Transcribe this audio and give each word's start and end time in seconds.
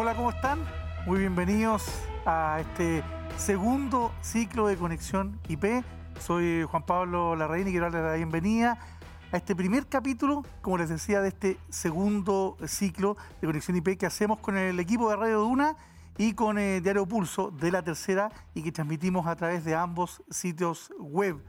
Hola, 0.00 0.14
¿cómo 0.14 0.30
están? 0.30 0.60
Muy 1.06 1.18
bienvenidos 1.18 1.90
a 2.24 2.58
este 2.60 3.02
segundo 3.36 4.12
ciclo 4.20 4.68
de 4.68 4.76
Conexión 4.76 5.40
IP. 5.48 5.82
Soy 6.20 6.62
Juan 6.70 6.84
Pablo 6.84 7.34
Larraín 7.34 7.66
y 7.66 7.72
quiero 7.72 7.86
darles 7.86 8.04
la 8.04 8.14
bienvenida 8.14 8.78
a 9.32 9.36
este 9.36 9.56
primer 9.56 9.88
capítulo, 9.88 10.44
como 10.62 10.78
les 10.78 10.88
decía, 10.88 11.20
de 11.20 11.26
este 11.30 11.56
segundo 11.68 12.56
ciclo 12.64 13.16
de 13.40 13.48
Conexión 13.48 13.76
IP 13.76 13.98
que 13.98 14.06
hacemos 14.06 14.38
con 14.38 14.56
el 14.56 14.78
equipo 14.78 15.10
de 15.10 15.16
Radio 15.16 15.40
Duna 15.40 15.74
y 16.16 16.34
con 16.34 16.58
el 16.58 16.80
Diario 16.80 17.04
Pulso 17.04 17.50
de 17.50 17.72
la 17.72 17.82
tercera 17.82 18.30
y 18.54 18.62
que 18.62 18.70
transmitimos 18.70 19.26
a 19.26 19.34
través 19.34 19.64
de 19.64 19.74
ambos 19.74 20.22
sitios 20.30 20.92
web. 21.00 21.42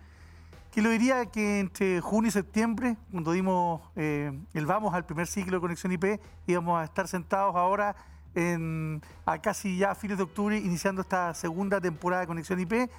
Que 0.71 0.81
lo 0.81 0.89
diría 0.89 1.27
que 1.27 1.59
entre 1.59 2.01
junio 2.01 2.29
y 2.29 2.31
septiembre, 2.31 2.97
cuando 3.11 3.31
dimos 3.31 3.81
eh, 3.95 4.31
el 4.55 4.65
vamos 4.65 4.95
al 4.95 5.05
primer 5.05 5.27
ciclo 5.27 5.57
de 5.57 5.61
Conexión 5.61 5.91
IP, 5.91 6.19
íbamos 6.47 6.81
a 6.81 6.85
estar 6.85 7.07
sentados 7.07 7.55
ahora 7.55 7.95
a 9.25 9.37
casi 9.39 9.77
ya 9.77 9.95
fines 9.95 10.17
de 10.17 10.23
octubre, 10.23 10.57
iniciando 10.57 11.01
esta 11.01 11.33
segunda 11.33 11.81
temporada 11.81 12.21
de 12.21 12.27
Conexión 12.27 12.59
IP. 12.59 12.89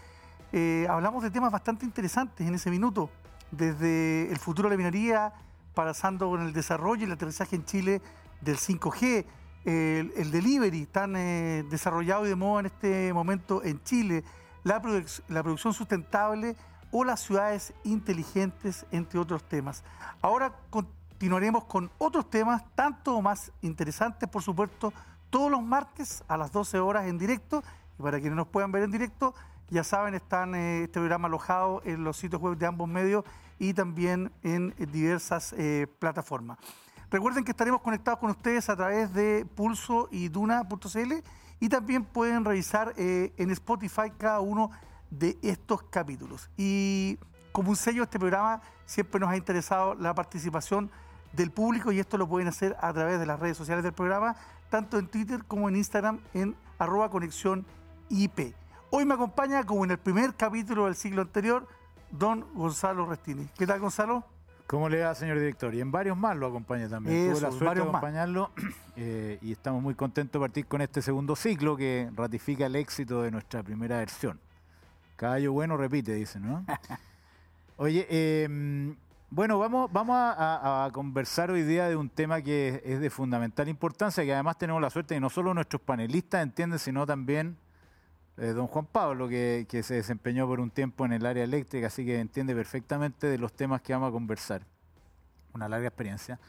Eh, 0.53 0.87
hablamos 0.89 1.23
de 1.23 1.31
temas 1.31 1.53
bastante 1.53 1.85
interesantes 1.85 2.47
en 2.47 2.55
ese 2.55 2.71
minuto, 2.71 3.11
desde 3.51 4.31
el 4.31 4.39
futuro 4.39 4.69
de 4.69 4.75
la 4.75 4.79
minería, 4.79 5.33
pasando 5.75 6.29
con 6.29 6.43
el 6.43 6.53
desarrollo 6.53 7.03
y 7.03 7.05
el 7.05 7.13
aterrizaje 7.13 7.57
en 7.57 7.65
Chile 7.65 8.03
del 8.41 8.57
5G, 8.57 9.25
el, 9.65 10.31
delivery 10.31 10.87
tan 10.87 11.15
eh, 11.17 11.65
desarrollado 11.71 12.27
y 12.27 12.31
de 12.31 12.37
moda 12.37 12.61
en 12.61 12.67
este 12.67 13.13
momento 13.13 13.63
en 13.63 13.83
Chile, 13.85 14.25
la 14.65 14.81
producción 14.81 15.73
sustentable 15.73 16.57
o 16.91 17.05
las 17.05 17.21
ciudades 17.21 17.73
inteligentes, 17.85 18.87
entre 18.91 19.19
otros 19.19 19.45
temas. 19.45 19.85
Ahora 20.21 20.53
continuaremos 20.71 21.65
con 21.65 21.91
otros 21.99 22.29
temas, 22.31 22.63
tanto 22.75 23.21
más 23.23 23.53
interesantes, 23.63 24.29
por 24.29 24.43
supuesto, 24.43 24.93
todos 25.31 25.51
los 25.51 25.63
martes 25.63 26.23
a 26.29 26.37
las 26.37 26.53
12 26.53 26.79
horas 26.81 27.07
en 27.07 27.19
directo. 27.19 27.63
Y 27.99 28.03
para 28.03 28.19
quienes 28.21 28.37
nos 28.37 28.49
puedan 28.49 28.73
ver 28.73 28.83
en 28.83 28.91
directo, 28.91 29.35
ya 29.69 29.85
saben, 29.85 30.15
están 30.15 30.55
eh, 30.55 30.83
este 30.85 30.99
programa 31.01 31.29
alojado 31.29 31.81
en 31.85 32.05
los 32.05 32.17
sitios 32.17 32.41
web 32.43 32.57
de 32.57 32.67
ambos 32.67 32.89
medios 32.89 33.25
y 33.59 33.75
también 33.75 34.33
en 34.43 34.75
diversas 34.91 35.55
eh, 35.57 35.87
plataformas. 35.99 36.59
Recuerden 37.11 37.45
que 37.45 37.51
estaremos 37.51 37.81
conectados 37.81 38.21
con 38.21 38.31
ustedes 38.31 38.69
a 38.71 38.77
través 38.77 39.13
de 39.13 39.45
pulso 39.57 40.09
y 40.13 40.29
duna.cl 40.29 41.13
y 41.59 41.69
también 41.69 42.05
pueden 42.05 42.45
revisar 42.45 42.95
eh, 42.97 43.33
en 43.37 43.51
Spotify 43.51 44.13
cada 44.17 44.41
uno 44.41 44.71
de 45.11 45.37
estos 45.43 45.83
capítulos. 45.85 46.51
Y 46.57 47.19
como 47.53 47.71
un 47.71 47.77
sello, 47.77 48.05
este 48.05 48.19
programa 48.19 48.63
siempre 48.87 49.21
nos 49.21 49.29
ha 49.29 49.37
interesado 49.37 49.95
la 49.95 50.15
participación 50.15 50.91
del 51.33 51.51
público 51.51 51.93
y 51.93 51.99
esto 51.99 52.17
lo 52.17 52.29
pueden 52.29 52.49
hacer 52.49 52.77
a 52.81 52.93
través 52.93 53.19
de 53.19 53.27
las 53.27 53.39
redes 53.39 53.57
sociales 53.57 53.83
del 53.85 53.93
programa, 53.93 54.37
tanto 54.71 54.99
en 54.99 55.09
Twitter 55.09 55.45
como 55.47 55.69
en 55.69 55.77
Instagram 55.77 56.21
en 56.33 56.57
arroba 56.79 57.11
conexión 57.11 57.67
IP. 58.09 58.55
Hoy 58.91 59.05
me 59.05 59.15
acompaña, 59.15 59.65
como 59.65 59.85
en 59.85 59.91
el 59.91 59.99
primer 59.99 60.35
capítulo 60.35 60.87
del 60.87 60.95
siglo 60.95 61.23
anterior, 61.23 61.67
don 62.11 62.47
Gonzalo 62.55 63.07
Restini. 63.07 63.47
¿Qué 63.59 63.67
tal, 63.67 63.81
Gonzalo? 63.81 64.25
¿Cómo 64.67 64.89
le 64.89 65.03
va, 65.03 65.15
señor 65.15 65.39
director? 65.39 65.75
Y 65.75 65.81
en 65.81 65.91
varios 65.91 66.17
más 66.17 66.37
lo 66.37 66.47
acompaña 66.47 66.89
también. 66.89 67.33
Tuve 67.33 67.41
la 67.41 67.51
suerte 67.51 67.81
de 67.81 67.89
acompañarlo 67.89 68.51
eh, 68.97 69.39
y 69.43 69.53
estamos 69.53 69.83
muy 69.83 69.95
contentos 69.95 70.41
de 70.41 70.47
partir 70.47 70.67
con 70.67 70.81
este 70.81 71.03
segundo 71.03 71.35
ciclo 71.35 71.77
que 71.77 72.09
ratifica 72.15 72.67
el 72.67 72.77
éxito 72.77 73.23
de 73.23 73.33
nuestra 73.33 73.63
primera 73.65 73.99
versión. 73.99 74.39
Caballo 75.17 75.53
bueno 75.53 75.77
repite, 75.77 76.15
dice, 76.15 76.39
¿no? 76.39 76.65
Oye, 77.77 78.07
eh, 78.09 78.95
bueno, 79.31 79.59
vamos, 79.59 79.91
a, 80.11 80.91
conversar 80.93 81.51
hoy 81.51 81.63
día 81.63 81.89
de 81.89 81.95
un 81.95 82.11
tema 82.11 82.43
que 82.43 82.83
es 82.85 83.01
de 83.01 83.11
fundamental 83.11 83.69
importancia, 83.69 84.25
que 84.25 84.35
además 84.35 84.59
tenemos 84.59 84.83
la 84.83 84.91
suerte 84.91 85.15
de 85.15 85.17
que 85.17 85.21
no 85.21 85.31
solo 85.31 85.55
nuestros 85.55 85.81
panelistas 85.83 86.43
entienden, 86.43 86.79
sino 86.81 87.07
también 87.07 87.57
eh, 88.37 88.49
don 88.49 88.67
Juan 88.67 88.87
Pablo, 88.87 89.29
que, 89.29 89.67
se 89.85 89.95
desempeñó 89.95 90.49
por 90.49 90.59
un 90.59 90.71
tiempo 90.71 91.05
en 91.05 91.13
el 91.13 91.27
área 91.27 91.45
eléctrica, 91.45 91.87
así 91.87 92.05
que 92.05 92.19
entiende 92.19 92.55
perfectamente 92.55 93.29
de 93.29 93.39
los 93.39 93.53
temas 93.53 93.83
que 93.83 93.93
vamos 93.93 94.09
a 94.09 94.13
conversar. 94.13 94.67
Una 95.55 95.69
larga 95.69 95.89
experiencia. 95.89 96.41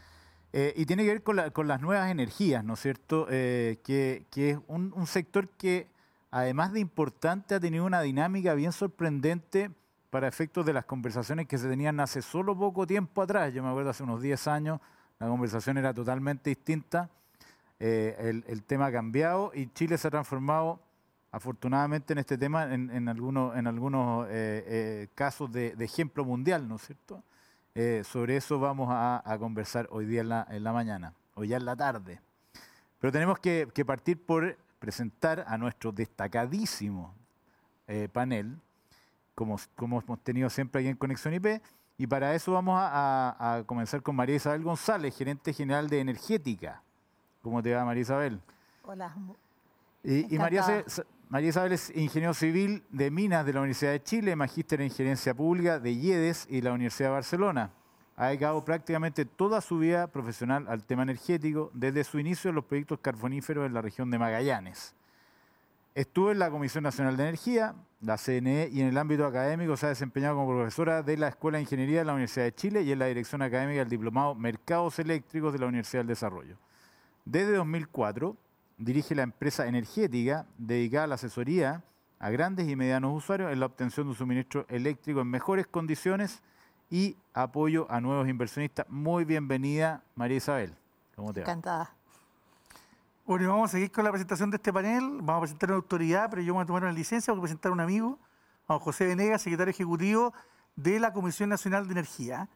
Eh, 0.52 0.74
y 0.76 0.86
tiene 0.86 1.04
que 1.04 1.10
ver 1.10 1.24
con, 1.24 1.68
las 1.68 1.82
nuevas 1.82 2.10
energías, 2.10 2.64
¿no 2.64 2.74
es 2.74 2.80
cierto? 2.80 3.28
Eh, 3.30 3.80
que, 3.84 4.26
es 4.36 4.58
un 4.68 5.08
sector 5.08 5.48
que 5.50 5.88
además 6.32 6.72
de 6.74 6.80
importante, 6.80 7.54
ha 7.54 7.60
tenido 7.60 7.86
una 7.86 8.02
dinámica 8.02 8.54
bien 8.54 8.72
sorprendente 8.72 9.70
para 10.12 10.28
efectos 10.28 10.66
de 10.66 10.74
las 10.74 10.86
conversaciones 10.86 11.48
que 11.48 11.58
se 11.58 11.70
tenían 11.70 12.00
hace 12.02 12.22
solo 12.22 12.56
poco 12.56 12.86
tiempo 12.86 13.22
atrás. 13.22 13.52
Yo 13.54 13.64
me 13.64 13.70
acuerdo 13.70 13.90
hace 13.90 14.04
unos 14.04 14.22
10 14.22 14.48
años, 14.48 14.80
la 15.18 15.28
conversación 15.28 15.78
era 15.78 15.94
totalmente 15.94 16.50
distinta, 16.50 17.10
eh, 17.80 18.44
el, 18.46 18.64
tema 18.64 18.88
ha 18.88 18.92
cambiado 18.92 19.52
y 19.56 19.68
Chile 19.68 19.98
se 19.98 20.08
ha 20.08 20.12
transformado 20.12 20.82
afortunadamente 21.32 22.12
en 22.12 22.20
este 22.20 22.38
tema 22.38 22.74
en, 22.74 23.08
algunos, 23.08 23.56
eh, 23.56 24.64
eh, 24.68 25.08
casos 25.16 25.50
de, 25.52 25.74
ejemplo 25.80 26.26
mundial, 26.26 26.68
¿no 26.68 26.76
es 26.76 26.84
cierto? 26.84 27.24
sobre 28.04 28.36
eso 28.36 28.60
vamos 28.60 28.90
a, 28.92 29.38
conversar 29.40 29.88
hoy 29.92 30.06
día 30.06 30.20
en 30.20 30.64
la, 30.64 30.74
mañana, 30.74 31.14
hoy 31.36 31.48
ya 31.48 31.58
en 31.58 31.64
la 31.64 31.78
tarde. 31.78 32.20
Pero 33.00 33.14
tenemos 33.14 33.40
que 33.40 33.86
partir 33.86 34.22
por 34.22 34.58
presentar 34.78 35.46
a 35.48 35.58
nuestro 35.58 35.94
destacadísimo 35.94 37.16
panel, 38.12 38.58
como, 39.36 39.58
como 39.76 40.02
hemos 40.02 40.20
tenido 40.24 40.50
siempre 40.50 40.82
aquí 40.82 40.90
en 40.90 40.98
Conexión 40.98 41.34
IP. 41.34 41.62
Y 41.98 42.08
para 42.08 42.34
eso 42.34 42.54
vamos 42.54 42.80
a, 42.82 43.64
comenzar 43.66 44.02
con 44.02 44.16
María 44.16 44.36
Isabel 44.36 44.64
González, 44.64 45.16
gerente 45.16 45.54
general 45.54 45.90
de 45.90 46.00
Energética. 46.00 46.82
¿Cómo 47.42 47.62
te 47.62 47.74
va, 47.74 47.86
María 47.86 48.02
Isabel? 48.02 48.40
Hola. 48.84 49.16
Y, 50.04 50.38
María, 50.40 50.84
María, 51.30 51.50
Isabel 51.50 51.74
es 51.74 51.96
ingeniero 51.96 52.34
civil 52.34 52.84
de 52.90 53.12
Minas 53.12 53.46
de 53.46 53.54
la 53.54 53.60
Universidad 53.60 53.92
de 53.92 54.02
Chile, 54.02 54.36
magíster 54.36 54.82
en 54.82 54.90
gerencia 54.90 55.34
pública 55.36 55.80
de 55.80 55.92
IEDES 55.92 56.48
y 56.50 56.62
la 56.62 56.74
Universidad 56.74 57.10
de 57.10 57.14
Barcelona 57.14 57.72
ha 58.22 58.28
dedicado 58.28 58.64
prácticamente 58.64 59.26
toda 59.26 59.62
su 59.62 59.80
vida 59.80 60.06
profesional 60.06 60.68
al 60.68 60.84
tema 60.84 61.02
energético 61.02 61.72
desde 61.74 62.04
su 62.04 62.20
inicio 62.20 62.50
en 62.50 62.56
los 62.56 62.66
proyectos 62.66 63.00
carboníferos 63.00 63.66
en 63.66 63.74
la 63.74 63.82
región 63.82 64.12
de 64.12 64.20
Magallanes. 64.20 64.94
Estuvo 65.94 66.32
en 66.32 66.40
la 66.40 66.50
Comisión 66.50 66.86
Nacional 66.86 67.18
de 67.18 67.24
Energía, 67.24 67.76
la 68.00 68.18
CNE, 68.18 68.70
y 68.72 68.80
en 68.80 68.88
el 68.88 68.98
ámbito 68.98 69.26
académico 69.26 69.76
se 69.76 69.88
ha 69.88 69.90
desempeñado 69.90 70.36
como 70.38 70.56
profesora 70.56 71.04
de 71.04 71.18
la 71.18 71.28
Escuela 71.28 71.58
de 71.58 71.64
Ingeniería 71.64 72.00
de 72.00 72.06
la 72.06 72.14
Universidad 72.14 72.46
de 72.46 72.56
Chile 72.56 72.82
y 72.84 72.94
en 72.94 73.00
la 73.00 73.08
Dirección 73.08 73.42
Académica 73.42 73.80
del 73.80 73.90
Diplomado 73.90 74.34
Mercados 74.34 75.00
Eléctricos 75.00 75.52
de 75.52 75.60
la 75.60 75.66
Universidad 75.66 76.00
del 76.00 76.08
Desarrollo. 76.08 76.56
Desde 77.26 77.58
2004 77.58 78.38
dirige 78.78 79.16
la 79.16 79.24
empresa 79.24 79.68
energética 79.68 80.46
dedicada 80.58 81.04
a 81.04 81.08
la 81.08 81.16
asesoría 81.16 81.84
a 82.20 82.30
grandes 82.30 82.70
y 82.70 82.76
medianos 82.78 83.18
usuarios 83.18 83.52
en 83.52 83.60
la 83.60 83.66
obtención 83.66 84.06
de 84.06 84.12
un 84.12 84.16
suministro 84.16 84.66
eléctrico 84.70 85.20
en 85.20 85.28
mejores 85.28 85.68
condiciones 85.68 86.42
y 86.90 87.18
apoyo 87.34 87.86
a 87.90 88.00
nuevos 88.00 88.30
inversionistas. 88.30 88.86
Muy 88.90 89.26
bienvenida, 89.26 90.04
María 90.16 90.38
Isabel. 90.38 90.74
¿Cómo 91.16 91.34
te 91.34 91.42
va? 91.42 91.46
Encantada. 91.46 91.96
Bueno, 93.32 93.48
vamos 93.48 93.70
a 93.70 93.72
seguir 93.72 93.94
con 93.94 94.04
la 94.04 94.12
presentación 94.12 94.52
de 94.52 94.58
este 94.58 94.74
panel. 94.74 95.20
Vamos 95.22 95.38
a 95.38 95.40
presentar 95.40 95.70
una 95.70 95.78
autoridad, 95.78 96.30
pero 96.30 96.42
yo 96.42 96.54
voy 96.54 96.64
a 96.64 96.66
tomar 96.66 96.84
una 96.84 96.92
licencia, 96.92 97.32
voy 97.32 97.40
a 97.40 97.44
presentar 97.44 97.70
a 97.70 97.74
un 97.74 97.80
amigo, 97.80 98.20
a 98.68 98.78
José 98.78 99.06
Venegas, 99.06 99.42
secretario 99.42 99.72
ejecutivo 99.72 100.34
de 100.76 101.00
la 101.00 101.14
Comisión 101.14 101.48
Nacional 101.48 101.88
de 101.88 101.94
Energía. 101.94 102.50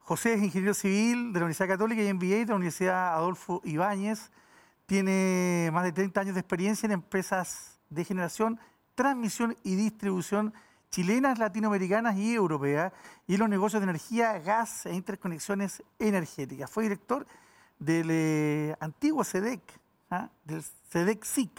José 0.00 0.34
es 0.34 0.42
ingeniero 0.42 0.74
civil 0.74 1.32
de 1.32 1.38
la 1.38 1.44
Universidad 1.44 1.68
Católica 1.68 2.02
y 2.02 2.12
MBA 2.12 2.38
de 2.38 2.46
la 2.46 2.56
Universidad 2.56 3.14
Adolfo 3.14 3.60
Ibáñez. 3.62 4.32
Tiene 4.86 5.70
más 5.72 5.84
de 5.84 5.92
30 5.92 6.22
años 6.22 6.34
de 6.34 6.40
experiencia 6.40 6.86
en 6.88 6.92
empresas 6.94 7.78
de 7.88 8.02
generación, 8.02 8.58
transmisión 8.96 9.56
y 9.62 9.76
distribución 9.76 10.52
chilenas, 10.90 11.38
latinoamericanas 11.38 12.16
y 12.16 12.34
europeas, 12.34 12.92
y 13.28 13.34
en 13.34 13.38
los 13.38 13.48
negocios 13.48 13.80
de 13.80 13.84
energía, 13.84 14.40
gas 14.40 14.86
e 14.86 14.92
interconexiones 14.92 15.84
energéticas. 16.00 16.68
Fue 16.68 16.82
director 16.82 17.24
del 17.78 18.08
eh, 18.10 18.76
antiguo 18.80 19.22
SEDEC, 19.22 19.85
¿ah? 20.10 20.30
del 20.44 20.62
SEDEC-SIC, 20.92 21.50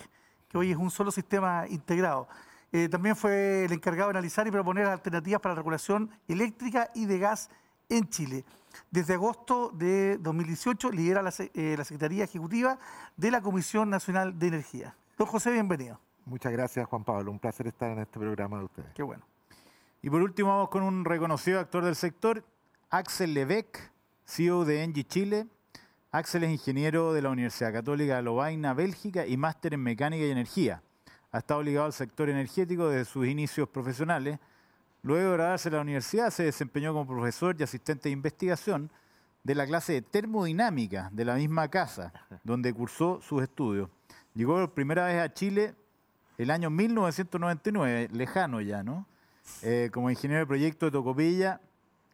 que 0.49 0.57
hoy 0.57 0.71
es 0.71 0.77
un 0.77 0.91
solo 0.91 1.11
sistema 1.11 1.65
integrado. 1.67 2.27
Eh, 2.71 2.89
también 2.89 3.15
fue 3.15 3.65
el 3.65 3.71
encargado 3.71 4.09
de 4.09 4.17
analizar 4.17 4.45
y 4.47 4.51
proponer 4.51 4.85
alternativas 4.85 5.41
para 5.41 5.55
la 5.55 5.59
regulación 5.59 6.09
eléctrica 6.27 6.89
y 6.93 7.05
de 7.05 7.19
gas 7.19 7.49
en 7.89 8.09
Chile. 8.09 8.43
Desde 8.91 9.13
agosto 9.13 9.71
de 9.73 10.17
2018 10.17 10.91
lidera 10.91 11.21
la, 11.21 11.33
eh, 11.39 11.75
la 11.77 11.83
Secretaría 11.83 12.25
Ejecutiva 12.25 12.77
de 13.15 13.31
la 13.31 13.41
Comisión 13.41 13.89
Nacional 13.89 14.37
de 14.37 14.47
Energía. 14.47 14.95
Don 15.17 15.27
José, 15.27 15.51
bienvenido. 15.51 15.99
Muchas 16.25 16.51
gracias, 16.51 16.85
Juan 16.87 17.03
Pablo. 17.03 17.31
Un 17.31 17.39
placer 17.39 17.67
estar 17.67 17.89
en 17.89 17.99
este 17.99 18.19
programa 18.19 18.59
de 18.59 18.65
ustedes. 18.65 18.89
Qué 18.93 19.03
bueno. 19.03 19.23
Y 20.01 20.09
por 20.09 20.21
último, 20.21 20.49
vamos 20.49 20.69
con 20.69 20.83
un 20.83 21.05
reconocido 21.05 21.59
actor 21.59 21.83
del 21.83 21.95
sector, 21.95 22.43
Axel 22.89 23.33
Levesque, 23.33 23.79
CEO 24.25 24.65
de 24.65 24.83
Engie 24.83 25.05
Chile. 25.05 25.47
Axel 26.11 26.45
es 26.45 26.51
ingeniero 26.51 27.13
de 27.13 27.21
la 27.21 27.29
Universidad 27.29 27.73
Católica 27.73 28.15
de 28.15 28.21
Lovaina, 28.21 28.73
Bélgica, 28.73 29.27
y 29.27 29.35
máster 29.35 29.73
en 29.73 29.81
mecánica 29.81 30.25
y 30.25 30.31
energía. 30.31 30.81
Ha 31.31 31.39
estado 31.39 31.61
ligado 31.61 31.87
al 31.87 31.93
sector 31.93 32.29
energético 32.29 32.89
desde 32.89 33.05
sus 33.05 33.27
inicios 33.27 33.67
profesionales. 33.67 34.39
Luego 35.01 35.31
de 35.31 35.37
graduarse 35.37 35.67
en 35.69 35.75
la 35.75 35.81
universidad, 35.81 36.29
se 36.29 36.43
desempeñó 36.43 36.93
como 36.93 37.07
profesor 37.07 37.55
y 37.59 37.63
asistente 37.63 38.09
de 38.09 38.13
investigación 38.13 38.89
de 39.43 39.55
la 39.55 39.65
clase 39.65 39.93
de 39.93 40.01
termodinámica 40.01 41.09
de 41.11 41.25
la 41.25 41.35
misma 41.35 41.67
casa 41.69 42.11
donde 42.43 42.73
cursó 42.73 43.21
sus 43.21 43.41
estudios 43.41 43.89
Llegó 44.33 44.55
por 44.55 44.73
primera 44.73 45.05
vez 45.07 45.19
a 45.19 45.33
Chile 45.33 45.73
el 46.37 46.51
año 46.51 46.69
1999, 46.69 48.09
lejano 48.13 48.61
ya, 48.61 48.83
¿no? 48.83 49.07
Eh, 49.63 49.89
como 49.91 50.11
ingeniero 50.11 50.41
de 50.41 50.45
proyecto 50.45 50.85
de 50.85 50.91
Tocopilla, 50.91 51.59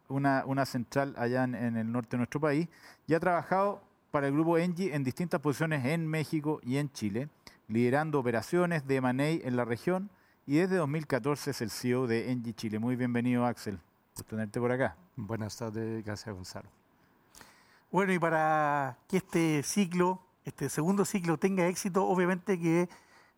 una, 0.07 0.65
central 0.65 1.15
allá 1.17 1.43
en, 1.43 1.55
el 1.55 1.91
norte 1.91 2.11
de 2.11 2.17
nuestro 2.17 2.39
país, 2.39 2.67
y 3.07 3.13
ha 3.13 3.19
trabajado 3.19 3.81
para 4.11 4.27
el 4.27 4.33
grupo 4.33 4.57
Engie 4.57 4.93
en 4.93 5.03
distintas 5.03 5.39
posiciones 5.41 5.85
en 5.85 6.07
México 6.07 6.59
y 6.63 6.77
en 6.77 6.91
Chile, 6.91 7.29
liderando 7.67 8.19
operaciones 8.19 8.85
de 8.87 8.97
M&A 8.97 9.47
en 9.47 9.55
la 9.55 9.65
región, 9.65 10.09
y 10.45 10.57
desde 10.57 10.75
2014 10.75 11.51
es 11.51 11.61
el 11.61 11.71
CEO 11.71 12.05
de 12.07 12.31
Engie 12.31 12.53
Chile. 12.53 12.79
Muy 12.79 12.95
bienvenido, 12.95 13.45
Axel, 13.45 13.79
por 14.15 14.25
tenerte 14.25 14.59
por 14.59 14.71
acá. 14.71 14.95
Buenas 15.15 15.57
tardes, 15.57 16.03
gracias, 16.03 16.35
Gonzalo. 16.35 16.69
Bueno, 17.91 18.11
y 18.11 18.19
para 18.19 18.97
que 19.07 19.17
este 19.17 19.61
ciclo, 19.63 20.19
este 20.45 20.67
segundo 20.67 21.05
ciclo 21.05 21.37
tenga 21.37 21.67
éxito, 21.67 22.05
obviamente 22.05 22.59
que 22.59 22.89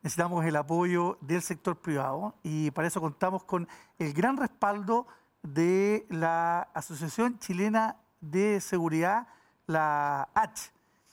necesitamos 0.01 0.45
el 0.45 0.55
apoyo 0.55 1.17
del 1.19 1.41
sector 1.41 1.75
privado 1.77 2.35
y 2.41 2.71
para 2.71 2.87
eso 2.87 3.01
contamos 3.01 3.43
con 3.43 3.67
el 3.99 4.13
gran 4.13 4.37
respaldo 4.37 5.07
de 5.45 6.05
la 6.09 6.69
Asociación 6.73 7.39
Chilena 7.39 7.97
de 8.21 8.59
Seguridad, 8.61 9.27
la 9.67 10.29
H, 10.33 10.71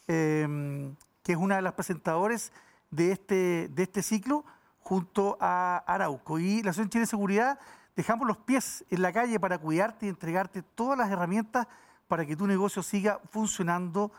em, 0.08 0.94
que 1.23 1.32
es 1.32 1.38
una 1.38 1.56
de 1.56 1.62
las 1.62 1.75
presentadoras 1.75 2.52
de 2.90 3.12
este, 3.12 3.69
de 3.69 3.82
este 3.82 4.02
ciclo 4.02 4.44
junto 4.81 5.37
a 5.40 5.79
Arauco. 5.87 6.38
Y 6.38 6.62
la 6.62 6.70
Asociación 6.70 6.90
Chilena 6.90 7.06
de 7.06 7.11
Seguridad 7.11 7.61
dejamos 7.96 8.26
los 8.26 8.38
pies 8.38 8.84
en 8.90 9.02
la 9.02 9.12
calle 9.12 9.38
para 9.38 9.58
cuidarte 9.58 10.06
y 10.06 10.08
entregarte 10.08 10.62
todas 10.62 10.99
las 10.99 11.11
herramientas 11.11 11.67
para 12.08 12.26
que 12.26 12.37
tu 12.37 12.46
negocio 12.46 12.82
siga 12.82 13.20
funcionando. 13.31 14.12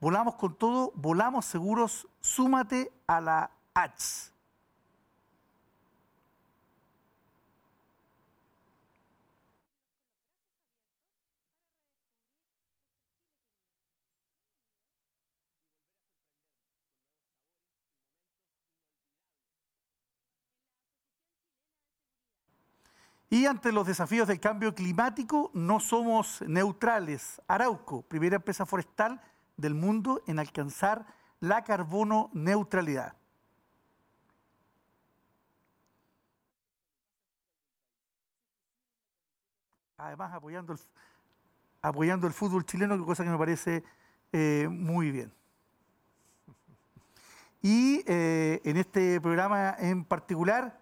Volamos 0.00 0.36
con 0.36 0.54
todo, 0.54 0.92
volamos 0.94 1.44
seguros, 1.44 2.06
súmate 2.20 2.92
a 3.06 3.20
la 3.20 3.50
H. 3.74 4.37
Y 23.30 23.44
ante 23.44 23.72
los 23.72 23.86
desafíos 23.86 24.26
del 24.26 24.40
cambio 24.40 24.74
climático 24.74 25.50
no 25.52 25.80
somos 25.80 26.42
neutrales. 26.46 27.42
Arauco, 27.46 28.02
primera 28.02 28.36
empresa 28.36 28.64
forestal 28.64 29.20
del 29.56 29.74
mundo 29.74 30.22
en 30.26 30.38
alcanzar 30.38 31.04
la 31.40 31.62
carbono 31.62 32.30
neutralidad. 32.32 33.14
Además, 39.98 40.32
apoyando 40.32 40.72
el, 40.72 40.78
apoyando 41.82 42.26
el 42.26 42.32
fútbol 42.32 42.64
chileno, 42.64 43.04
cosa 43.04 43.24
que 43.24 43.30
me 43.30 43.36
parece 43.36 43.84
eh, 44.32 44.68
muy 44.70 45.10
bien. 45.10 45.34
Y 47.60 48.04
eh, 48.06 48.60
en 48.64 48.76
este 48.76 49.20
programa 49.20 49.74
en 49.78 50.04
particular 50.04 50.77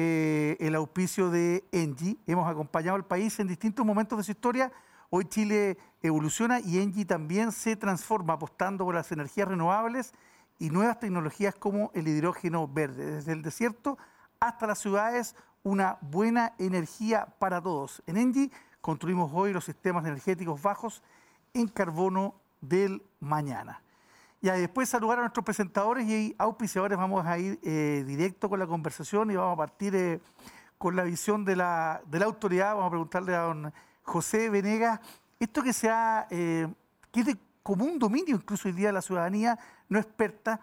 eh, 0.00 0.56
el 0.60 0.76
auspicio 0.76 1.28
de 1.28 1.64
Engie. 1.72 2.18
Hemos 2.28 2.48
acompañado 2.48 2.94
al 2.94 3.04
país 3.04 3.40
en 3.40 3.48
distintos 3.48 3.84
momentos 3.84 4.16
de 4.16 4.22
su 4.22 4.30
historia. 4.30 4.70
Hoy 5.10 5.24
Chile 5.24 5.76
evoluciona 6.00 6.60
y 6.60 6.78
Engie 6.78 7.04
también 7.04 7.50
se 7.50 7.74
transforma 7.74 8.34
apostando 8.34 8.84
por 8.84 8.94
las 8.94 9.10
energías 9.10 9.48
renovables 9.48 10.12
y 10.60 10.70
nuevas 10.70 11.00
tecnologías 11.00 11.56
como 11.56 11.90
el 11.94 12.06
hidrógeno 12.06 12.68
verde. 12.68 13.06
Desde 13.06 13.32
el 13.32 13.42
desierto 13.42 13.98
hasta 14.38 14.68
las 14.68 14.78
ciudades, 14.78 15.34
una 15.64 15.98
buena 16.00 16.54
energía 16.58 17.34
para 17.40 17.60
todos. 17.60 18.00
En 18.06 18.18
Engie 18.18 18.52
construimos 18.80 19.32
hoy 19.34 19.52
los 19.52 19.64
sistemas 19.64 20.06
energéticos 20.06 20.62
bajos 20.62 21.02
en 21.54 21.66
carbono 21.66 22.36
del 22.60 23.02
mañana. 23.18 23.82
Y 24.40 24.48
después 24.48 24.88
saludar 24.88 25.18
a 25.18 25.22
nuestros 25.22 25.44
presentadores 25.44 26.06
y 26.06 26.34
auspiciadores. 26.38 26.96
Vamos 26.96 27.26
a 27.26 27.38
ir 27.38 27.58
eh, 27.62 28.04
directo 28.06 28.48
con 28.48 28.60
la 28.60 28.68
conversación 28.68 29.30
y 29.32 29.36
vamos 29.36 29.54
a 29.54 29.56
partir 29.56 29.96
eh, 29.96 30.20
con 30.78 30.94
la 30.94 31.02
visión 31.02 31.44
de 31.44 31.56
la, 31.56 32.00
de 32.06 32.22
autoridad. 32.22 32.74
Vamos 32.74 32.86
a 32.86 32.90
preguntarle 32.90 33.34
a 33.34 33.40
don 33.40 33.72
José 34.02 34.48
Venegas, 34.48 35.00
esto 35.40 35.62
que 35.62 35.72
sea, 35.72 36.28
eh, 36.30 36.68
que 37.10 37.20
es 37.20 37.26
de 37.26 37.36
común 37.62 37.98
dominio 37.98 38.36
incluso 38.36 38.68
hoy 38.68 38.74
día 38.74 38.86
de 38.86 38.94
la 38.94 39.02
ciudadanía 39.02 39.58
no 39.88 39.98
experta, 39.98 40.60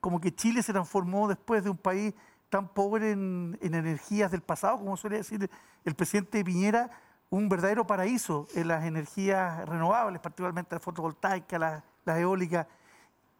como 0.00 0.20
que 0.20 0.34
Chile 0.34 0.62
se 0.62 0.72
transformó 0.72 1.28
después 1.28 1.62
de 1.62 1.70
un 1.70 1.78
país 1.78 2.12
tan 2.50 2.68
pobre 2.68 3.12
en, 3.12 3.56
energías 3.62 4.30
del 4.30 4.42
pasado, 4.42 4.78
como 4.78 4.96
suele 4.96 5.18
decir 5.18 5.48
el 5.84 5.94
presidente 5.94 6.44
Piñera, 6.44 6.90
un 7.30 7.48
verdadero 7.48 7.86
paraíso 7.86 8.46
en 8.54 8.68
las 8.68 8.84
energías 8.84 9.66
renovables, 9.66 10.20
particularmente 10.20 10.74
la 10.74 10.80
fotovoltaica, 10.80 11.58
las 11.58 11.82
la 12.04 12.18
eólicas 12.18 12.66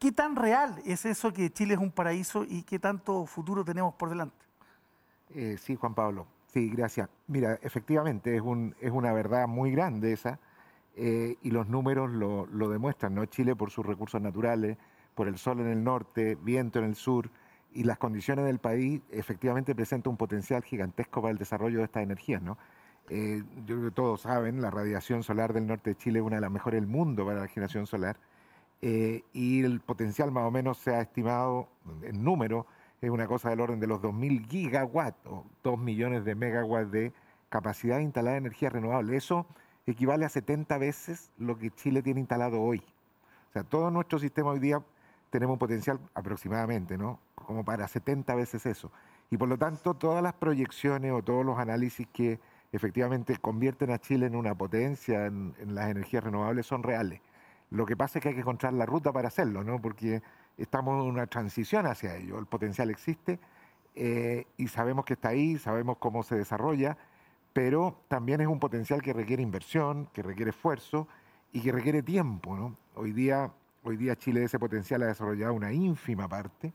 ¿Qué 0.02 0.10
tan 0.10 0.34
real 0.34 0.82
es 0.84 1.04
eso 1.04 1.32
que 1.32 1.48
Chile 1.50 1.74
es 1.74 1.80
un 1.80 1.92
paraíso 1.92 2.42
y 2.42 2.64
qué 2.64 2.80
tanto 2.80 3.24
futuro 3.24 3.64
tenemos 3.64 3.94
por 3.94 4.08
delante? 4.08 4.34
Eh, 5.32 5.56
sí, 5.56 5.76
Juan 5.76 5.94
Pablo. 5.94 6.26
Sí, 6.48 6.70
gracias. 6.70 7.08
Mira, 7.28 7.56
efectivamente 7.62 8.34
es, 8.34 8.42
un, 8.42 8.74
una 8.82 9.12
verdad 9.12 9.46
muy 9.46 9.70
grande 9.70 10.12
esa 10.12 10.40
eh, 10.96 11.36
y 11.40 11.52
los 11.52 11.68
números 11.68 12.10
lo, 12.10 12.46
lo, 12.46 12.68
demuestran, 12.68 13.14
¿no? 13.14 13.24
Chile 13.26 13.54
por 13.54 13.70
sus 13.70 13.86
recursos 13.86 14.20
naturales, 14.20 14.76
por 15.14 15.28
el 15.28 15.38
sol 15.38 15.60
en 15.60 15.68
el 15.68 15.84
norte, 15.84 16.34
viento 16.34 16.80
en 16.80 16.86
el 16.86 16.96
sur 16.96 17.30
y 17.72 17.84
las 17.84 17.98
condiciones 17.98 18.44
del 18.44 18.58
país 18.58 19.02
efectivamente 19.12 19.72
presenta 19.72 20.10
un 20.10 20.16
potencial 20.16 20.64
gigantesco 20.64 21.22
para 21.22 21.30
el 21.30 21.38
desarrollo 21.38 21.78
de 21.78 21.84
estas 21.84 22.02
energías, 22.02 22.42
¿no? 22.42 22.58
Eh, 23.08 23.44
yo 23.66 23.76
creo 23.76 23.90
que 23.90 23.94
todos 23.94 24.22
saben, 24.22 24.62
la 24.62 24.72
radiación 24.72 25.22
solar 25.22 25.52
del 25.52 25.68
norte 25.68 25.90
de 25.90 25.96
Chile 25.96 26.18
es 26.18 26.24
una 26.24 26.38
de 26.38 26.42
las 26.42 26.50
mejores 26.50 26.80
del 26.80 26.90
mundo 26.90 27.24
para 27.24 27.42
la 27.42 27.46
generación 27.46 27.86
solar 27.86 28.16
eh, 28.84 29.22
y 29.32 29.62
el 29.62 29.80
potencial 29.80 30.32
más 30.32 30.44
o 30.44 30.50
menos 30.50 30.76
se 30.76 30.92
ha 30.92 31.00
estimado 31.00 31.68
en 32.02 32.24
número, 32.24 32.66
es 33.00 33.10
una 33.10 33.28
cosa 33.28 33.50
del 33.50 33.60
orden 33.60 33.78
de 33.78 33.86
los 33.86 34.00
2.000 34.00 34.48
gigawatts 34.48 35.24
o 35.26 35.44
2 35.62 35.78
millones 35.78 36.24
de 36.24 36.34
megawatts 36.34 36.90
de 36.90 37.12
capacidad 37.48 38.00
instalada 38.00 38.32
de 38.32 38.38
energía 38.38 38.70
renovable. 38.70 39.16
Eso 39.16 39.46
equivale 39.86 40.24
a 40.24 40.28
70 40.28 40.78
veces 40.78 41.30
lo 41.38 41.56
que 41.58 41.70
Chile 41.70 42.02
tiene 42.02 42.20
instalado 42.20 42.60
hoy. 42.60 42.82
O 43.50 43.52
sea, 43.52 43.62
todo 43.62 43.90
nuestro 43.92 44.18
sistema 44.18 44.50
hoy 44.50 44.58
día 44.58 44.82
tenemos 45.30 45.54
un 45.54 45.58
potencial 45.60 46.00
aproximadamente, 46.14 46.98
¿no? 46.98 47.20
Como 47.36 47.64
para 47.64 47.86
70 47.86 48.34
veces 48.34 48.66
eso. 48.66 48.90
Y 49.30 49.36
por 49.36 49.48
lo 49.48 49.58
tanto, 49.58 49.94
todas 49.94 50.22
las 50.22 50.34
proyecciones 50.34 51.12
o 51.12 51.22
todos 51.22 51.46
los 51.46 51.58
análisis 51.58 52.06
que 52.12 52.40
efectivamente 52.72 53.36
convierten 53.36 53.90
a 53.90 53.98
Chile 53.98 54.26
en 54.26 54.34
una 54.34 54.54
potencia 54.56 55.26
en 55.26 55.54
las 55.68 55.88
energías 55.88 56.24
renovables 56.24 56.66
son 56.66 56.82
reales. 56.82 57.20
Lo 57.72 57.86
que 57.86 57.96
pasa 57.96 58.18
es 58.18 58.22
que 58.22 58.28
hay 58.28 58.34
que 58.34 58.42
encontrar 58.42 58.74
la 58.74 58.84
ruta 58.84 59.12
para 59.12 59.28
hacerlo, 59.28 59.64
¿no? 59.64 59.80
porque 59.80 60.22
estamos 60.58 61.02
en 61.02 61.10
una 61.10 61.26
transición 61.26 61.86
hacia 61.86 62.16
ello. 62.16 62.38
El 62.38 62.44
potencial 62.44 62.90
existe 62.90 63.40
eh, 63.94 64.46
y 64.58 64.68
sabemos 64.68 65.06
que 65.06 65.14
está 65.14 65.30
ahí, 65.30 65.56
sabemos 65.56 65.96
cómo 65.96 66.22
se 66.22 66.36
desarrolla, 66.36 66.98
pero 67.54 68.02
también 68.08 68.42
es 68.42 68.46
un 68.46 68.60
potencial 68.60 69.00
que 69.00 69.14
requiere 69.14 69.42
inversión, 69.42 70.06
que 70.12 70.22
requiere 70.22 70.50
esfuerzo 70.50 71.08
y 71.50 71.62
que 71.62 71.72
requiere 71.72 72.02
tiempo. 72.02 72.54
¿no? 72.54 72.76
Hoy, 72.94 73.12
día, 73.12 73.50
hoy 73.84 73.96
día 73.96 74.16
Chile 74.16 74.44
ese 74.44 74.58
potencial 74.58 75.02
ha 75.04 75.06
desarrollado 75.06 75.54
una 75.54 75.72
ínfima 75.72 76.28
parte. 76.28 76.74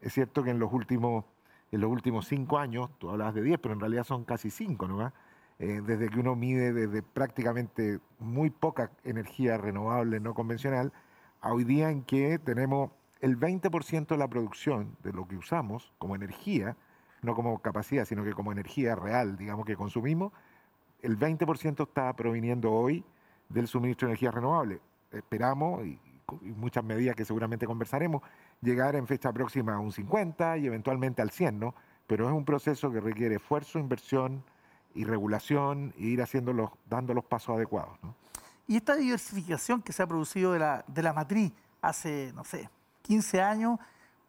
Es 0.00 0.14
cierto 0.14 0.42
que 0.42 0.48
en 0.48 0.58
los 0.58 0.72
últimos, 0.72 1.26
en 1.72 1.82
los 1.82 1.90
últimos 1.90 2.26
cinco 2.26 2.56
años, 2.56 2.88
tú 2.98 3.10
hablabas 3.10 3.34
de 3.34 3.42
diez, 3.42 3.58
pero 3.60 3.74
en 3.74 3.80
realidad 3.80 4.04
son 4.04 4.24
casi 4.24 4.48
cinco, 4.48 4.88
¿no? 4.88 5.12
Eh, 5.60 5.82
desde 5.84 6.08
que 6.08 6.20
uno 6.20 6.36
mide 6.36 6.72
desde 6.72 7.02
prácticamente 7.02 7.98
muy 8.20 8.48
poca 8.48 8.92
energía 9.02 9.58
renovable 9.58 10.20
no 10.20 10.32
convencional, 10.32 10.92
a 11.40 11.52
hoy 11.52 11.64
día 11.64 11.90
en 11.90 12.04
que 12.04 12.38
tenemos 12.38 12.92
el 13.20 13.38
20% 13.38 14.06
de 14.06 14.16
la 14.16 14.28
producción 14.28 14.96
de 15.02 15.12
lo 15.12 15.26
que 15.26 15.36
usamos 15.36 15.92
como 15.98 16.14
energía, 16.14 16.76
no 17.22 17.34
como 17.34 17.58
capacidad, 17.60 18.04
sino 18.04 18.22
que 18.22 18.32
como 18.32 18.52
energía 18.52 18.94
real, 18.94 19.36
digamos, 19.36 19.66
que 19.66 19.74
consumimos, 19.74 20.32
el 21.02 21.18
20% 21.18 21.88
está 21.88 22.12
proviniendo 22.14 22.72
hoy 22.72 23.04
del 23.48 23.66
suministro 23.66 24.06
de 24.06 24.12
energía 24.12 24.30
renovable. 24.30 24.80
Esperamos, 25.10 25.84
y, 25.84 25.98
y, 26.42 26.52
muchas 26.52 26.84
medidas 26.84 27.16
que 27.16 27.24
seguramente 27.24 27.66
conversaremos, 27.66 28.22
llegar 28.60 28.94
en 28.94 29.08
fecha 29.08 29.32
próxima 29.32 29.74
a 29.74 29.80
un 29.80 29.90
50 29.90 30.58
y 30.58 30.66
eventualmente 30.66 31.20
al 31.20 31.30
100, 31.30 31.58
¿no? 31.58 31.74
Pero 32.06 32.28
es 32.28 32.32
un 32.32 32.44
proceso 32.44 32.92
que 32.92 33.00
requiere 33.00 33.36
esfuerzo, 33.36 33.80
inversión, 33.80 34.44
y 34.98 35.04
regulación 35.04 35.94
e 35.96 36.06
ir 36.06 36.22
haciendo 36.22 36.72
dando 36.90 37.14
los 37.14 37.24
pasos 37.24 37.54
adecuados. 37.54 37.96
Y 38.66 38.76
esta 38.76 38.96
diversificación 38.96 39.80
que 39.80 39.92
se 39.92 40.02
ha 40.02 40.08
producido 40.08 40.52
de 40.52 40.58
la, 40.58 40.84
de 40.88 41.02
la 41.04 41.12
matriz 41.12 41.52
hace, 41.80 42.32
no 42.34 42.42
sé, 42.42 42.68
15 43.02 43.40
años, 43.40 43.78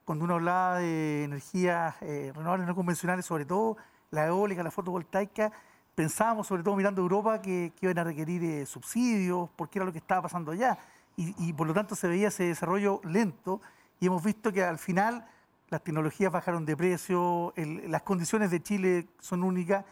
cuando 0.06 0.26
uno 0.26 0.36
hablaba 0.36 0.78
de 0.78 1.24
energías 1.24 1.96
eh, 2.02 2.32
renovables 2.36 2.68
no 2.68 2.76
convencionales, 2.76 3.26
sobre 3.26 3.46
todo 3.46 3.78
la 4.12 4.28
eólica, 4.28 4.62
la 4.62 4.70
fotovoltaica, 4.70 5.52
pensábamos, 5.96 6.46
sobre 6.46 6.62
todo 6.62 6.76
mirando 6.76 7.02
Europa, 7.02 7.42
que, 7.42 7.74
iban 7.82 7.98
a 7.98 8.04
requerir 8.04 8.44
eh, 8.44 8.66
subsidios, 8.68 9.50
porque 9.56 9.80
era 9.80 9.88
lo 9.88 9.92
que 9.92 9.98
estaba 9.98 10.22
pasando 10.22 10.52
allá. 10.52 10.78
Y, 11.18 11.34
y, 11.50 11.52
por 11.54 11.66
lo 11.66 11.74
tanto 11.74 11.96
se 11.96 12.08
veía 12.08 12.28
ese 12.28 12.44
desarrollo 12.44 13.02
lento 13.04 13.60
y 14.00 14.06
hemos 14.06 14.24
visto 14.24 14.54
que 14.54 14.64
al 14.64 14.78
final 14.78 15.26
las 15.70 15.84
tecnologías 15.84 16.32
bajaron 16.32 16.64
de 16.64 16.78
precio, 16.78 17.54
las 17.56 18.04
condiciones 18.04 18.52
de 18.52 18.62
Chile 18.62 19.08
son 19.20 19.44
únicas. 19.44 19.84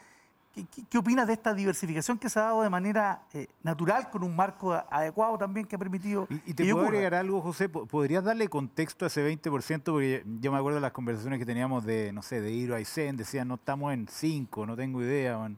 ¿Qué, 0.89 0.97
opinas 0.97 1.27
de 1.27 1.33
esta 1.33 1.53
diversificación 1.53 2.17
que 2.17 2.29
se 2.29 2.39
ha 2.39 2.43
dado 2.43 2.63
de 2.63 2.69
manera 2.69 3.21
eh, 3.33 3.47
natural, 3.61 4.09
con 4.09 4.23
un 4.23 4.35
marco 4.35 4.73
adecuado 4.73 5.37
también 5.37 5.67
que 5.67 5.75
ha 5.75 5.79
permitido... 5.79 6.27
Y, 6.45 6.53
te 6.53 6.71
puedo 6.71 6.87
agregar 6.87 7.15
algo, 7.15 7.41
José, 7.41 7.69
¿podrías 7.69 8.23
darle 8.23 8.47
contexto 8.47 9.05
a 9.05 9.07
ese 9.07 9.27
20%? 9.27 9.83
Porque 9.83 10.23
yo 10.41 10.51
me 10.51 10.57
acuerdo 10.57 10.77
de 10.77 10.81
las 10.81 10.91
conversaciones 10.91 11.37
que 11.37 11.45
teníamos 11.45 11.85
de, 11.85 12.11
no 12.11 12.21
sé, 12.21 12.41
de 12.41 12.51
Iro 12.51 12.75
Aysén, 12.75 13.17
decían, 13.17 13.47
no 13.47 13.55
estamos 13.55 13.93
en 13.93 14.07
5, 14.07 14.65
no 14.65 14.75
tengo 14.75 15.01
idea, 15.01 15.37
man. 15.37 15.57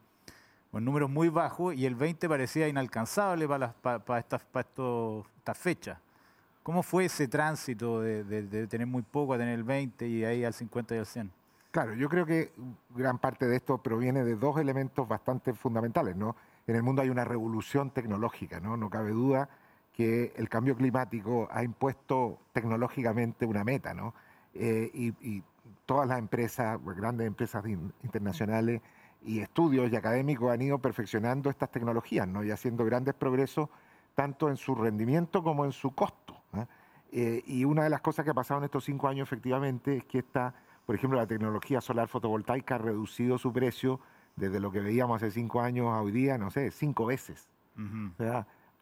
o 0.72 0.78
en 0.80 0.86
números 0.86 1.10
muy 1.10 1.30
bajos, 1.30 1.76
y 1.76 1.86
el 1.86 1.96
20 1.96 2.28
parecía 2.28 2.68
inalcanzable 2.68 3.48
para, 3.48 3.72
para, 3.74 4.20
estas, 4.20 4.44
para 4.44 4.68
estas 4.68 5.58
fechas. 5.58 5.98
¿Cómo 6.64 6.84
fue 6.84 7.06
ese 7.06 7.28
tránsito 7.28 8.02
de, 8.02 8.24
de, 8.24 8.68
tener 8.68 8.86
muy 8.86 9.02
poco 9.02 9.34
a 9.34 9.38
tener 9.38 9.56
el 9.56 9.64
20 9.64 10.08
y 10.08 10.26
ahí 10.26 10.44
al 10.44 10.54
50 10.54 10.96
y 10.96 10.98
al 11.00 11.06
100? 11.06 11.39
Claro, 11.72 11.94
yo 11.94 12.10
creo 12.10 12.26
que 12.26 12.52
gran 12.96 13.20
parte 13.20 13.48
de 13.48 13.58
esto 13.58 13.78
proviene 13.78 14.24
de 14.24 14.36
dos 14.36 14.60
elementos 14.60 15.08
bastante 15.08 15.54
fundamentales, 15.54 16.16
¿no? 16.16 16.36
En 16.66 16.76
el 16.76 16.82
mundo 16.82 17.04
hay 17.04 17.10
una 17.10 17.26
revolución 17.26 17.92
tecnológica, 17.92 18.60
¿no? 18.60 18.76
No 18.76 18.90
cabe 18.90 19.12
duda 19.12 19.50
que 19.94 20.34
el 20.36 20.50
cambio 20.50 20.76
climático 20.76 21.48
ha 21.52 21.64
impuesto 21.64 22.40
tecnológicamente 22.54 23.46
una 23.46 23.64
meta, 23.64 23.94
¿no? 23.94 24.16
Eh, 24.54 24.90
y, 24.94 25.44
todas 25.86 26.08
las 26.08 26.20
empresas, 26.20 26.80
pues, 26.84 26.98
grandes 26.98 27.26
empresas 27.28 27.64
internacionales 28.04 28.82
y 29.24 29.40
estudios 29.40 29.92
y 29.92 29.96
académicos 29.96 30.52
han 30.52 30.62
ido 30.62 30.80
perfeccionando 30.80 31.50
estas 31.50 31.72
tecnologías, 31.72 32.28
¿no? 32.28 32.44
Y 32.44 32.52
haciendo 32.52 32.86
grandes 32.86 33.16
progresos 33.16 33.70
tanto 34.16 34.50
en 34.50 34.58
su 34.58 34.76
rendimiento 34.76 35.44
como 35.44 35.66
en 35.66 35.72
su 35.72 35.94
costo. 35.94 36.36
Eh, 37.12 37.44
y 37.48 37.66
una 37.66 37.84
de 37.84 37.90
las 37.90 38.02
cosas 38.02 38.24
que 38.24 38.32
ha 38.32 38.36
pasado 38.36 38.60
en 38.60 38.66
estos 38.66 38.86
cinco 38.86 39.08
años 39.08 39.28
efectivamente 39.28 39.98
es 39.98 40.04
que 40.06 40.20
esta 40.20 40.54
por 40.90 40.96
ejemplo, 40.96 41.20
la 41.20 41.28
tecnología 41.28 41.82
solar 41.82 42.08
fotovoltaica 42.08 42.74
ha 42.74 42.78
reducido 42.80 43.38
su 43.38 43.54
precio 43.54 44.00
desde 44.36 44.60
lo 44.60 44.72
que 44.72 44.80
veíamos 44.80 45.22
hace 45.22 45.30
cinco 45.30 45.62
años 45.62 45.86
a 45.90 46.02
hoy 46.02 46.12
día, 46.12 46.40
no 46.40 46.50
sé, 46.50 46.72
cinco 46.72 47.06
veces. 47.06 47.48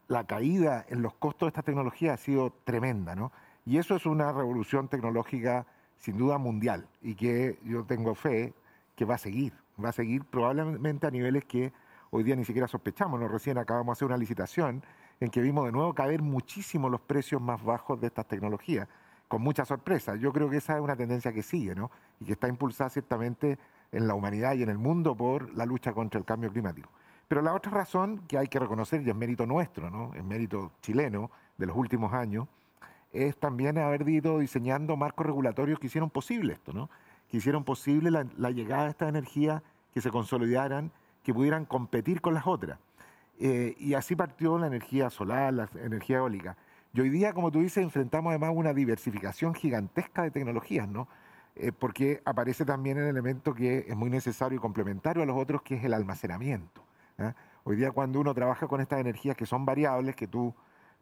la 0.07 0.23
caída 0.23 0.85
en 0.87 1.01
los 1.01 1.15
costos 1.15 1.47
de 1.47 1.49
esta 1.49 1.63
tecnología 1.63 2.13
ha 2.13 2.17
sido 2.17 2.53
tremenda, 2.63 3.13
¿no? 3.13 3.33
Y 3.65 3.77
eso 3.77 3.93
es 3.93 4.05
una 4.05 4.31
revolución 4.31 4.87
tecnológica 4.87 5.65
sin 5.97 6.17
duda 6.17 6.37
mundial 6.37 6.87
y 7.01 7.15
que 7.15 7.59
yo 7.65 7.83
tengo 7.83 8.15
fe 8.15 8.53
que 8.95 9.03
va 9.03 9.15
a 9.15 9.17
seguir, 9.17 9.51
va 9.83 9.89
a 9.89 9.91
seguir 9.91 10.23
probablemente 10.23 11.07
a 11.07 11.11
niveles 11.11 11.43
que 11.43 11.73
hoy 12.11 12.23
día 12.23 12.37
ni 12.37 12.45
siquiera 12.45 12.69
sospechamos. 12.69 13.19
¿no? 13.19 13.27
Recién 13.27 13.57
acabamos 13.57 13.87
de 13.87 13.91
hacer 13.91 14.05
una 14.05 14.17
licitación 14.17 14.81
en 15.19 15.29
que 15.29 15.41
vimos 15.41 15.65
de 15.65 15.73
nuevo 15.73 15.93
caer 15.93 16.21
muchísimo 16.21 16.87
los 16.87 17.01
precios 17.01 17.41
más 17.41 17.61
bajos 17.61 17.99
de 17.99 18.07
estas 18.07 18.29
tecnologías 18.29 18.87
con 19.27 19.41
mucha 19.41 19.65
sorpresa. 19.65 20.15
Yo 20.15 20.31
creo 20.31 20.49
que 20.49 20.57
esa 20.57 20.75
es 20.75 20.81
una 20.81 20.95
tendencia 20.95 21.33
que 21.33 21.43
sigue, 21.43 21.75
¿no? 21.75 21.91
Y 22.19 22.25
que 22.25 22.33
está 22.33 22.47
impulsada 22.47 22.89
ciertamente 22.89 23.57
en 23.91 24.07
la 24.07 24.13
humanidad 24.13 24.53
y 24.55 24.63
en 24.63 24.69
el 24.69 24.77
mundo 24.77 25.15
por 25.15 25.53
la 25.53 25.65
lucha 25.65 25.93
contra 25.93 26.19
el 26.19 26.25
cambio 26.25 26.51
climático. 26.51 26.89
Pero 27.27 27.41
la 27.41 27.53
otra 27.53 27.71
razón 27.71 28.23
que 28.27 28.37
hay 28.37 28.47
que 28.47 28.59
reconocer, 28.59 29.01
y 29.01 29.09
es 29.09 29.15
mérito 29.15 29.45
nuestro, 29.45 29.89
¿no? 29.89 30.13
Es 30.13 30.23
mérito 30.23 30.71
chileno 30.81 31.29
de 31.57 31.65
los 31.65 31.75
últimos 31.75 32.13
años, 32.13 32.47
es 33.11 33.37
también 33.37 33.77
haber 33.77 34.07
ido 34.07 34.39
diseñando 34.39 34.95
marcos 34.95 35.25
regulatorios 35.25 35.79
que 35.79 35.87
hicieron 35.87 36.09
posible 36.09 36.53
esto, 36.53 36.71
¿no? 36.71 36.89
Que 37.29 37.37
hicieron 37.37 37.63
posible 37.63 38.11
la, 38.11 38.51
llegada 38.51 38.85
de 38.85 38.91
estas 38.91 39.09
energías, 39.09 39.61
que 39.93 40.01
se 40.01 40.11
consolidaran, 40.11 40.91
que 41.23 41.33
pudieran 41.33 41.65
competir 41.65 42.21
con 42.21 42.33
las 42.33 42.47
otras. 42.47 42.79
Eh, 43.39 43.75
y 43.77 43.93
así 43.93 44.15
partió 44.15 44.57
la 44.57 44.67
energía 44.67 45.09
solar, 45.09 45.53
la 45.53 45.69
energía 45.83 46.17
eólica. 46.17 46.55
Y 46.97 46.99
hoy 46.99 47.09
día, 47.11 47.31
como 47.31 47.51
tú 47.51 47.59
dices, 47.59 47.83
enfrentamos 47.83 48.31
además 48.31 48.53
una 48.55 48.73
diversificación 48.73 49.53
gigantesca 49.53 50.23
de 50.23 50.31
tecnologías, 50.31 50.89
¿no? 50.89 51.07
Eh, 51.55 51.71
porque 51.71 52.23
aparece 52.25 52.65
también 52.65 52.97
el 52.97 53.05
elemento 53.05 53.53
que 53.53 53.85
es 53.87 53.95
muy 53.95 54.09
necesario 54.09 54.57
y 54.57 54.59
complementario 54.59 55.21
a 55.21 55.27
los 55.27 55.37
otros, 55.37 55.61
que 55.61 55.75
es 55.75 55.83
el 55.83 55.93
almacenamiento. 55.93 56.83
¿ah? 57.19 57.35
Hoy 57.65 57.75
día 57.75 57.91
cuando 57.91 58.19
uno 58.19 58.33
trabaja 58.33 58.67
con 58.67 58.81
estas 58.81 58.99
energías 58.99 59.37
que 59.37 59.45
son 59.45 59.63
variables, 59.63 60.15
que 60.15 60.25
tú, 60.25 60.55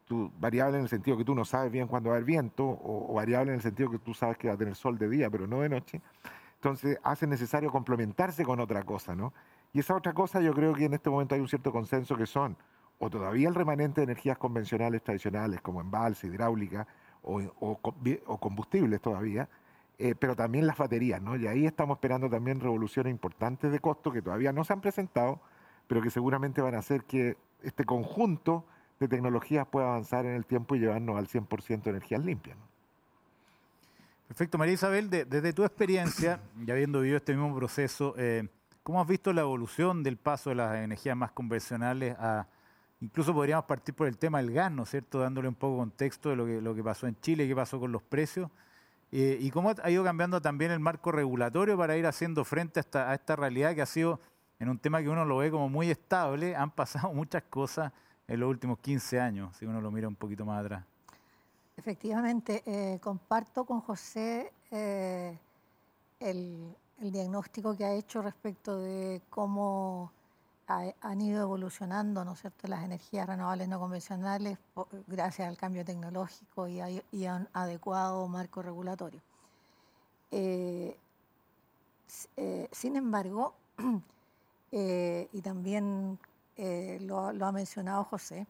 tú 0.03 0.29
variables 0.37 0.79
en 0.79 0.81
el 0.81 0.89
sentido 0.89 1.15
que 1.15 1.23
tú 1.23 1.33
no 1.33 1.45
sabes 1.45 1.71
bien 1.71 1.87
cuándo 1.87 2.09
va 2.09 2.15
a 2.15 2.17
haber 2.17 2.25
viento, 2.25 2.65
o, 2.65 3.09
o 3.09 3.13
variables 3.13 3.53
en 3.53 3.55
el 3.55 3.61
sentido 3.61 3.89
que 3.89 3.99
tú 3.99 4.13
sabes 4.13 4.37
que 4.37 4.49
va 4.49 4.55
a 4.55 4.57
tener 4.57 4.75
sol 4.75 4.97
de 4.97 5.07
día, 5.07 5.29
pero 5.29 5.47
no 5.47 5.61
de 5.61 5.69
noche, 5.69 6.01
entonces 6.55 6.99
hace 7.03 7.25
necesario 7.25 7.71
complementarse 7.71 8.43
con 8.43 8.59
otra 8.59 8.83
cosa, 8.83 9.15
¿no? 9.15 9.31
Y 9.71 9.79
esa 9.79 9.95
otra 9.95 10.11
cosa 10.11 10.41
yo 10.41 10.53
creo 10.53 10.73
que 10.73 10.83
en 10.83 10.93
este 10.93 11.09
momento 11.09 11.35
hay 11.35 11.41
un 11.41 11.47
cierto 11.47 11.71
consenso 11.71 12.17
que 12.17 12.25
son 12.25 12.57
o 12.99 13.09
todavía 13.09 13.47
el 13.49 13.55
remanente 13.55 14.01
de 14.01 14.05
energías 14.05 14.37
convencionales 14.37 15.03
tradicionales 15.03 15.61
como 15.61 15.81
embalse, 15.81 16.27
hidráulica 16.27 16.87
o, 17.23 18.37
combustibles 18.39 19.01
todavía, 19.01 19.49
eh, 19.97 20.13
pero 20.15 20.35
también 20.35 20.67
las 20.67 20.77
baterías, 20.77 21.21
¿no? 21.21 21.35
Y 21.35 21.47
ahí 21.47 21.65
estamos 21.65 21.97
esperando 21.97 22.29
también 22.29 22.59
revoluciones 22.59 23.11
importantes 23.11 23.71
de 23.71 23.79
costo 23.79 24.11
que 24.11 24.21
todavía 24.21 24.51
no 24.51 24.63
se 24.63 24.73
han 24.73 24.81
presentado, 24.81 25.41
pero 25.87 26.01
que 26.01 26.09
seguramente 26.09 26.61
van 26.61 26.75
a 26.75 26.79
hacer 26.79 27.03
que 27.03 27.37
este 27.63 27.83
conjunto 27.83 28.65
de 28.99 29.07
tecnologías 29.07 29.67
pueda 29.67 29.87
avanzar 29.87 30.25
en 30.25 30.33
el 30.33 30.45
tiempo 30.45 30.75
y 30.75 30.79
llevarnos 30.79 31.17
al 31.17 31.27
100% 31.27 31.83
de 31.83 31.89
energías 31.89 32.23
limpias. 32.23 32.57
Perfecto. 34.27 34.57
María 34.57 34.73
Isabel, 34.73 35.09
desde 35.09 35.53
tu 35.53 35.63
experiencia, 35.63 36.39
ya 36.63 36.73
habiendo 36.73 36.99
vivido 36.99 37.17
este 37.17 37.35
mismo 37.35 37.55
proceso, 37.55 38.15
eh, 38.17 38.47
¿cómo 38.83 39.01
has 39.01 39.07
visto 39.07 39.31
la 39.33 39.41
evolución 39.41 40.03
del 40.03 40.17
paso 40.17 40.49
de 40.49 40.55
las 40.55 40.75
energías 40.75 41.15
más 41.15 41.31
convencionales 41.31 42.15
a, 42.19 42.47
Incluso 43.01 43.33
podríamos 43.33 43.65
partir 43.65 43.93
por 43.93 44.07
el 44.07 44.17
tema 44.17 44.39
del 44.39 44.51
gas, 44.51 44.71
¿no 44.71 44.83
es 44.83 44.89
cierto? 44.89 45.19
Dándole 45.19 45.47
un 45.47 45.55
poco 45.55 45.73
de 45.73 45.79
contexto 45.79 46.29
de 46.29 46.35
lo 46.35 46.45
que, 46.45 46.61
lo 46.61 46.73
que 46.73 46.83
pasó 46.83 47.07
en 47.07 47.19
Chile, 47.19 47.47
qué 47.47 47.55
pasó 47.55 47.79
con 47.79 47.91
los 47.91 48.01
precios. 48.01 48.49
Eh, 49.11 49.37
y 49.39 49.51
cómo 49.51 49.71
ha 49.81 49.89
ido 49.91 50.03
cambiando 50.03 50.41
también 50.41 50.71
el 50.71 50.79
marco 50.79 51.11
regulatorio 51.11 51.77
para 51.77 51.95
ir 51.95 52.05
haciendo 52.05 52.43
frente 52.43 52.79
a 52.79 52.81
esta, 52.81 53.11
a 53.11 53.13
esta 53.13 53.35
realidad 53.35 53.75
que 53.75 53.81
ha 53.81 53.85
sido, 53.85 54.19
en 54.59 54.69
un 54.69 54.79
tema 54.79 55.01
que 55.01 55.09
uno 55.09 55.25
lo 55.25 55.37
ve 55.37 55.51
como 55.51 55.69
muy 55.69 55.89
estable, 55.91 56.55
han 56.55 56.71
pasado 56.71 57.11
muchas 57.13 57.43
cosas 57.43 57.91
en 58.27 58.39
los 58.39 58.49
últimos 58.49 58.79
15 58.79 59.19
años, 59.19 59.55
si 59.57 59.65
uno 59.65 59.79
lo 59.81 59.91
mira 59.91 60.07
un 60.07 60.15
poquito 60.15 60.45
más 60.45 60.63
atrás. 60.63 60.83
Efectivamente, 61.77 62.63
eh, 62.65 62.99
comparto 62.99 63.65
con 63.65 63.81
José 63.81 64.51
eh, 64.71 65.37
el, 66.19 66.75
el, 66.99 67.11
diagnóstico 67.11 67.75
que 67.75 67.85
ha 67.85 67.93
hecho 67.93 68.21
respecto 68.21 68.79
de 68.79 69.21
cómo 69.29 70.11
han 70.67 71.21
ido 71.21 71.43
evolucionando, 71.43 72.25
¿no 72.25 72.33
es 72.33 72.41
cierto?, 72.41 72.67
las 72.67 72.83
energías 72.83 73.27
renovables 73.27 73.67
no 73.67 73.79
convencionales 73.79 74.57
gracias 75.07 75.47
al 75.47 75.57
cambio 75.57 75.85
tecnológico 75.85 76.67
y 76.67 76.79
a, 76.79 77.35
un 77.35 77.47
adecuado 77.53 78.27
marco 78.27 78.61
regulatorio. 78.61 79.21
Eh, 80.31 80.97
eh, 82.37 82.67
sin 82.71 82.95
embargo, 82.95 83.53
eh, 84.71 85.29
y 85.31 85.41
también 85.41 86.17
lo, 87.01 87.27
ha 87.27 87.51
mencionado 87.51 88.03
José, 88.05 88.47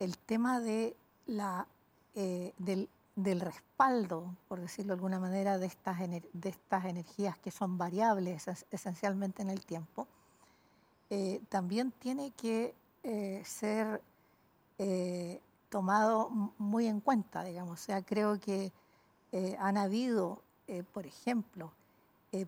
el 0.00 0.18
tema 0.18 0.60
de 0.60 0.96
la, 1.26 1.66
del, 2.14 2.88
del, 3.16 3.40
respaldo, 3.40 4.34
por 4.48 4.60
decirlo 4.60 4.88
de 4.88 4.98
alguna 4.98 5.20
manera, 5.20 5.56
de 5.58 5.66
estas, 5.66 5.98
de 5.98 6.48
estas 6.48 6.84
energías 6.84 7.38
que 7.38 7.50
son 7.50 7.78
variables 7.78 8.48
esencialmente 8.70 9.42
en 9.42 9.50
el 9.50 9.64
tiempo, 9.64 10.08
eh, 11.10 11.40
también 11.48 11.90
tiene 11.92 12.32
que 12.32 12.74
eh, 13.02 13.42
ser 13.44 14.02
eh, 14.78 15.40
tomado 15.70 16.28
muy 16.58 16.86
en 16.86 17.00
cuenta, 17.00 17.42
digamos. 17.44 17.80
O 17.80 17.82
sea, 17.82 18.02
creo 18.02 18.38
que 18.40 18.72
han 19.58 19.76
habido, 19.76 20.40
por 20.94 21.06
ejemplo, 21.06 21.70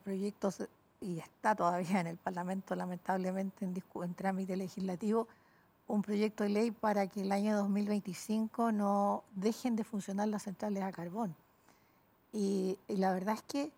proyectos, 0.02 0.66
y 0.98 1.18
está 1.18 1.54
todavía 1.54 2.00
en 2.00 2.06
el 2.06 2.16
Parlamento, 2.16 2.74
lamentablemente, 2.74 3.66
en, 3.66 3.74
en 4.02 4.14
trámite 4.14 4.56
legislativo, 4.56 5.28
un 5.88 6.00
proyecto 6.00 6.44
de 6.44 6.50
ley 6.50 6.70
para 6.70 7.06
que 7.06 7.20
el 7.20 7.32
año 7.32 7.54
2025 7.58 8.72
no 8.72 9.24
dejen 9.34 9.76
de 9.76 9.84
funcionar 9.84 10.28
las 10.28 10.44
centrales 10.44 10.82
a 10.82 10.90
carbón. 10.90 11.36
y 12.32 12.78
la 12.88 13.12
verdad 13.12 13.34
es 13.34 13.42
que 13.42 13.72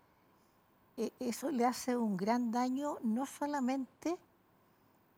eso 1.18 1.50
le 1.50 1.64
hace 1.64 1.96
un 1.96 2.16
gran 2.16 2.52
daño 2.52 2.98
no 3.02 3.26
solamente 3.26 4.16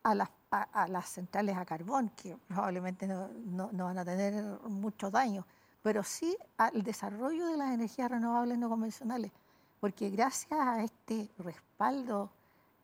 a 0.04 0.14
las, 0.14 0.28
a, 0.50 0.86
las 0.86 1.08
centrales 1.08 1.56
a 1.56 1.64
carbón, 1.64 2.10
que 2.10 2.36
probablemente 2.46 3.08
no, 3.08 3.70
van 3.72 3.98
a 3.98 4.04
tener 4.04 4.44
mucho 4.68 5.10
daño, 5.10 5.46
pero 5.82 6.02
sí 6.02 6.36
al 6.58 6.82
desarrollo 6.82 7.46
de 7.46 7.56
las 7.56 7.72
energías 7.72 8.10
renovables 8.10 8.58
no 8.58 8.68
convencionales, 8.68 9.32
porque 9.80 10.10
gracias 10.10 10.52
a 10.52 10.82
este 10.82 11.28
respaldo 11.38 12.30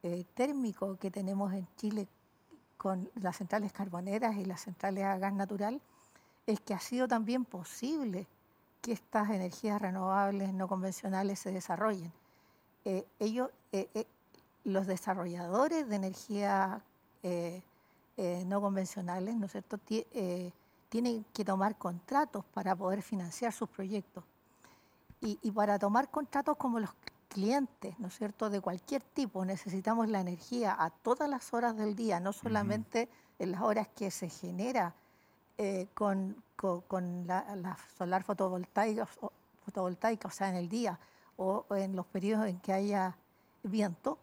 eh, 0.03 0.25
térmico 0.35 0.97
que 0.97 1.11
tenemos 1.11 1.53
en 1.53 1.69
Chile 1.77 2.09
con 2.79 3.11
las 3.17 3.37
centrales 3.37 3.73
carboneras 3.73 4.37
y 4.37 4.47
las 4.47 4.63
centrales 4.63 5.05
a 5.05 5.19
gas 5.19 5.35
natural, 5.35 5.81
es 6.47 6.59
que 6.61 6.73
ha 6.73 6.81
sido 6.81 7.07
también 7.07 7.45
posible 7.45 8.27
que 8.81 8.93
estas 8.93 9.29
energías 9.29 9.81
renovables 9.81 10.55
no 10.55 10.67
convencionales 10.67 11.39
se 11.39 11.53
desarrollen. 11.53 12.11
Eh, 12.87 13.07
ellos, 13.19 13.51
eh, 13.73 14.07
los 14.65 14.87
desarrolladores 14.87 15.87
de 15.87 15.97
energía 15.97 16.83
eh, 17.23 17.63
eh, 18.17 18.45
no 18.47 18.61
convencionales, 18.61 19.35
¿no 19.35 19.47
es 19.47 19.53
cierto?, 19.53 19.79
eh, 19.89 20.53
tienen 20.89 21.25
que 21.33 21.45
tomar 21.45 21.77
contratos 21.77 22.45
para 22.53 22.75
poder 22.75 23.03
financiar 23.03 23.53
sus 23.53 23.69
proyectos. 23.69 24.25
y, 25.23 25.51
para 25.51 25.79
tomar 25.79 26.11
contratos 26.11 26.57
como 26.57 26.81
los 26.81 26.91
clientes, 27.29 27.99
¿no 27.99 28.09
es 28.09 28.17
cierto?, 28.17 28.49
de 28.49 28.61
cualquier 28.61 29.03
tipo, 29.03 29.45
necesitamos 29.45 30.09
la 30.09 30.21
energía 30.21 30.75
a 30.79 30.89
todas 30.91 31.29
las 31.29 31.53
horas 31.53 31.77
del 31.77 31.95
día, 31.95 32.21
no 32.21 32.33
solamente 32.33 33.09
en 33.39 33.53
las 33.53 33.61
horas 33.61 33.89
que 33.89 34.11
se 34.11 34.31
genera 34.31 34.95
con, 35.93 36.43
con, 36.57 37.27
la, 37.27 37.77
solar 37.99 38.23
fotovoltaica, 38.25 39.07
fotovoltaica, 39.65 40.29
o 40.29 40.31
sea, 40.31 40.49
en 40.49 40.57
el 40.57 40.71
día 40.71 40.99
o, 41.37 41.65
en 41.71 41.97
los 41.97 42.07
periodos 42.07 42.47
en 42.47 42.59
que 42.61 42.73
haya 42.73 43.17
viento, 43.63 44.19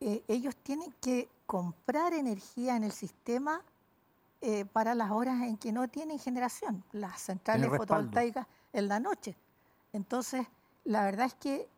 eh, 0.00 0.22
ellos 0.28 0.56
tienen 0.56 0.92
que 1.00 1.28
comprar 1.46 2.12
energía 2.12 2.76
en 2.76 2.84
el 2.84 2.92
sistema 2.92 3.62
eh, 4.40 4.64
para 4.66 4.94
las 4.94 5.10
horas 5.10 5.42
en 5.42 5.56
que 5.56 5.72
no 5.72 5.88
tienen 5.88 6.18
generación, 6.18 6.84
las 6.92 7.20
centrales 7.20 7.68
fotovoltaicas 7.68 8.46
en 8.72 8.88
la 8.88 9.00
noche. 9.00 9.34
Entonces, 9.92 10.46
la 10.84 11.04
verdad 11.04 11.26
es 11.26 11.34
que 11.34 11.68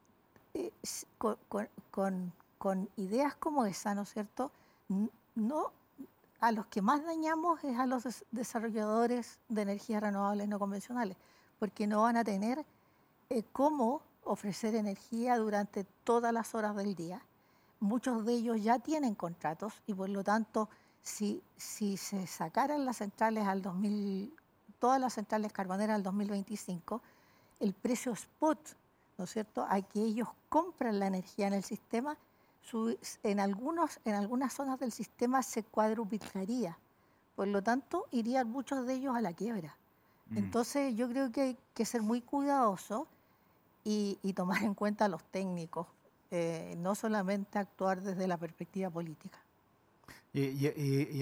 con, 1.90 2.32
con, 2.58 2.88
ideas 2.96 3.34
como 3.37 3.64
esa, 3.64 3.94
¿no 3.94 4.02
es 4.02 4.12
cierto? 4.12 4.50
No, 5.34 5.72
a 6.40 6.52
los 6.52 6.66
que 6.66 6.82
más 6.82 7.04
dañamos 7.04 7.62
es 7.64 7.78
a 7.78 7.87
los 7.87 8.25
desarrolladores 8.30 9.38
de 9.48 9.62
energías 9.62 10.02
renovables 10.02 10.48
no 10.48 10.58
convencionales, 10.58 11.16
porque 11.58 11.87
no 11.87 12.02
van 12.02 12.16
a 12.16 12.25
tener 12.25 12.64
eh, 13.30 13.44
cómo 13.52 14.02
ofrecer 14.25 14.75
energía 14.75 15.37
durante 15.37 15.84
todas 16.04 16.32
las 16.32 16.54
horas 16.54 16.76
del 16.76 16.94
día. 16.94 17.22
Muchos 17.80 18.25
de 18.25 18.35
ellos 18.35 18.62
ya 18.62 18.78
tienen 18.78 19.14
contratos 19.14 19.75
y 19.87 19.94
por 19.94 20.08
lo 20.08 20.25
tanto, 20.25 20.68
si, 21.02 21.42
si 21.56 21.97
se 21.97 22.26
sacaran 22.26 22.85
las 22.85 22.99
centrales 22.99 23.47
al 23.47 23.62
2000, 23.62 24.35
todas 24.78 25.00
las 25.00 25.14
centrales 25.14 25.52
carboneras 25.52 25.97
al 25.97 26.02
2025, 26.02 27.00
el 27.61 27.73
precio 27.73 28.12
spot, 28.12 28.76
¿no 29.16 29.25
es 29.25 29.30
cierto?, 29.30 29.66
a 29.68 29.80
que 29.82 30.00
ellos 30.00 30.28
compran 30.49 30.99
la 30.99 31.06
energía 31.06 31.47
en 31.47 31.54
el 31.54 31.64
sistema 31.64 32.16
en, 33.23 33.40
algunos, 33.40 34.00
en 34.04 34.14
algunas 34.14 34.52
zonas 34.52 34.78
del 34.78 34.92
sistema 34.92 35.42
se 35.42 35.62
cuadruplicaría. 35.62 36.78
Por 37.35 37.49
lo 37.49 37.62
tanto, 37.62 38.06
irían 38.11 38.50
muchos 38.50 38.87
de 38.87 38.94
ellos 38.94 39.16
a 39.16 39.20
la 39.20 39.32
quiebra. 39.32 39.76
Mm. 40.30 40.38
Entonces, 40.38 40.94
yo 40.97 41.08
creo 41.08 41.30
que 41.30 41.40
hay 41.40 41.58
que 41.75 41.85
ser 41.85 42.02
muy 42.02 42.20
cuidadoso 42.20 43.06
y, 43.85 44.18
tomar 44.35 44.62
en 44.62 44.75
cuenta 44.75 45.06
a 45.06 45.08
los 45.08 45.25
técnicos, 45.25 45.87
eh, 46.30 46.75
no 46.78 46.94
solamente 46.94 47.58
actuar 47.58 48.02
desde 48.02 48.26
la 48.26 48.37
perspectiva 48.37 48.90
política. 48.90 49.38
Y, 50.32 50.66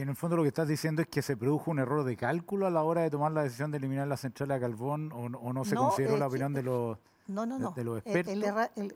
en 0.00 0.08
el 0.08 0.16
fondo 0.16 0.36
lo 0.36 0.42
que 0.42 0.48
estás 0.48 0.68
diciendo 0.68 1.00
es 1.00 1.08
que 1.08 1.22
se 1.22 1.36
produjo 1.36 1.70
un 1.70 1.78
error 1.78 2.04
de 2.04 2.16
cálculo 2.16 2.66
a 2.66 2.70
la 2.70 2.82
hora 2.82 3.02
de 3.02 3.10
tomar 3.10 3.32
la 3.32 3.44
decisión 3.44 3.70
de 3.70 3.78
eliminar 3.78 4.08
la 4.08 4.16
central 4.16 4.50
a 4.50 4.60
carbón 4.60 5.10
o, 5.12 5.28
no 5.28 5.64
se 5.64 5.74
consideró 5.74 6.16
la 6.16 6.26
opinión 6.26 6.52
de 6.52 6.62
los, 6.62 6.98
no, 7.28 7.46
no, 7.46 7.58
no. 7.58 7.72
De, 7.72 7.84
los 7.84 7.98
expertos. 7.98 8.34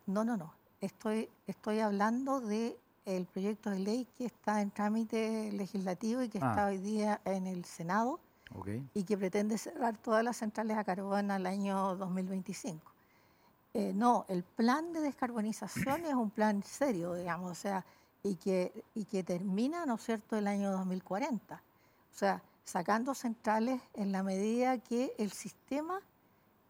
no, 0.06 0.24
no, 0.24 0.36
no. 0.36 0.52
Estoy, 0.80 1.28
estoy 1.46 1.80
hablando 1.80 2.40
del 2.40 2.76
el 3.06 3.26
proyecto 3.26 3.70
de 3.70 3.80
ley 3.80 4.06
que 4.16 4.26
está 4.26 4.60
en 4.60 4.70
trámite 4.70 5.50
legislativo 5.52 6.22
y 6.22 6.28
que 6.28 6.38
está 6.38 6.66
ah. 6.66 6.68
hoy 6.68 6.78
día 6.78 7.20
en 7.24 7.46
el 7.46 7.64
Senado 7.64 8.20
y 8.94 9.04
que 9.04 9.16
pretende 9.16 9.58
cerrar 9.58 9.96
todas 9.96 10.24
las 10.24 10.36
centrales 10.36 10.76
a 10.76 10.84
carbón 10.84 11.30
al 11.30 11.46
año 11.46 11.96
2025. 11.96 12.92
Eh, 13.72 13.92
no, 13.94 14.24
el 14.28 14.42
plan 14.42 14.92
de 14.92 15.00
descarbonización 15.00 16.04
es 16.04 16.14
un 16.14 16.30
plan 16.30 16.62
serio, 16.62 17.14
digamos, 17.14 17.52
o 17.52 17.54
sea, 17.54 17.84
y 18.22 18.34
que, 18.36 18.84
y 18.94 19.04
que 19.04 19.22
termina, 19.22 19.86
¿no 19.86 19.94
es 19.94 20.02
cierto?, 20.02 20.36
el 20.36 20.46
año 20.46 20.72
2040. 20.72 21.54
O 21.54 22.18
sea, 22.18 22.42
sacando 22.64 23.14
centrales 23.14 23.80
en 23.94 24.12
la 24.12 24.22
medida 24.22 24.78
que 24.78 25.14
el 25.18 25.32
sistema 25.32 26.00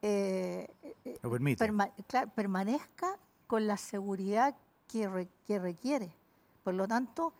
eh, 0.02 0.68
eh, 1.04 1.18
permanezca 2.34 3.18
con 3.46 3.66
la 3.66 3.76
seguridad 3.76 4.54
que, 4.88 5.28
que 5.46 5.58
requiere. 5.58 6.10
Por 6.64 6.74
lo 6.74 6.86
tanto, 6.88 7.32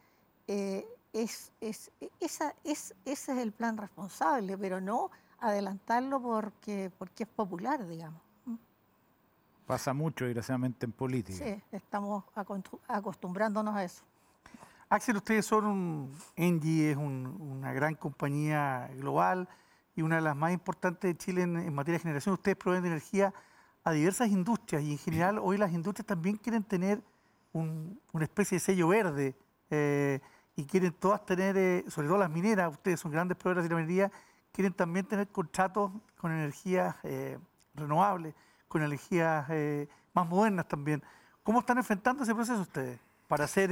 eh, 0.47 0.87
es, 1.13 1.53
es, 1.61 1.91
esa, 2.21 2.55
es, 2.65 2.95
ese 3.05 3.33
es 3.33 3.39
el 3.39 3.53
plan 3.53 3.77
responsable, 3.77 4.59
pero 4.59 4.81
no 4.81 5.11
adelantarlo 5.39 6.21
porque, 6.21 6.91
porque 6.99 7.25
es 7.25 7.29
popular, 7.29 7.87
digamos. 7.87 8.21
Pasa 9.71 9.95
mucho, 9.95 10.25
desgraciadamente, 10.25 10.85
en 10.85 10.93
política. 10.93 11.45
Sí, 11.45 11.63
estamos 11.71 12.25
acostumbrándonos 12.89 13.77
a 13.77 13.85
eso. 13.85 14.03
Axel, 14.89 15.17
ustedes 15.17 15.47
son 15.47 15.65
un, 15.65 16.19
Engie 16.35 16.91
es 16.91 16.97
una 16.97 17.73
gran 17.73 17.95
compañía 17.95 18.91
global 18.97 19.49
y 19.95 20.03
una 20.03 20.17
de 20.17 20.23
las 20.23 20.35
más 20.35 20.53
importantes 20.53 21.09
de 21.09 21.17
Chile 21.17 21.43
en, 21.43 21.57
en 21.57 21.73
materia 21.73 21.99
de 21.99 22.03
generación. 22.03 22.33
Ustedes 22.33 22.57
proveen 22.57 22.83
de 22.83 22.89
energía 22.89 23.33
a 23.85 23.93
diversas 23.93 24.29
industrias 24.29 24.83
y 24.83 24.91
en 24.91 24.99
general 24.99 25.39
hoy 25.39 25.57
las 25.57 25.73
industrias 25.73 26.05
también 26.05 26.37
quieren 26.37 26.65
tener 26.65 27.01
una 27.53 28.25
especie 28.25 28.57
de 28.57 28.61
sello 28.61 28.89
verde 28.89 29.37
eh, 29.71 30.19
y 30.57 30.65
quieren 30.65 30.93
todas 30.93 31.25
tener, 31.25 31.57
eh, 31.57 31.85
sobre 31.89 32.09
todo 32.09 32.19
las 32.19 32.31
mineras, 32.31 32.73
ustedes 32.73 32.99
son 32.99 33.13
grandes 33.13 33.37
proveedores 33.37 33.69
de 33.69 33.75
la 33.75 33.81
minería, 33.81 34.13
quieren 34.53 34.73
también 34.73 35.07
tener 35.07 35.29
contratos 35.29 35.93
con 36.17 36.33
energías 36.33 36.97
eh, 37.05 37.39
renovables, 37.75 38.35
con 38.71 38.83
energías 38.83 39.47
más 40.15 40.29
modernas 40.29 40.69
también. 40.69 41.03
¿Cómo 41.43 41.59
están 41.59 41.79
enfrentando 41.79 42.23
ese 42.23 42.35
proceso 42.35 42.61
ustedes 42.61 42.99
para 43.27 43.45
hacer 43.45 43.69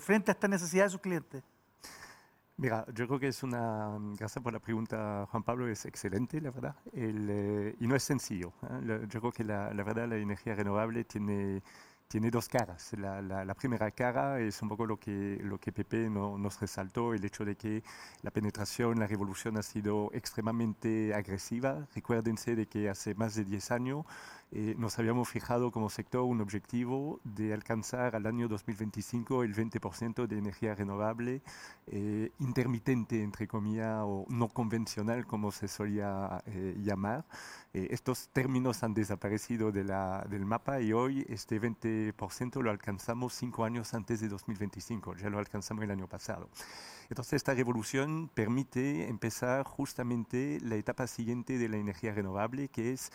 frente 0.00 0.30
a 0.30 0.34
estas 0.34 0.50
necesidades 0.50 0.92
de 0.92 0.92
sus 0.92 1.00
clientes? 1.00 1.42
Mira, 2.58 2.84
yo 2.94 3.06
creo 3.06 3.18
que 3.18 3.28
es 3.28 3.42
una, 3.42 3.96
gracias 4.18 4.42
por 4.42 4.52
la 4.52 4.60
pregunta 4.60 5.26
Juan 5.30 5.42
Pablo, 5.42 5.66
es 5.66 5.86
excelente, 5.86 6.40
la 6.40 6.50
verdad, 6.50 6.76
El, 6.92 7.74
y 7.80 7.86
no 7.86 7.96
es 7.96 8.02
sencillo. 8.02 8.52
Yo 9.08 9.20
creo 9.20 9.32
que 9.32 9.42
la, 9.42 9.72
la, 9.72 9.82
verdad 9.82 10.06
la 10.06 10.16
energía 10.16 10.54
renovable 10.54 11.04
tiene 11.04 11.62
tiene 12.12 12.30
dos 12.30 12.46
caras. 12.46 12.92
La, 12.98 13.22
la, 13.22 13.54
primera 13.54 13.90
cara 13.90 14.38
es 14.38 14.60
un 14.60 14.68
poco 14.68 14.84
lo 14.84 14.98
que, 14.98 15.40
lo 15.42 15.58
que 15.58 15.72
Pepe 15.72 16.10
no, 16.10 16.36
nos 16.36 16.60
resaltó, 16.60 17.14
el 17.14 17.24
hecho 17.24 17.42
de 17.42 17.56
que 17.56 17.82
la 18.20 18.30
penetración, 18.30 19.00
la 19.00 19.06
revolución 19.06 19.56
ha 19.56 19.62
sido 19.62 20.10
extremadamente 20.12 21.14
agresiva. 21.14 21.88
Recuérdense 21.94 22.54
de 22.54 22.66
que 22.66 22.90
hace 22.90 23.14
más 23.14 23.34
de 23.34 23.46
10 23.46 23.70
años 23.70 24.04
eh, 24.54 24.74
nos 24.76 24.98
habíamos 24.98 25.30
fijado 25.30 25.70
como 25.70 25.88
sector 25.88 26.24
un 26.24 26.42
objetivo 26.42 27.20
de 27.24 27.54
alcanzar 27.54 28.14
al 28.14 28.26
año 28.26 28.48
2025 28.48 29.44
el 29.44 29.54
20% 29.54 30.26
de 30.26 30.36
energía 30.36 30.74
renovable 30.74 31.40
eh, 31.86 32.30
intermitente, 32.38 33.22
entre 33.22 33.48
comillas, 33.48 34.02
o 34.04 34.26
no 34.28 34.48
convencional, 34.48 35.26
como 35.26 35.52
se 35.52 35.68
solía 35.68 36.42
eh, 36.44 36.74
llamar. 36.76 37.24
estos 37.72 38.28
términos 38.28 38.82
han 38.82 38.92
desaparecido 38.92 39.72
de 39.72 39.84
la, 39.84 40.26
del 40.28 40.44
mapa 40.44 40.82
y 40.82 40.92
hoy 40.92 41.24
este 41.30 41.58
20% 41.58 42.60
lo 42.60 42.70
alcanzamos 42.70 43.32
cinco 43.32 43.64
años 43.64 43.94
antes 43.94 44.20
de 44.20 44.28
2025, 44.28 45.16
ya 45.16 45.30
lo 45.30 45.38
alcanzamos 45.38 45.82
el 45.84 45.90
año 45.90 46.06
pasado. 46.08 46.50
Entonces 47.08 47.34
esta 47.34 47.54
revolución 47.54 48.30
permite 48.34 49.08
empezar 49.08 49.64
justamente 49.64 50.58
la 50.62 50.76
etapa 50.76 51.06
siguiente 51.06 51.56
de 51.58 51.68
la 51.68 51.78
energía 51.78 52.12
renovable, 52.12 52.68
que 52.68 52.92
es 52.92 53.10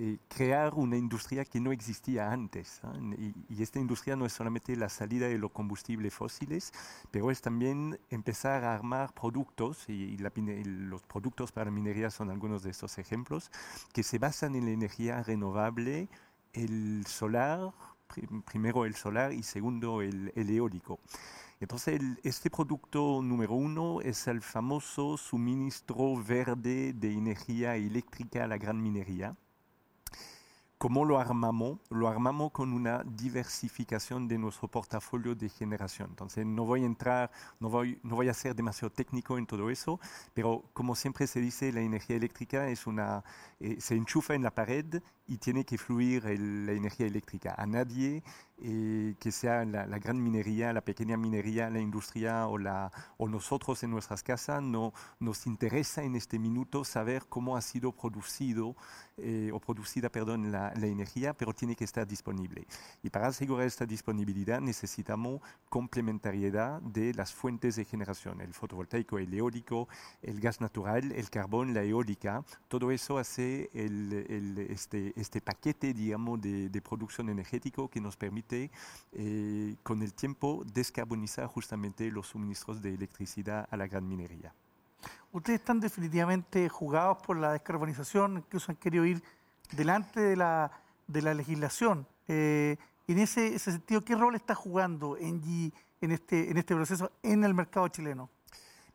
eh, 0.00 0.20
crear 0.28 0.74
una 0.74 0.96
industria 0.96 1.44
que 1.44 1.58
no 1.58 1.72
existía 1.72 2.30
antes. 2.30 2.80
Y, 3.18 3.60
esta 3.60 3.80
industria 3.80 4.14
no 4.14 4.26
es 4.26 4.32
solamente 4.32 4.76
la 4.76 4.88
salida 4.88 5.26
de 5.26 5.38
los 5.38 5.50
combustibles 5.50 6.14
fósiles, 6.14 6.72
pero 7.10 7.32
es 7.32 7.40
también 7.40 7.98
empezar 8.08 8.62
a 8.62 8.74
armar 8.74 9.12
productos, 9.12 9.88
y, 9.88 10.16
los 10.16 11.02
productos 11.02 11.50
para 11.50 11.72
minería 11.72 12.10
son 12.10 12.30
algunos 12.30 12.62
de 12.62 12.70
estos 12.70 12.96
ejemplos, 12.98 13.50
que 13.92 14.04
se 14.04 14.20
basan 14.20 14.54
en 14.54 14.66
la 14.66 14.70
energía 14.70 15.20
renovable, 15.24 16.08
el 16.52 17.04
solar, 17.08 17.72
primero 18.46 18.84
el 18.84 18.94
solar 18.94 19.32
y 19.32 19.42
segundo 19.42 20.00
el, 20.00 20.32
eólico. 20.36 21.00
Entonces, 21.58 22.00
este 22.22 22.50
producto 22.50 23.20
número 23.20 23.54
uno 23.54 24.00
es 24.00 24.28
el 24.28 24.42
famoso 24.42 25.16
suministro 25.16 26.22
verde 26.22 26.92
de 26.92 27.12
energía 27.14 27.74
eléctrica 27.74 28.44
a 28.44 28.46
la 28.46 28.58
gran 28.58 28.80
minería 28.80 29.36
¿Cómo 30.78 31.04
lo 31.04 31.18
armamos? 31.18 31.80
Lo 31.90 32.06
armamos 32.06 32.52
con 32.52 32.72
una 32.72 33.02
diversificación 33.04 34.28
de 34.28 34.38
nuestro 34.38 34.68
portafolio 34.68 35.34
de 35.34 35.48
generación. 35.48 36.10
Entonces, 36.10 36.46
no 36.46 36.64
voy 36.66 36.84
a 36.84 36.86
entrar, 36.86 37.32
no 37.58 37.68
voy, 37.68 37.98
no 38.04 38.14
voy 38.14 38.28
a 38.28 38.34
ser 38.34 38.54
demasiado 38.54 38.92
técnico 38.92 39.38
en 39.38 39.46
todo 39.46 39.70
eso, 39.70 39.98
pero 40.34 40.62
como 40.74 40.94
siempre 40.94 41.26
se 41.26 41.40
dice, 41.40 41.72
la 41.72 41.80
energía 41.80 42.14
eléctrica 42.14 42.68
es 42.68 42.86
una, 42.86 43.24
eh, 43.58 43.78
se 43.80 43.96
enchufa 43.96 44.36
en 44.36 44.44
la 44.44 44.54
pared 44.54 45.02
y 45.28 45.36
tiene 45.36 45.64
que 45.64 45.78
fluir 45.78 46.24
la 46.24 46.72
energía 46.72 47.06
eléctrica. 47.06 47.54
A 47.56 47.66
nadie 47.66 48.22
eh, 48.60 49.14
que 49.20 49.30
sea 49.30 49.64
la, 49.64 49.86
gran 50.00 50.20
minería, 50.20 50.72
la 50.72 50.80
pequeña 50.80 51.16
minería, 51.16 51.70
la 51.70 51.78
industria 51.78 52.48
o, 52.48 52.58
la, 52.58 52.90
o 53.16 53.28
nosotros 53.28 53.84
en 53.84 53.90
nuestras 53.92 54.24
casas, 54.24 54.60
no, 54.60 54.92
nos 55.20 55.46
interesa 55.46 56.02
en 56.02 56.16
este 56.16 56.40
minuto 56.40 56.84
saber 56.84 57.26
cómo 57.28 57.56
ha 57.56 57.62
sido 57.62 57.92
producido 57.92 58.74
eh, 59.16 59.50
o 59.52 59.60
producida 59.60 60.08
perdón, 60.08 60.50
la, 60.50 60.72
la, 60.74 60.86
energía, 60.88 61.34
pero 61.34 61.52
tiene 61.52 61.76
que 61.76 61.84
estar 61.84 62.04
disponible. 62.04 62.66
Y 63.02 63.10
para 63.10 63.28
asegurar 63.28 63.64
esta 63.64 63.86
disponibilidad 63.86 64.60
necesitamos 64.60 65.40
complementariedad 65.68 66.80
de 66.80 67.14
las 67.14 67.32
fuentes 67.32 67.76
de 67.76 67.84
generación, 67.84 68.40
el 68.40 68.54
fotovoltaico, 68.54 69.18
el 69.18 69.32
eólico, 69.34 69.88
el 70.20 70.40
gas 70.40 70.60
natural, 70.60 71.12
el 71.12 71.30
carbón, 71.30 71.74
la 71.74 71.84
eólica. 71.84 72.44
Todo 72.66 72.90
eso 72.90 73.18
hace 73.18 73.70
el, 73.72 74.12
el, 74.28 74.58
este, 74.70 75.12
este 75.18 75.40
paquete, 75.40 75.92
digamos, 75.92 76.40
de, 76.40 76.82
producción 76.82 77.28
energético 77.28 77.88
que 77.88 78.00
nos 78.00 78.16
permite 78.16 78.70
eh, 79.12 79.74
con 79.82 80.02
el 80.02 80.14
tiempo 80.14 80.62
descarbonizar 80.72 81.46
justamente 81.46 82.10
los 82.10 82.28
suministros 82.28 82.80
de 82.80 82.94
electricidad 82.94 83.68
a 83.70 83.76
la 83.76 83.86
gran 83.86 84.08
minería. 84.08 84.54
Ustedes 85.32 85.60
están 85.60 85.80
definitivamente 85.80 86.68
jugados 86.68 87.18
por 87.18 87.36
la 87.36 87.52
descarbonización, 87.52 88.38
incluso 88.38 88.72
han 88.72 88.76
querido 88.76 89.04
ir 89.04 89.22
delante 89.72 90.20
de 90.20 90.36
la, 90.36 90.70
de 91.06 91.22
la 91.22 91.34
legislación. 91.34 92.06
Eh, 92.28 92.76
en 93.06 93.18
ese, 93.18 93.54
ese, 93.54 93.72
sentido, 93.72 94.04
¿qué 94.04 94.14
rol 94.14 94.34
está 94.34 94.54
jugando 94.54 95.16
Engie 95.16 95.72
en 96.00 96.12
este, 96.12 96.50
en 96.50 96.56
este 96.56 96.74
proceso 96.74 97.10
en 97.22 97.44
el 97.44 97.54
mercado 97.54 97.88
chileno? 97.88 98.30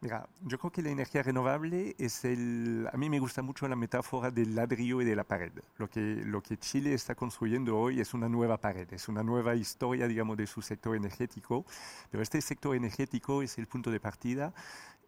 Mira, 0.03 0.27
yo 0.41 0.59
creo 0.59 0.69
que 0.69 0.81
la 0.81 0.89
energía 0.89 1.23
renovable 1.23 1.95
es 1.97 2.25
el... 2.25 2.89
A 2.91 2.97
mí 2.97 3.09
me 3.09 3.21
gusta 3.21 3.41
mucho 3.41 3.69
la 3.69 3.77
metáfora 3.77 4.31
del 4.31 4.53
ladrillo 4.53 5.01
y 5.01 5.05
de 5.05 5.15
la 5.15 5.23
pared. 5.23 5.53
Lo 5.77 5.89
que, 5.89 6.01
lo 6.25 6.43
que 6.43 6.57
Chile 6.57 6.93
está 6.93 7.15
construyendo 7.15 7.79
hoy 7.79 8.01
es 8.01 8.13
una 8.13 8.27
nueva 8.27 8.57
pared, 8.57 8.85
es 8.91 9.07
una 9.07 9.23
nueva 9.23 9.55
historia, 9.55 10.05
digamos, 10.05 10.35
de 10.35 10.45
su 10.45 10.61
sector 10.61 10.97
energético. 10.97 11.65
Pero 12.11 12.21
este 12.21 12.41
sector 12.41 12.75
energético 12.75 13.41
es 13.41 13.57
el 13.57 13.67
punto 13.67 13.91
de 13.91 14.01
partida 14.01 14.53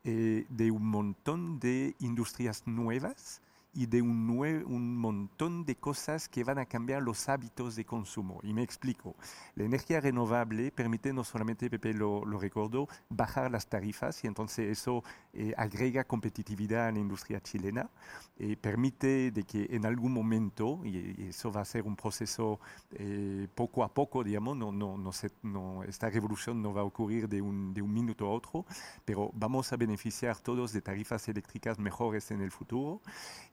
eh, 0.05 0.45
de 0.47 0.71
un 0.71 0.85
montón 0.85 1.59
de 1.59 1.93
industrias 1.99 2.65
nuevas 2.65 3.41
y 3.75 3.87
de 3.87 4.01
un, 4.01 4.29
un, 4.67 4.97
montón 4.97 5.65
de 5.65 5.75
cosas 5.75 6.29
que 6.29 6.45
van 6.45 6.57
a 6.57 6.65
cambiar 6.65 7.03
los 7.03 7.27
hábitos 7.27 7.75
de 7.75 7.83
consumo. 7.83 8.39
Y 8.41 8.53
me 8.53 8.63
explico. 8.63 9.15
La 9.55 9.65
energía 9.65 9.99
renovable 9.99 10.71
permite 10.71 11.11
no 11.11 11.25
solamente, 11.25 11.69
Pepe 11.69 11.93
lo, 11.93 12.23
lo 12.25 12.39
recordó, 12.39 12.87
bajar 13.09 13.51
las 13.51 13.67
tarifas 13.67 14.23
y 14.23 14.27
entonces 14.27 14.71
eso 14.71 15.03
eh, 15.33 15.53
agrega 15.57 16.05
competitividad 16.05 16.87
a 16.87 16.91
la 16.93 16.99
industria 16.99 17.41
chilena, 17.41 17.89
eh, 18.37 18.55
permite 18.55 19.31
de 19.31 19.43
que 19.43 19.67
en 19.69 19.85
algún 19.85 20.13
momento, 20.13 20.79
y, 20.85 21.27
eso 21.27 21.51
va 21.51 21.61
a 21.61 21.65
ser 21.65 21.83
un 21.83 21.97
proceso 21.97 22.61
eh, 22.93 23.47
poco 23.53 23.83
a 23.83 23.93
poco, 23.93 24.23
digamos, 24.23 24.55
no, 24.55 24.71
no, 24.71 24.97
no, 24.97 25.11
no, 25.43 25.83
esta 25.83 26.09
revolución 26.09 26.61
no 26.61 26.73
va 26.73 26.81
a 26.81 26.85
ocurrir 26.85 27.27
de 27.27 27.41
un, 27.41 27.73
de 27.73 27.81
un 27.81 27.93
minuto 27.93 28.25
a 28.25 28.29
otro, 28.29 28.65
pero 29.03 29.31
vamos 29.33 29.73
a 29.73 29.75
beneficiar 29.75 30.37
todos 30.39 30.71
de 30.71 30.81
tarifas 30.81 31.27
eléctricas 31.27 31.77
mejores 31.77 32.31
en 32.31 32.39
el 32.39 32.51
futuro. 32.51 33.01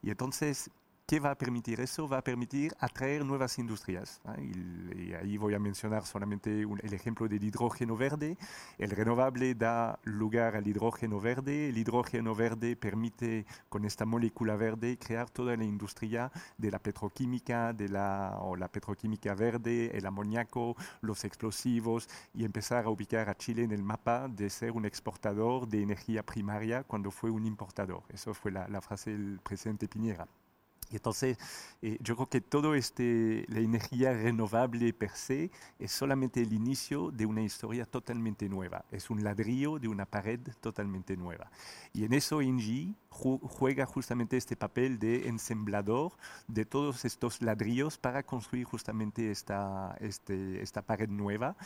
Y 0.03 0.12
entonces, 0.13 0.71
¿Qué 1.13 1.21
va 1.21 1.33
a 1.33 1.35
permitir 1.35 1.79
eso? 1.79 2.09
Va 2.09 2.17
a 2.17 2.25
permitir 2.25 2.73
atraer 2.81 3.23
nuevas 3.23 3.59
industrias. 3.59 4.23
Y, 4.39 5.13
ahí 5.13 5.37
voy 5.37 5.53
a 5.53 5.59
mencionar 5.59 6.07
solamente 6.07 6.63
el 6.63 6.95
ejemplo 6.95 7.29
del 7.29 7.45
hidrógeno 7.45 7.99
verde. 7.99 8.39
El 8.79 8.89
renovable 8.89 9.55
da 9.55 9.99
lugar 10.05 10.57
al 10.57 10.67
hidrógeno 10.67 11.21
verde. 11.21 11.69
El 11.69 11.77
hidrógeno 11.77 12.35
verde 12.35 12.77
permite, 12.77 13.45
con 13.69 13.85
esta 13.85 14.07
molécula 14.07 14.57
verde, 14.57 14.97
crear 14.97 15.29
toda 15.29 15.55
la 15.55 15.65
industria 15.65 16.33
de 16.57 16.71
la 16.71 16.79
petroquímica, 16.79 17.75
de 17.75 17.91
la, 17.91 18.39
o 18.41 18.57
petroquímica 18.57 19.35
verde, 19.35 19.91
el 19.95 20.07
amoníaco, 20.07 20.77
los 21.03 21.27
explosivos, 21.27 22.09
y 22.33 22.47
empezar 22.47 22.87
a 22.87 22.89
ubicar 22.89 23.29
a 23.29 23.37
Chile 23.37 23.65
en 23.65 23.73
el 23.73 23.83
mapa 23.83 24.29
de 24.29 24.49
ser 24.49 24.73
un 24.73 24.87
exportador 24.87 25.69
de 25.69 25.83
energía 25.83 26.23
primaria 26.23 26.85
cuando 26.85 27.11
fue 27.11 27.31
un 27.31 27.45
importador. 27.45 28.03
Eso 28.09 28.33
fue 28.33 28.51
la, 28.51 28.67
la 28.69 28.81
frase 28.81 29.11
del 29.11 29.41
presidente 29.41 29.89
Piñera. 29.89 30.27
Y 30.93 30.97
entonces, 30.97 31.39
eh, 31.81 31.97
yo 32.01 32.15
creo 32.17 32.29
que 32.29 32.41
todo 32.43 32.75
este, 32.75 33.47
la 33.49 33.61
energía 33.61 34.13
renovable 34.13 34.93
per 34.93 35.11
se 35.11 35.51
es 35.79 35.91
solamente 35.91 36.43
el 36.43 36.53
inicio 36.53 37.11
de 37.11 37.25
una 37.25 37.43
historia 37.43 37.87
totalmente 37.87 38.49
nueva. 38.49 38.85
Es 38.91 39.09
un 39.09 39.25
ladrillo 39.25 39.79
de 39.79 39.89
una 39.89 40.05
pared 40.05 40.41
totalmente 40.61 41.17
nueva. 41.17 41.51
Y 41.95 42.05
en 42.05 42.13
eso 42.13 42.43
Engie 42.43 42.95
juega 43.13 43.85
justamente 43.85 44.37
este 44.37 44.57
papel 44.57 44.99
de 44.99 45.29
ensamblador 45.29 46.13
de 46.49 46.65
todos 46.65 47.05
estos 47.05 47.43
ladrillos 47.43 47.99
para 47.99 48.23
construir 48.23 48.65
justamente 48.65 49.31
esta, 49.31 49.97
este, 50.01 50.63
esta 50.63 50.83
pared 50.83 51.09
nueva 51.09 51.57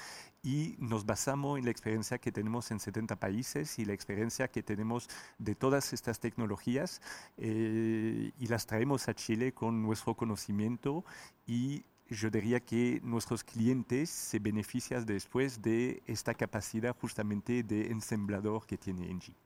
y 0.42 0.74
nos 0.78 1.06
basamos 1.06 1.58
en 1.58 1.64
la 1.64 1.70
experiencia 1.70 2.18
que 2.18 2.32
tenemos 2.32 2.70
en 2.70 2.80
70 2.80 3.16
países 3.16 3.78
y 3.78 3.84
la 3.84 3.92
experiencia 3.92 4.48
que 4.48 4.62
tenemos 4.62 5.08
de 5.38 5.54
todas 5.54 5.92
estas 5.92 6.18
tecnologías 6.18 7.00
eh, 7.36 8.32
y 8.38 8.46
las 8.48 8.66
traemos 8.66 9.08
a 9.08 9.14
Chile 9.14 9.52
con 9.52 9.82
nuestro 9.82 10.14
conocimiento 10.14 11.04
y 11.46 11.84
yo 12.08 12.30
diría 12.30 12.60
que 12.60 13.00
nuestros 13.02 13.42
clientes 13.42 14.10
se 14.10 14.38
benefician 14.38 15.04
después 15.06 15.62
de 15.62 16.02
esta 16.06 16.34
capacidad 16.34 16.94
justamente 16.96 17.62
de 17.62 17.90
ensamblador 17.90 18.66
que 18.66 18.78
tiene 18.78 19.10
Engie. 19.10 19.45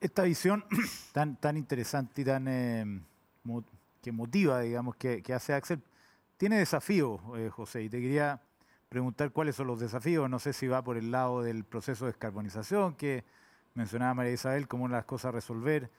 Esta 0.00 0.24
visión 0.24 0.64
tan, 1.12 1.36
tan 1.36 1.56
interesante 1.56 2.22
y 2.22 2.24
tan 2.24 2.46
eh, 2.48 3.00
que 4.02 4.12
motiva, 4.12 4.60
digamos, 4.60 4.96
que, 4.96 5.22
que, 5.22 5.32
hace 5.32 5.54
Axel, 5.54 5.80
tiene 6.36 6.58
desafíos, 6.58 7.20
eh, 7.36 7.48
José, 7.48 7.82
y 7.82 7.88
te 7.88 8.00
quería 8.00 8.40
preguntar 8.88 9.30
cuáles 9.32 9.56
son 9.56 9.66
los 9.66 9.80
desafíos. 9.80 10.28
No 10.28 10.38
sé 10.38 10.52
si 10.52 10.66
va 10.66 10.82
por 10.82 10.96
el 10.96 11.10
lado 11.10 11.42
del 11.42 11.64
proceso 11.64 12.04
de 12.04 12.12
descarbonización 12.12 12.94
que 12.94 13.24
mencionaba 13.74 14.14
María 14.14 14.32
Isabel 14.32 14.68
como 14.68 14.84
una 14.84 14.96
de 14.96 14.98
las 14.98 15.06
cosas 15.06 15.30
a 15.30 15.32
resolver. 15.32 15.90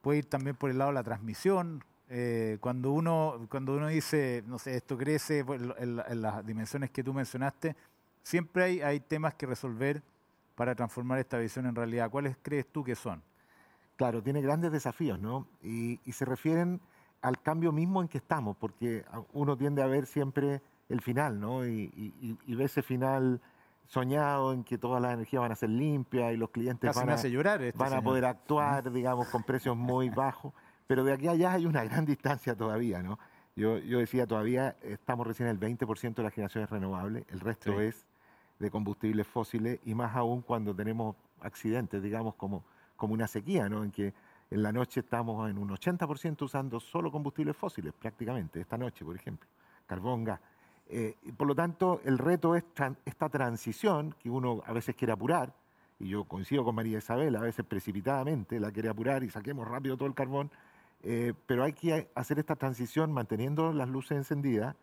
Puede 0.00 0.18
ir 0.18 0.26
también 0.26 0.56
por 0.56 0.70
el 0.70 0.78
lado 0.78 0.90
de 0.90 0.94
la 0.94 1.04
transmisión. 1.04 1.84
Eh, 2.08 2.58
cuando, 2.60 2.92
uno, 2.92 3.46
cuando 3.48 3.74
uno 3.74 3.88
dice, 3.88 4.44
no 4.46 4.58
sé, 4.58 4.76
esto 4.76 4.96
crece 4.98 5.44
pues, 5.44 5.60
en, 5.78 6.22
las 6.22 6.44
dimensiones 6.44 6.90
que 6.90 7.02
tú 7.02 7.14
mencionaste, 7.14 7.74
siempre 8.22 8.64
hay, 8.64 8.80
hay 8.80 9.00
temas 9.00 9.34
que 9.34 9.46
resolver 9.46 10.02
para 10.56 10.74
transformar 10.74 11.20
esta 11.20 11.38
visión 11.38 11.66
en 11.66 11.74
realidad. 11.74 12.10
¿Cuáles 12.10 12.36
crees 12.42 12.66
tú 12.66 12.82
que 12.82 12.96
son? 12.96 13.22
Claro, 13.96 14.22
tiene 14.22 14.40
grandes 14.42 14.72
desafíos, 14.72 15.20
¿no? 15.20 15.46
Y, 15.62 16.00
y 16.04 16.12
se 16.12 16.24
refieren 16.24 16.80
al 17.22 17.40
cambio 17.40 17.72
mismo 17.72 18.02
en 18.02 18.08
que 18.08 18.18
estamos, 18.18 18.56
porque 18.56 19.04
uno 19.32 19.56
tiende 19.56 19.82
a 19.82 19.86
ver 19.86 20.06
siempre 20.06 20.60
el 20.88 21.00
final, 21.00 21.40
¿no? 21.40 21.66
Y, 21.66 21.90
y, 22.46 22.54
ve 22.54 22.64
ese 22.64 22.82
final 22.82 23.40
soñado 23.86 24.52
en 24.52 24.64
que 24.64 24.78
todas 24.78 25.00
las 25.00 25.14
energías 25.14 25.40
van 25.40 25.52
a 25.52 25.56
ser 25.56 25.70
limpias 25.70 26.32
y 26.32 26.36
los 26.36 26.50
clientes 26.50 26.94
van, 26.94 27.10
a, 27.10 27.14
este 27.14 27.72
van 27.76 27.92
a 27.92 28.02
poder 28.02 28.24
actuar, 28.24 28.92
digamos, 28.92 29.28
con 29.28 29.42
precios 29.42 29.76
muy 29.76 30.10
bajos. 30.10 30.52
Pero 30.86 31.04
de 31.04 31.12
aquí 31.12 31.26
a 31.26 31.32
allá 31.32 31.52
hay 31.52 31.66
una 31.66 31.84
gran 31.84 32.04
distancia 32.04 32.54
todavía, 32.54 33.02
¿no? 33.02 33.18
Yo, 33.56 33.78
yo 33.78 33.98
decía, 33.98 34.26
todavía 34.26 34.76
estamos 34.82 35.26
recién 35.26 35.48
en 35.48 35.56
el 35.56 35.60
20% 35.60 36.14
de 36.14 36.22
las 36.22 36.32
generaciones 36.32 36.68
renovables, 36.70 37.24
el 37.28 37.40
resto 37.40 37.80
es 37.80 38.06
de 38.58 38.70
combustibles 38.70 39.26
fósiles 39.26 39.80
y 39.84 39.94
más 39.94 40.14
aún 40.16 40.42
cuando 40.42 40.74
tenemos 40.74 41.16
accidentes, 41.40 42.02
digamos, 42.02 42.34
como, 42.34 42.64
como 42.96 43.14
una 43.14 43.26
sequía, 43.26 43.68
¿no? 43.68 43.84
En 43.84 43.90
que 43.90 44.14
en 44.50 44.62
la 44.62 44.72
noche 44.72 45.00
estamos 45.00 45.50
en 45.50 45.58
un 45.58 45.68
80% 45.68 46.42
usando 46.42 46.80
solo 46.80 47.10
combustibles 47.10 47.56
fósiles, 47.56 47.92
prácticamente, 47.92 48.60
esta 48.60 48.78
noche, 48.78 49.04
por 49.04 49.16
ejemplo, 49.16 49.48
carbón, 49.86 50.24
gas. 50.24 50.40
Eh, 50.88 51.16
por 51.36 51.48
lo 51.48 51.54
tanto, 51.54 52.00
el 52.04 52.16
reto 52.16 52.54
es 52.54 52.64
esta 53.04 53.28
transición 53.28 54.14
que 54.20 54.30
uno 54.30 54.62
a 54.66 54.72
veces 54.72 54.94
quiere 54.94 55.12
apurar, 55.12 55.52
y 55.98 56.08
yo 56.08 56.24
coincido 56.24 56.64
con 56.64 56.74
María 56.74 56.98
Isabel, 56.98 57.34
a 57.36 57.40
veces 57.40 57.64
precipitadamente 57.64 58.60
la 58.60 58.70
quiere 58.70 58.88
apurar 58.88 59.24
y 59.24 59.30
saquemos 59.30 59.66
rápido 59.66 59.96
todo 59.96 60.08
el 60.08 60.14
carbón, 60.14 60.50
eh, 61.02 61.32
pero 61.46 61.64
hay 61.64 61.72
que 61.72 62.10
hacer 62.14 62.38
esta 62.38 62.56
transición 62.56 63.12
manteniendo 63.12 63.72
las 63.72 63.88
luces 63.88 64.16
encendidas 64.16 64.76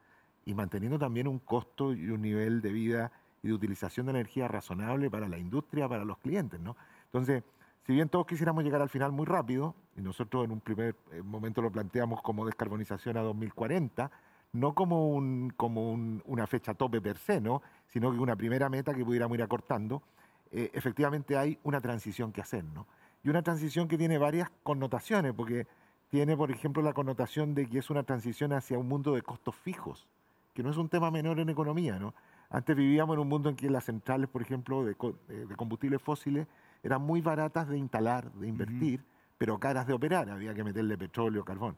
y 0.45 0.53
manteniendo 0.53 0.99
también 0.99 1.27
un 1.27 1.39
costo 1.39 1.93
y 1.93 2.09
un 2.09 2.21
nivel 2.21 2.61
de 2.61 2.71
vida 2.71 3.11
y 3.43 3.49
de 3.49 3.53
utilización 3.53 4.05
de 4.07 4.11
energía 4.11 4.47
razonable 4.47 5.11
para 5.11 5.27
la 5.27 5.37
industria, 5.37 5.87
para 5.87 6.05
los 6.05 6.17
clientes. 6.17 6.59
¿no? 6.59 6.75
Entonces, 7.05 7.43
si 7.85 7.93
bien 7.93 8.07
todos 8.07 8.25
quisiéramos 8.25 8.63
llegar 8.63 8.81
al 8.81 8.89
final 8.89 9.11
muy 9.11 9.25
rápido, 9.25 9.75
y 9.97 10.01
nosotros 10.01 10.45
en 10.45 10.51
un 10.51 10.61
primer 10.61 10.95
eh, 11.11 11.21
momento 11.21 11.61
lo 11.61 11.69
planteamos 11.69 12.21
como 12.21 12.45
descarbonización 12.45 13.17
a 13.17 13.21
2040, 13.21 14.09
no 14.53 14.73
como, 14.73 15.09
un, 15.09 15.51
como 15.57 15.91
una 15.91 16.47
fecha 16.47 16.73
tope 16.73 17.01
per 17.01 17.17
se, 17.17 17.41
¿no? 17.41 17.61
sino 17.87 18.11
que 18.11 18.17
una 18.17 18.35
primera 18.35 18.69
meta 18.69 18.93
que 18.93 19.03
pudiéramos 19.03 19.37
ir 19.37 19.43
acortando, 19.43 20.01
eh, 20.51 20.71
efectivamente 20.73 21.35
hay 21.35 21.59
una 21.63 21.81
transición 21.81 22.31
que 22.31 22.41
hacer. 22.41 22.63
¿no? 22.63 22.87
Y 23.23 23.29
una 23.29 23.41
transición 23.41 23.87
que 23.87 23.97
tiene 23.97 24.17
varias 24.17 24.49
connotaciones, 24.63 25.33
porque 25.33 25.67
tiene, 26.09 26.37
por 26.37 26.51
ejemplo, 26.51 26.81
la 26.81 26.93
connotación 26.93 27.55
de 27.55 27.67
que 27.67 27.79
es 27.79 27.89
una 27.89 28.03
transición 28.03 28.53
hacia 28.53 28.77
un 28.77 28.87
mundo 28.87 29.15
de 29.15 29.23
costos 29.23 29.55
fijos, 29.55 30.07
que 30.53 30.63
no 30.63 30.69
es 30.69 30.77
un 30.77 30.87
tema 30.87 31.09
menor 31.11 31.39
en 31.39 31.49
economía. 31.49 31.97
¿no? 31.97 32.13
Antes 32.53 32.75
vivíamos 32.75 33.15
en 33.15 33.19
un 33.19 33.27
mundo 33.27 33.49
en 33.49 33.55
que 33.55 33.67
las 33.67 33.85
centrales, 33.85 34.29
por 34.29 34.43
ejemplo, 34.43 34.85
de, 34.85 34.95
combustibles 35.57 35.99
fósiles 35.99 36.45
eran 36.83 37.01
muy 37.01 37.19
baratas 37.19 37.67
de 37.67 37.79
instalar, 37.79 38.31
de 38.33 38.47
invertir, 38.47 39.03
pero 39.39 39.59
caras 39.59 39.87
de 39.87 39.93
operar, 39.93 40.29
había 40.29 40.53
que 40.53 40.63
meterle 40.63 40.95
petróleo, 40.95 41.43
carbón. 41.43 41.75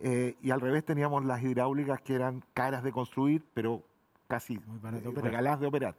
Eh, 0.00 0.36
y 0.42 0.50
al 0.50 0.60
revés 0.60 0.84
teníamos 0.84 1.24
las 1.24 1.40
hidráulicas 1.40 2.00
que 2.00 2.16
eran 2.16 2.42
caras 2.52 2.82
de 2.82 2.90
construir, 2.90 3.44
pero 3.54 3.84
casi 4.26 4.60
regaladas 5.14 5.60
de 5.60 5.68
operar. 5.68 5.94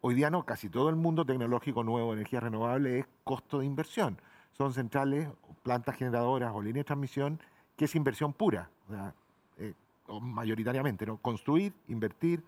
Hoy 0.00 0.14
día 0.14 0.30
no, 0.30 0.46
casi 0.46 0.70
todo 0.70 0.88
el 0.88 0.96
mundo 0.96 1.26
tecnológico 1.26 1.84
nuevo 1.84 2.08
de 2.08 2.20
energía 2.20 2.40
renovable 2.40 3.00
es 3.00 3.06
costo 3.22 3.58
de 3.58 3.66
inversión. 3.66 4.16
Son 4.52 4.72
centrales, 4.72 5.28
plantas 5.62 5.96
generadoras 5.96 6.52
o 6.54 6.62
líneas 6.62 6.84
de 6.84 6.84
transmisión 6.84 7.38
que 7.76 7.84
es 7.84 7.94
inversión 7.96 8.32
pura, 8.32 8.70
o 8.88 8.94
sea, 8.94 9.14
eh, 9.58 9.74
mayoritariamente, 10.22 11.04
¿no? 11.04 11.18
Construir, 11.18 11.74
invertir, 11.88 12.42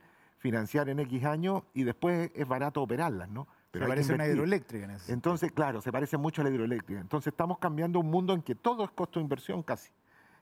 financiar 0.44 0.90
en 0.90 0.98
X 0.98 1.24
años 1.24 1.62
y 1.72 1.84
después 1.84 2.30
es 2.34 2.46
barato 2.46 2.82
operarlas, 2.82 3.30
¿no? 3.30 3.48
Pero 3.70 3.86
se 3.86 3.88
parece 3.88 4.12
una 4.12 4.26
hidroeléctrica 4.26 4.84
en 4.84 4.90
eso. 4.90 5.10
Entonces, 5.10 5.50
claro, 5.52 5.80
se 5.80 5.90
parece 5.90 6.18
mucho 6.18 6.42
a 6.42 6.44
la 6.44 6.50
hidroeléctrica. 6.50 7.00
Entonces 7.00 7.32
estamos 7.32 7.56
cambiando 7.56 7.98
un 7.98 8.10
mundo 8.10 8.34
en 8.34 8.42
que 8.42 8.54
todo 8.54 8.84
es 8.84 8.90
costo 8.90 9.18
de 9.18 9.22
inversión 9.22 9.62
casi 9.62 9.90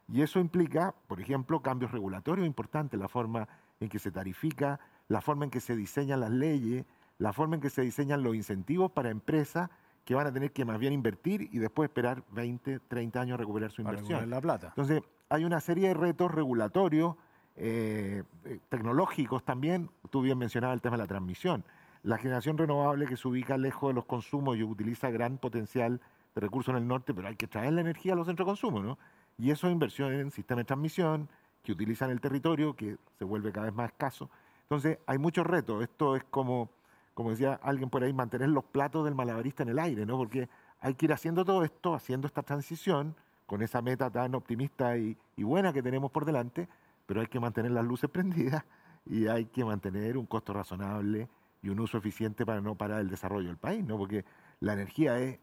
Y 0.09 0.23
eso 0.23 0.41
implica, 0.41 0.93
por 1.07 1.21
ejemplo, 1.21 1.63
cambios 1.63 1.93
regulatorios 1.93 2.49
importantes, 2.49 2.99
la 2.99 3.07
forma 3.07 3.47
en 3.79 3.89
que 3.89 4.01
se 4.01 4.11
tarifica, 4.11 4.81
la 5.07 5.21
forma 5.21 5.45
en 5.45 5.53
que 5.53 5.61
se 5.61 5.77
diseñan 5.77 6.19
las 6.19 6.33
leyes, 6.33 6.85
la 7.19 7.33
forma 7.33 7.55
en 7.55 7.61
que 7.61 7.71
se 7.71 7.83
diseñan 7.83 8.25
los 8.25 8.35
incentivos 8.35 8.91
para 8.91 9.09
empresas 9.09 9.71
que 10.05 10.17
van 10.17 10.27
a 10.27 10.33
tener 10.33 10.51
que 10.51 10.65
más 10.65 10.81
bien 10.81 10.93
invertir 10.93 11.49
y 11.53 11.59
después 11.59 11.89
esperar 11.89 12.25
20, 12.33 12.81
30 12.81 13.21
años 13.21 13.35
a 13.35 13.37
recuperar 13.37 13.71
su 13.71 13.83
inversión. 13.83 14.29
la 14.29 14.41
plata. 14.41 14.67
Entonces, 14.67 15.01
hay 15.29 15.45
una 15.45 15.61
serie 15.61 15.87
de 15.87 15.95
retos 15.95 16.33
regulatorios, 16.33 17.15
eh, 17.57 18.23
eh, 18.45 18.59
tecnológicos 18.69 19.45
también. 19.45 19.91
Tú 20.11 20.23
bien 20.23 20.39
mencionabas 20.39 20.75
el 20.75 20.81
tema 20.81 20.97
de 20.97 21.03
la 21.03 21.09
transmisión. 21.09 21.65
La 22.03 22.19
generación 22.19 22.59
renovable 22.59 23.07
que 23.07 23.17
se 23.17 23.29
ubica 23.29 23.57
lejos 23.57 23.91
de 23.91 23.95
los 23.95 24.05
consumos 24.05 24.57
y 24.57 24.63
utiliza 24.63 25.11
gran 25.11 25.39
potencial 25.39 26.01
de 26.35 26.41
recursos 26.41 26.73
en 26.73 26.83
el 26.83 26.89
norte, 26.89 27.15
pero 27.15 27.29
hay 27.29 27.37
que 27.37 27.47
traer 27.47 27.73
la 27.75 27.83
energía 27.83 28.15
a 28.15 28.17
los 28.17 28.27
centros 28.27 28.47
de 28.47 28.51
consumo, 28.51 28.83
¿no? 28.83 28.99
Y 29.39 29.51
eso 29.51 29.67
es 29.67 29.73
inversión 29.73 30.13
en 30.13 30.31
sistemas 30.31 30.63
de 30.63 30.65
transmisión 30.67 31.29
que 31.63 31.73
utilizan 31.73 32.11
el 32.11 32.21
territorio, 32.21 32.75
que 32.75 32.97
se 33.19 33.25
vuelve 33.25 33.53
cada 33.53 33.67
vez 33.67 33.75
más 33.75 33.91
escaso. 33.91 34.31
Entonces, 34.63 34.99
hay 35.07 35.19
muchos 35.19 35.47
retos. 35.47 35.83
Esto 35.83 36.17
es 36.17 36.25
como, 36.25 36.71
como 37.15 37.31
decía 37.31 37.61
alguien 37.63 37.91
por 37.91 38.03
ahí, 38.03 38.13
mantener 38.13 38.49
los 38.49 38.65
platos 38.65 39.05
del 39.05 39.15
malabarista 39.15 39.63
en 39.63 39.69
el 39.69 39.79
aire, 39.79 40.07
¿no? 40.07 40.17
Porque 40.17 40.49
hay 40.81 40.95
que 40.95 41.07
ir 41.07 41.13
haciendo 41.13 41.45
todo 41.45 41.63
esto, 41.63 41.95
haciendo 41.95 42.27
esta 42.27 42.43
transición 42.43 43.15
con 43.47 43.63
esa 43.63 43.83
meta 43.83 44.11
tan 44.11 44.35
optimista 44.35 44.97
y, 44.97 45.17
y 45.37 45.43
buena 45.45 45.73
que 45.73 45.83
tenemos 45.83 46.11
por 46.11 46.25
delante, 46.25 46.69
pero 47.07 47.21
hay 47.21 47.27
que 47.27 47.41
mantener 47.41 47.73
las 47.73 47.85
luces 47.85 48.11
prendidas 48.13 48.65
y 49.07 49.27
hay 49.27 49.47
que 49.47 49.65
mantener 49.65 50.17
un 50.17 50.27
costo 50.27 50.53
razonable 50.53 51.29
y 51.63 51.69
un 51.69 51.81
uso 51.81 51.99
eficiente 51.99 52.45
para 52.45 52.61
no 52.61 52.75
parar 52.75 53.01
el 53.01 53.09
desarrollo 53.09 53.49
del 53.49 53.57
país, 53.57 53.85
¿no? 53.85 53.97
Porque 53.97 54.25
la 54.61 54.73
energía 54.73 55.19
es 55.19 55.39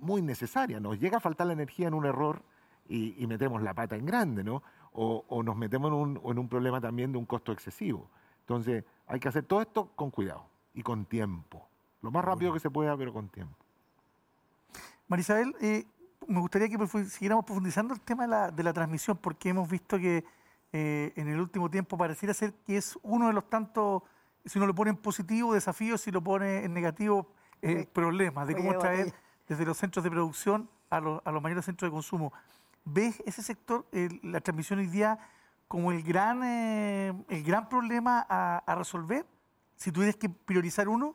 muy 0.00 0.22
necesaria. 0.22 0.80
Nos 0.80 0.98
llega 0.98 1.18
a 1.18 1.20
faltar 1.20 1.46
la 1.46 1.52
energía 1.52 1.88
en 1.88 1.94
un 1.94 2.06
error 2.06 2.42
y, 2.88 3.26
metemos 3.26 3.62
la 3.62 3.74
pata 3.74 3.96
en 3.96 4.06
grande, 4.06 4.42
¿no? 4.42 4.62
O, 4.92 5.42
nos 5.42 5.56
metemos 5.56 5.88
en 5.88 5.94
un, 5.94 6.20
en 6.24 6.38
un, 6.38 6.48
problema 6.48 6.80
también 6.80 7.12
de 7.12 7.18
un 7.18 7.26
costo 7.26 7.52
excesivo. 7.52 8.08
Entonces, 8.40 8.84
hay 9.06 9.20
que 9.20 9.28
hacer 9.28 9.44
todo 9.44 9.60
esto 9.60 9.90
con 9.94 10.10
cuidado 10.10 10.46
y 10.74 10.82
con 10.82 11.04
tiempo. 11.04 11.68
Lo 12.02 12.10
más 12.10 12.24
rápido 12.24 12.52
que 12.52 12.60
se 12.60 12.70
pueda, 12.70 12.96
pero 12.96 13.12
con 13.12 13.28
tiempo. 13.28 13.56
Marisabel, 15.06 15.54
eh, 15.60 15.84
me 16.26 16.40
gustaría 16.40 16.68
que 16.68 16.86
siguiéramos 17.06 17.44
profundizando 17.44 17.94
el 17.94 18.00
tema 18.00 18.24
de 18.24 18.28
la, 18.28 18.50
de 18.50 18.62
la 18.62 18.72
transmisión, 18.72 19.16
porque 19.18 19.50
hemos 19.50 19.68
visto 19.68 19.98
que 19.98 20.24
eh, 20.72 21.12
en 21.16 21.28
el 21.28 21.40
último 21.40 21.70
tiempo 21.70 21.96
pareciera 21.96 22.34
ser 22.34 22.54
que 22.66 22.76
es 22.76 22.98
uno 23.02 23.28
de 23.28 23.32
los 23.32 23.48
tantos, 23.48 24.02
si 24.44 24.58
uno 24.58 24.66
lo 24.66 24.74
pone 24.74 24.90
en 24.90 24.96
positivo, 24.96 25.54
desafíos, 25.54 26.00
si 26.00 26.10
lo 26.10 26.22
pone 26.22 26.64
en 26.64 26.74
negativo, 26.74 27.32
eh, 27.62 27.86
problemas, 27.92 28.46
de 28.46 28.54
cómo 28.54 28.76
traer 28.78 29.12
desde 29.48 29.64
los 29.64 29.76
centros 29.78 30.04
de 30.04 30.10
producción 30.10 30.68
a, 30.90 31.00
los 31.00 31.42
mayores 31.42 31.64
centros 31.64 31.90
de 31.90 31.92
consumo. 31.92 32.32
¿Ves 32.84 33.22
ese 33.26 33.42
sector, 33.42 33.86
la 34.22 34.40
transmisión 34.40 34.78
hoy 34.78 34.86
día, 34.86 35.18
como 35.66 35.92
el 35.92 36.02
gran, 36.02 36.42
eh, 36.44 37.12
el 37.28 37.42
gran 37.42 37.68
problema 37.68 38.26
a, 38.28 38.74
resolver? 38.74 39.26
Si 39.76 39.92
tuvieras 39.92 40.16
que 40.16 40.28
priorizar 40.28 40.88
uno. 40.88 41.14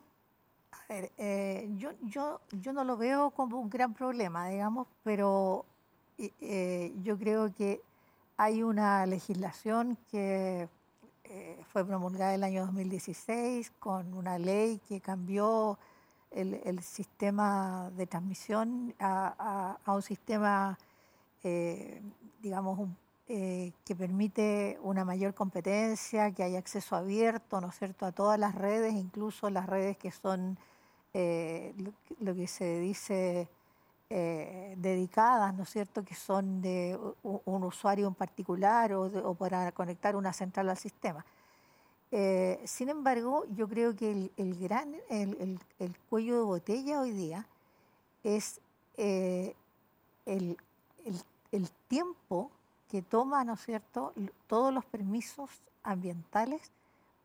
A 0.72 0.94
ver, 0.94 1.12
eh, 1.18 1.70
yo, 1.76 1.92
yo, 2.02 2.42
yo 2.52 2.74
no 2.74 2.84
lo 2.84 2.98
veo 2.98 3.32
como 3.32 3.60
un 3.60 3.70
gran 3.70 3.94
problema, 3.94 4.48
digamos, 4.48 4.88
pero 5.04 5.66
eh, 6.18 6.94
yo 7.02 7.18
creo 7.18 7.54
que 7.54 7.82
hay 8.38 8.64
una 8.64 9.06
legislación 9.06 9.98
que 10.12 10.68
fue 11.72 11.84
promulgada 11.84 12.36
el 12.36 12.44
año 12.44 12.66
2016 12.66 13.72
con 13.80 14.14
una 14.14 14.38
ley 14.38 14.80
que 14.88 15.02
cambió 15.02 15.80
el, 16.34 16.82
sistema 16.82 17.92
de 17.96 18.08
transmisión 18.08 18.94
a, 19.00 19.78
un 19.86 20.02
sistema, 20.02 20.78
eh, 21.44 22.02
digamos, 22.42 22.90
eh, 23.28 23.72
que 23.86 23.96
permite 23.96 24.78
una 24.82 25.06
mayor 25.06 25.34
competencia, 25.34 26.32
que 26.32 26.44
haya 26.44 26.60
acceso 26.60 26.96
abierto, 26.96 27.62
¿no 27.62 27.70
es 27.70 27.78
cierto?, 27.78 28.06
a 28.06 28.12
todas 28.12 28.40
las 28.40 28.56
redes, 28.56 28.94
incluso 28.94 29.50
las 29.50 29.68
redes 29.68 29.98
que 29.98 30.12
son 30.12 30.58
eh, 31.14 31.74
lo, 32.20 32.36
que 32.36 32.48
se 32.48 32.80
dice 32.80 33.48
dedicadas, 34.16 35.56
¿no 35.56 35.64
es 35.64 35.70
cierto?, 35.70 36.04
que 36.04 36.14
son 36.14 36.62
de 36.62 37.00
un, 37.24 37.64
usuario 37.64 38.08
en 38.08 38.14
particular 38.14 38.94
o 38.94 39.34
para 39.34 39.72
conectar 39.72 40.16
una 40.16 40.34
central 40.34 40.70
al 40.70 40.78
sistema. 40.78 41.26
Eh, 42.16 42.62
sin 42.66 42.90
embargo, 42.90 43.44
yo 43.56 43.68
creo 43.68 43.96
que 43.96 44.30
el, 44.38 44.56
gran, 44.60 44.94
el, 45.10 45.60
cuello 46.12 46.38
de 46.38 46.44
botella 46.44 47.02
hoy 47.02 47.10
día 47.10 47.48
es 48.24 48.62
eh, 48.98 49.56
el, 50.28 50.56
tiempo 51.88 52.52
que 52.88 53.02
toma, 53.02 53.44
¿no 53.44 53.54
es 53.54 53.62
cierto?, 53.62 54.14
todos 54.46 54.72
los 54.72 54.86
permisos 54.86 55.50
ambientales 55.82 56.62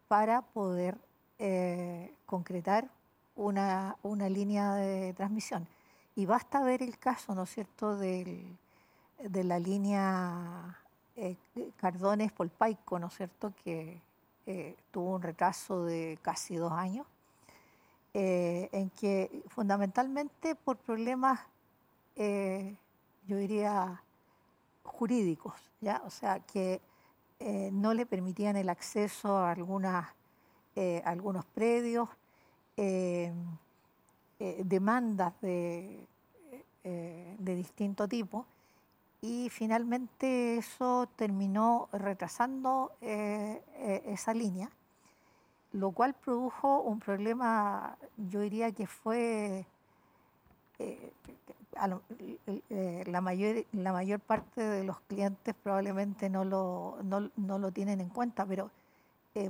para 0.09 0.41
poder 0.41 0.97
eh, 1.39 2.11
concretar 2.25 2.89
una, 3.37 3.95
línea 4.31 4.73
de 4.73 5.13
transmisión. 5.13 5.69
Y 6.19 6.27
basta 6.27 6.65
ver 6.65 6.83
el 6.83 6.99
caso, 6.99 7.33
¿no 7.33 7.45
es 7.45 7.51
cierto?, 7.51 7.97
de 7.97 8.57
la 9.21 9.61
línea 9.61 10.77
Cardones-Polpaico, 11.81 12.99
¿no 12.99 13.07
es 13.07 13.15
cierto?, 13.15 13.53
que 13.63 14.01
eh, 14.45 14.75
tuvo 14.91 15.15
un 15.15 15.23
retraso 15.23 15.85
de 15.85 16.19
casi 16.21 16.57
dos 16.57 16.73
años, 16.73 17.07
eh, 18.15 18.69
en 18.73 18.91
que 18.91 19.45
fundamentalmente 19.47 20.57
por 20.57 20.77
problemas, 20.79 21.39
eh, 22.17 22.75
yo 23.29 23.37
diría, 23.37 24.03
jurídicos, 24.83 25.55
¿ya? 25.81 26.03
o 26.05 26.11
sea, 26.11 26.41
que 26.41 26.81
no 27.71 27.95
le 27.95 28.07
permitían 28.07 28.57
el 28.57 28.71
acceso 28.71 29.37
a, 29.37 29.53
algunas, 29.53 30.09
algunos 31.05 31.45
predios, 31.45 32.09
demandas 34.39 35.35
de, 35.41 36.07
de 36.85 37.55
distinto 37.57 38.07
tipo. 38.09 38.47
Y 39.21 39.49
finalmente 39.51 40.59
eso 40.59 41.09
terminó 41.17 41.89
retrasando 41.93 42.93
eh, 43.01 43.61
eh, 43.75 44.03
esa 44.07 44.33
línea, 44.33 44.71
lo 45.73 45.91
cual 45.91 46.15
produjo 46.15 46.83
un 46.83 47.01
problema, 47.01 47.99
yo 48.17 48.41
diría 48.41 48.71
que 48.71 48.87
fue 48.87 49.67
eh, 50.79 51.13
la, 53.07 53.21
mayor, 53.21 53.65
la 53.73 53.93
mayor 53.93 54.21
parte 54.21 54.63
de 54.63 54.85
los 54.85 55.01
clientes 55.01 55.53
probablemente 55.65 56.31
no 56.31 56.45
lo, 56.45 56.99
no, 57.03 57.59
lo 57.59 57.73
tienen 57.73 58.01
en 58.01 58.11
cuenta, 58.11 58.47
pero 58.47 58.71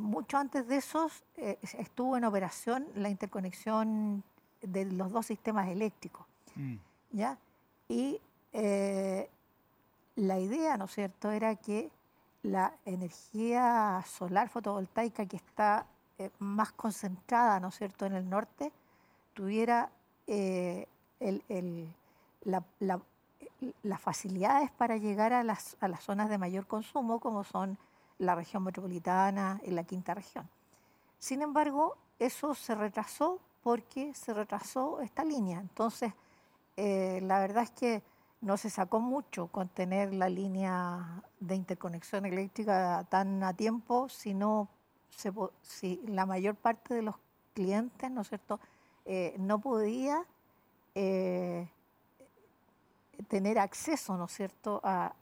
mucho 0.00 0.36
antes 0.36 0.68
de 0.68 0.76
eso 0.76 1.10
estuvo 1.36 2.18
en 2.18 2.24
operación 2.24 2.86
la 2.94 3.08
interconexión 3.08 4.22
de 4.62 4.84
los 4.86 5.12
dos 5.12 5.26
sistemas 5.26 5.68
eléctricos. 5.68 6.26
Mm. 6.54 6.76
¿ya? 7.12 7.38
Y 7.88 8.20
la 10.16 10.38
idea, 10.38 10.76
¿no 10.76 10.86
es 10.86 10.92
cierto?, 10.92 11.30
era 11.30 11.54
que 11.56 11.90
la 12.42 12.74
energía 12.84 14.02
solar 14.06 14.48
fotovoltaica 14.48 15.26
que 15.26 15.36
está 15.36 15.86
eh, 16.18 16.30
más 16.38 16.72
concentrada, 16.72 17.60
¿no 17.60 17.68
es 17.68 17.76
cierto?, 17.76 18.06
en 18.06 18.14
el 18.14 18.28
norte, 18.28 18.72
tuviera 19.34 19.90
eh, 20.26 20.86
las 22.44 24.00
facilidades 24.00 24.70
para 24.72 24.96
llegar 24.96 25.32
a 25.32 25.44
las, 25.44 25.76
a 25.80 25.88
las 25.88 26.02
zonas 26.02 26.28
de 26.28 26.38
mayor 26.38 26.66
consumo, 26.66 27.20
como 27.20 27.44
son 27.44 27.78
la 28.18 28.34
región 28.34 28.64
metropolitana 28.64 29.60
y 29.64 29.70
la 29.70 29.84
quinta 29.84 30.14
región. 30.14 30.48
Sin 31.18 31.42
embargo, 31.42 31.96
eso 32.18 32.54
se 32.54 32.74
retrasó 32.74 33.38
porque 33.62 34.14
se 34.14 34.34
retrasó 34.34 35.00
esta 35.00 35.24
línea. 35.24 35.60
Entonces, 35.60 36.12
eh, 36.76 37.20
la 37.22 37.40
verdad 37.40 37.64
es 37.64 37.70
que 37.70 38.02
no 38.40 38.56
se 38.56 38.70
sacó 38.70 39.00
mucho 39.00 39.48
con 39.48 39.68
tener 39.68 40.14
la 40.14 40.28
línea 40.28 41.22
de 41.40 41.56
interconexión 41.56 42.24
eléctrica 42.24 43.04
tan 43.08 43.42
a 43.42 43.52
tiempo, 43.54 44.08
sino 44.08 44.68
si 45.62 46.00
la 46.06 46.24
mayor 46.26 46.54
parte 46.54 46.94
de 46.94 47.02
los 47.02 47.16
clientes, 47.54 48.10
¿no 48.10 48.20
es 48.20 48.28
cierto?, 48.28 48.60
eh, 49.04 49.34
no 49.38 49.58
podía 49.58 50.22
eh, 50.94 51.66
tener 53.26 53.58
acceso, 53.58 54.16
¿no 54.16 54.26
es 54.26 54.32
cierto?, 54.32 54.80
a, 54.84 55.12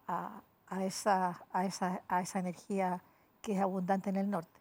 esa, 0.83 1.43
a, 1.53 1.65
esa, 1.65 2.03
a 2.09 2.21
esa 2.21 2.39
energía 2.39 3.01
que 3.41 3.53
es 3.53 3.61
abundante 3.61 4.11
en 4.11 4.17
el 4.17 4.29
norte. 4.29 4.61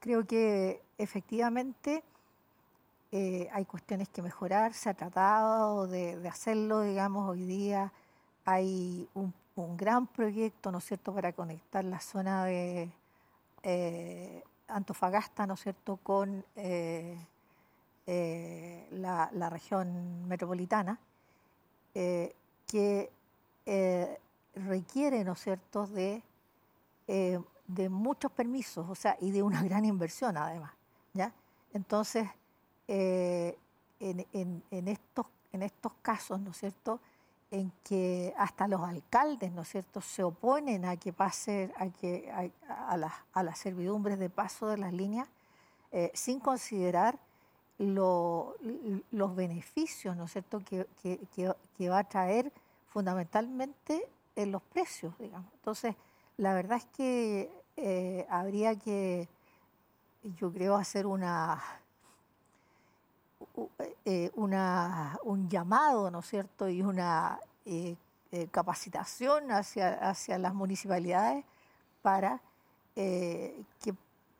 Creo 0.00 0.26
que 0.26 0.82
efectivamente 0.98 2.02
eh, 3.10 3.48
hay 3.52 3.64
cuestiones 3.64 4.10
que 4.10 4.20
mejorar, 4.20 4.74
se 4.74 4.90
ha 4.90 4.94
tratado 4.94 5.86
de, 5.86 6.28
hacerlo, 6.28 6.82
digamos, 6.82 7.26
hoy 7.26 7.42
día 7.42 7.90
hay 8.44 9.08
un, 9.14 9.32
gran 9.76 10.06
proyecto, 10.06 10.70
¿no 10.70 10.78
es 10.78 10.84
cierto?, 10.84 11.12
para 11.12 11.32
conectar 11.32 11.84
la 11.84 12.00
zona 12.00 12.44
de 12.44 12.90
eh, 13.62 14.44
Antofagasta, 14.68 15.46
¿no 15.46 15.54
es 15.54 15.60
cierto?, 15.60 15.96
con 15.96 16.44
eh, 16.54 17.18
la, 18.92 19.50
región 19.50 20.28
metropolitana, 20.28 20.98
que 21.94 23.10
requiere, 24.54 25.24
¿no 25.24 25.32
es 25.32 25.40
cierto?, 25.40 25.86
de, 25.86 26.22
de 27.06 27.88
muchos 27.88 28.30
permisos, 28.30 28.88
o 28.88 28.94
sea, 28.94 29.16
y 29.20 29.30
de 29.30 29.42
una 29.42 29.62
gran 29.64 29.84
inversión 29.84 30.36
además, 30.36 30.72
¿ya? 31.14 31.32
Entonces, 31.72 32.28
en, 32.88 34.26
en, 34.70 34.88
estos, 34.88 35.26
en 35.52 35.62
estos 35.62 35.92
casos, 36.02 36.40
¿no 36.40 36.50
es 36.50 36.58
cierto?, 36.58 37.00
en 37.50 37.72
que 37.82 38.34
hasta 38.36 38.68
los 38.68 38.82
alcaldes, 38.82 39.52
¿no 39.52 39.62
es 39.62 39.68
cierto?, 39.68 40.00
se 40.00 40.22
oponen 40.22 40.84
a 40.84 40.96
que 40.96 41.12
pase, 41.12 41.72
a, 41.76 41.88
que, 41.88 42.30
a, 42.68 42.96
las, 42.96 43.12
a 43.32 43.42
las 43.42 43.58
servidumbres 43.58 44.18
de 44.18 44.28
paso 44.28 44.66
de 44.66 44.76
las 44.76 44.92
líneas, 44.92 45.28
eh, 45.90 46.10
sin 46.14 46.40
considerar 46.40 47.18
los 47.78 48.56
beneficios, 49.36 50.16
¿no 50.16 50.24
es 50.24 50.32
cierto?, 50.32 50.60
que, 50.64 50.86
que, 51.76 51.88
va 51.88 51.98
a 51.98 52.04
traer 52.04 52.52
fundamentalmente 52.88 54.02
en 54.36 54.52
los 54.52 54.62
precios, 54.62 55.16
digamos. 55.18 55.50
Entonces, 55.54 55.94
la 56.36 56.54
verdad 56.54 56.78
es 56.78 56.86
que 56.86 57.50
eh, 57.76 58.26
habría 58.28 58.76
que, 58.76 59.28
yo 60.38 60.52
creo, 60.52 60.74
hacer 60.74 61.06
una 61.06 61.62
eh, 64.04 64.30
una, 64.34 65.18
un 65.24 65.48
llamado, 65.48 66.10
¿no 66.10 66.22
cierto?, 66.22 66.68
y 66.68 66.82
una 66.82 67.38
eh, 67.64 67.96
eh, 68.32 68.48
capacitación 68.50 69.52
hacia, 69.52 69.94
hacia 69.94 70.38
las 70.38 70.54
municipalidades 70.54 71.44
para 72.02 72.40
que, 72.94 73.54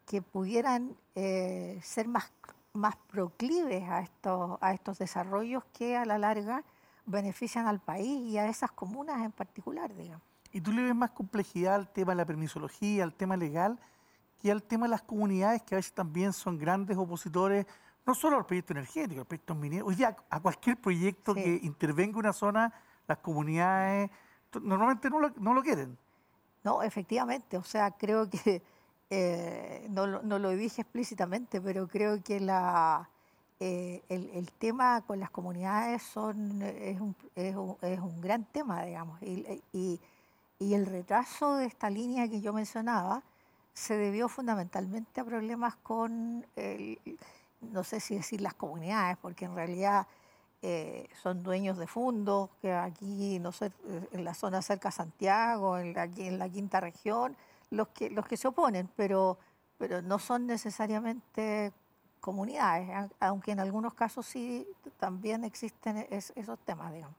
que, 0.04 0.20
pudieran 0.20 0.96
ser 1.14 2.08
más, 2.08 2.32
más 2.72 2.96
proclives 3.08 3.88
a 3.88 4.00
estos, 4.00 4.58
a 4.60 4.72
estos 4.72 4.98
desarrollos 4.98 5.62
que 5.72 5.96
a 5.96 6.04
la 6.04 6.18
larga 6.18 6.64
benefician 7.06 7.68
al 7.68 7.78
país 7.78 8.20
y 8.28 8.36
a 8.36 8.48
esas 8.48 8.72
comunas 8.72 9.24
en 9.24 9.30
particular, 9.30 9.94
digamos. 9.94 10.22
¿Y 10.50 10.60
tú 10.60 10.72
le 10.72 10.82
ves 10.82 10.94
más 10.94 11.10
complejidad 11.10 11.76
al 11.76 11.88
tema 11.88 12.12
de 12.12 12.16
la 12.16 12.24
permisología, 12.26 13.04
al 13.04 13.14
tema 13.14 13.36
legal, 13.36 13.78
que 14.42 14.50
al 14.50 14.62
tema 14.62 14.86
de 14.86 14.90
las 14.90 15.02
comunidades 15.02 15.62
que 15.62 15.74
a 15.74 15.78
veces 15.78 15.92
también 15.92 16.32
son 16.32 16.58
grandes 16.58 16.96
opositores 16.96 17.66
no 18.08 18.14
solo 18.14 18.38
al 18.38 18.46
proyecto 18.46 18.72
energético, 18.72 19.20
al 19.20 19.26
proyecto 19.26 19.54
minero, 19.54 19.84
hoy 19.84 19.94
día 19.94 20.16
a 20.30 20.40
cualquier 20.40 20.78
proyecto 20.78 21.34
que 21.34 21.60
intervenga 21.62 22.18
una 22.18 22.32
zona, 22.32 22.72
las 23.06 23.18
comunidades 23.18 24.10
normalmente 24.62 25.10
no 25.10 25.20
lo, 25.20 25.30
no 25.36 25.52
lo 25.52 25.62
quieren. 25.62 25.98
No, 26.64 26.82
efectivamente, 26.82 27.58
o 27.58 27.62
sea, 27.62 27.90
creo 27.90 28.30
que, 28.30 28.62
eh, 29.10 29.86
no, 29.90 30.06
no, 30.06 30.38
lo 30.38 30.48
dije 30.52 30.80
explícitamente, 30.80 31.60
pero 31.60 31.86
creo 31.86 32.22
que 32.22 32.40
la, 32.40 33.06
eh, 33.60 34.02
el, 34.08 34.30
el, 34.32 34.50
tema 34.52 35.02
con 35.02 35.20
las 35.20 35.30
comunidades 35.30 36.02
son, 36.02 36.62
es, 36.62 36.98
un, 36.98 37.14
es, 37.36 37.54
un, 37.56 37.76
es 37.82 38.00
un 38.00 38.22
gran 38.22 38.44
tema, 38.46 38.84
digamos, 38.84 39.20
y, 39.20 39.62
y, 39.74 40.00
y, 40.58 40.72
el 40.72 40.86
retraso 40.86 41.56
de 41.56 41.66
esta 41.66 41.90
línea 41.90 42.26
que 42.26 42.40
yo 42.40 42.54
mencionaba 42.54 43.22
se 43.74 43.98
debió 43.98 44.30
fundamentalmente 44.30 45.20
a 45.20 45.24
problemas 45.26 45.76
con... 45.76 46.46
El, 46.56 46.98
no 47.60 47.84
sé 47.84 48.00
si 48.00 48.16
decir 48.16 48.40
las 48.40 48.54
comunidades, 48.54 49.16
porque 49.18 49.44
en 49.44 49.54
realidad 49.54 50.06
eh, 50.62 51.08
son 51.22 51.42
dueños 51.42 51.78
de 51.78 51.86
fondos, 51.86 52.50
que 52.60 52.72
aquí, 52.72 53.38
no 53.38 53.52
sé, 53.52 53.66
eh, 53.66 54.08
en 54.12 54.24
la 54.24 54.34
zona 54.34 54.60
cerca 54.62 54.88
a 54.88 54.92
Santiago, 54.92 55.78
en 55.78 55.94
la, 55.94 56.04
en 56.04 56.38
la 56.38 56.48
quinta 56.48 56.80
región, 56.80 57.36
los 57.70 57.88
que, 57.88 58.10
los 58.10 58.26
que 58.26 58.36
se 58.36 58.48
oponen, 58.48 58.88
pero, 58.96 59.38
pero 59.78 60.02
no 60.02 60.18
son 60.18 60.46
necesariamente 60.46 61.72
comunidades, 62.20 63.10
aunque 63.20 63.52
en 63.52 63.60
algunos 63.60 63.94
casos 63.94 64.26
sí 64.26 64.66
también 64.98 65.44
existen 65.44 66.06
esos 66.10 66.58
temas, 66.60 66.92
digamos. 66.92 67.16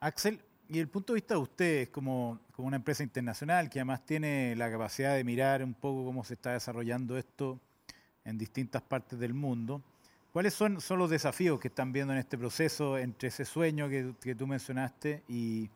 Axel, 0.00 0.42
y 0.68 0.78
el 0.78 0.88
punto 0.88 1.12
de 1.12 1.18
vista 1.18 1.34
de 1.34 1.40
ustedes 1.40 1.88
como, 1.90 2.40
como 2.52 2.68
una 2.68 2.76
empresa 2.76 3.02
internacional 3.02 3.68
que 3.68 3.80
además 3.80 4.04
tiene 4.04 4.56
la 4.56 4.70
capacidad 4.70 5.14
de 5.14 5.24
mirar 5.24 5.62
un 5.62 5.74
poco 5.74 6.04
cómo 6.04 6.24
se 6.24 6.34
está 6.34 6.52
desarrollando 6.52 7.18
esto 7.18 7.60
en 8.26 8.36
distintas 8.36 8.82
partes 8.82 9.18
del 9.18 9.32
mundo. 9.32 9.80
¿Cuáles 10.32 10.52
son, 10.52 10.80
son 10.82 10.98
los 10.98 11.08
desafíos 11.08 11.58
que 11.58 11.68
están 11.68 11.92
viendo 11.92 12.12
en 12.12 12.18
este 12.18 12.36
proceso 12.36 12.98
entre 12.98 13.28
ese 13.28 13.46
sueño 13.46 13.88
que, 13.88 14.12
que 14.20 14.34
tú 14.34 14.46
mencionaste 14.46 15.22
y, 15.28 15.70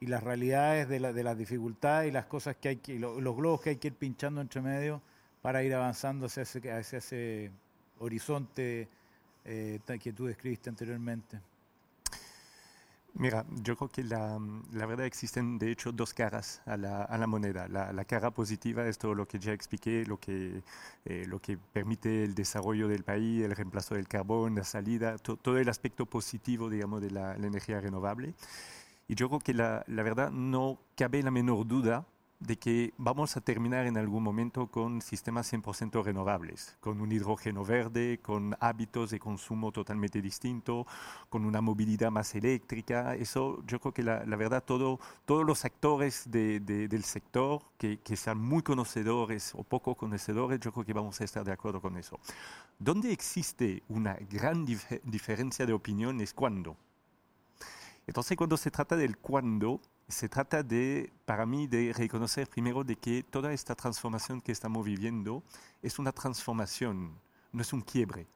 y, 0.00 0.06
las 0.06 0.22
realidades 0.22 0.88
de, 0.88 1.00
la, 1.00 1.12
de 1.14 1.24
las 1.24 1.38
dificultades 1.38 2.10
y 2.10 2.12
las 2.12 2.26
cosas 2.26 2.56
que 2.56 2.68
hay 2.68 2.76
que, 2.76 2.98
los, 2.98 3.16
globos 3.34 3.62
que 3.62 3.70
hay 3.70 3.76
que 3.76 3.88
ir 3.88 3.94
pinchando 3.94 4.42
entre 4.42 4.60
medio 4.60 5.00
para 5.40 5.62
ir 5.62 5.72
avanzando 5.72 6.26
hacia 6.26 6.42
ese, 6.42 6.70
hacia 6.70 6.98
ese 6.98 7.50
horizonte 7.98 8.88
eh, 9.44 9.80
que 10.02 10.12
tú 10.12 10.26
describiste 10.26 10.68
anteriormente? 10.68 11.40
Mira, 13.16 13.46
yo 13.62 13.76
creo 13.76 13.88
que 13.88 14.02
la, 14.02 14.38
verdad 14.72 15.06
existen 15.06 15.56
de 15.56 15.70
hecho 15.70 15.92
dos 15.92 16.12
caras 16.12 16.60
a 16.66 16.76
la, 16.76 17.04
a 17.04 17.16
la 17.16 17.28
moneda. 17.28 17.68
La, 17.68 17.92
la, 17.92 18.04
cara 18.04 18.32
positiva 18.32 18.88
es 18.88 18.98
todo 18.98 19.14
lo 19.14 19.28
que 19.28 19.38
ya 19.38 19.52
expliqué, 19.52 20.04
lo 20.04 20.18
que, 20.18 20.62
eh, 21.04 21.24
lo 21.28 21.40
que 21.40 21.56
permite 21.56 22.24
el 22.24 22.34
desarrollo 22.34 22.88
del 22.88 23.04
país, 23.04 23.44
el 23.44 23.54
reemplazo 23.54 23.94
del 23.94 24.08
carbón, 24.08 24.56
la 24.56 24.64
salida, 24.64 25.16
todo 25.18 25.58
el 25.58 25.68
aspecto 25.68 26.06
positivo, 26.06 26.68
digamos, 26.68 27.00
de 27.02 27.12
la, 27.12 27.36
energía 27.36 27.80
renovable. 27.80 28.34
Y 29.06 29.14
yo 29.14 29.28
creo 29.28 29.40
que 29.40 29.54
la 29.54 29.84
verdad 29.86 30.32
no 30.32 30.80
cabe 30.96 31.22
la 31.22 31.30
menor 31.30 31.66
duda 31.68 32.06
de 32.46 32.56
que 32.56 32.92
vamos 32.98 33.36
a 33.36 33.40
terminar 33.40 33.86
en 33.86 33.96
algún 33.96 34.22
momento 34.22 34.66
con 34.66 35.00
sistemas 35.00 35.52
100% 35.52 36.04
renovables, 36.04 36.76
con 36.80 37.00
un 37.00 37.10
hidrógeno 37.10 37.64
verde, 37.64 38.20
con 38.22 38.54
hábitos 38.60 39.10
de 39.10 39.18
consumo 39.18 39.72
totalmente 39.72 40.20
distintos, 40.20 40.86
con 41.30 41.44
una 41.46 41.60
movilidad 41.60 42.10
más 42.10 42.34
eléctrica. 42.34 43.14
Eso 43.14 43.62
yo 43.66 43.80
creo 43.80 43.94
que 43.94 44.02
la, 44.02 44.24
verdad 44.36 44.62
todo, 44.62 45.00
todos 45.24 45.46
los 45.46 45.64
actores 45.64 46.30
del 46.30 47.04
sector 47.04 47.62
que, 47.78 47.98
que, 47.98 48.16
sean 48.16 48.38
muy 48.38 48.62
conocedores 48.62 49.52
o 49.54 49.62
poco 49.62 49.94
conocedores, 49.94 50.60
yo 50.60 50.72
creo 50.72 50.84
que 50.84 50.92
vamos 50.92 51.20
a 51.20 51.24
estar 51.24 51.44
de 51.44 51.52
acuerdo 51.52 51.80
con 51.80 51.96
eso. 51.96 52.18
¿Dónde 52.78 53.12
existe 53.12 53.82
una 53.88 54.16
gran 54.30 54.66
diferencia 54.66 55.66
de 55.66 55.72
opinión 55.72 56.20
es 56.20 56.34
cuándo. 56.34 56.76
Entonces 58.06 58.36
cuando 58.36 58.56
se 58.56 58.70
trata 58.70 58.96
del 58.96 59.16
cuándo, 59.18 59.80
se 60.08 60.28
trata 60.28 60.62
de, 60.62 61.12
para 61.24 61.46
mí, 61.46 61.66
de 61.66 61.92
reconocer 61.92 62.48
primero 62.48 62.84
de 62.84 62.96
que 62.96 63.22
toda 63.22 63.52
esta 63.52 63.74
transformación 63.74 64.40
que 64.40 64.52
estamos 64.52 64.84
viviendo 64.84 65.42
es 65.82 65.98
una 65.98 66.12
transformación, 66.12 67.18
no 67.52 67.62
es 67.62 67.72
un 67.72 67.80
quiebre. 67.80 68.26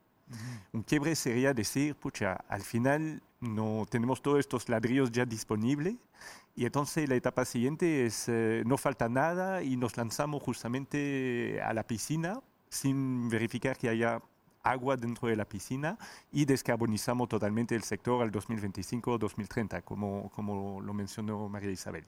Un 0.73 0.83
quiebre 0.83 1.17
sería 1.17 1.55
decir, 1.55 1.95
pucha, 1.95 2.35
al 2.49 2.63
final 2.63 3.23
no 3.41 3.87
tenemos 3.89 4.21
todos 4.21 4.41
estos 4.41 4.69
ladrillos 4.69 5.11
ya 5.11 5.25
disponibles 5.25 5.97
y 6.55 6.67
entonces 6.67 7.09
la 7.09 7.15
etapa 7.15 7.45
siguiente 7.45 8.05
es 8.05 8.29
eh, 8.29 8.63
no 8.67 8.77
falta 8.77 9.09
nada 9.09 9.63
y 9.63 9.77
nos 9.77 9.97
lanzamos 9.97 10.43
justamente 10.43 11.61
a 11.63 11.73
la 11.73 11.87
piscina 11.87 12.41
sin 12.69 13.29
verificar 13.29 13.79
que 13.79 13.89
haya 13.89 14.21
agua 14.71 14.97
dentro 14.97 15.29
de 15.29 15.37
la 15.37 15.45
piscina 15.45 15.99
y 16.33 16.45
descarbonizamos 16.45 17.29
totalmente 17.29 17.75
el 17.75 17.83
sector 17.83 18.23
al 18.23 18.33
2025-2030, 18.33 19.83
como, 19.85 20.31
como 20.31 20.81
lo 20.81 20.95
mencionó 20.95 21.49
María 21.49 21.71
Isabel. 21.71 22.05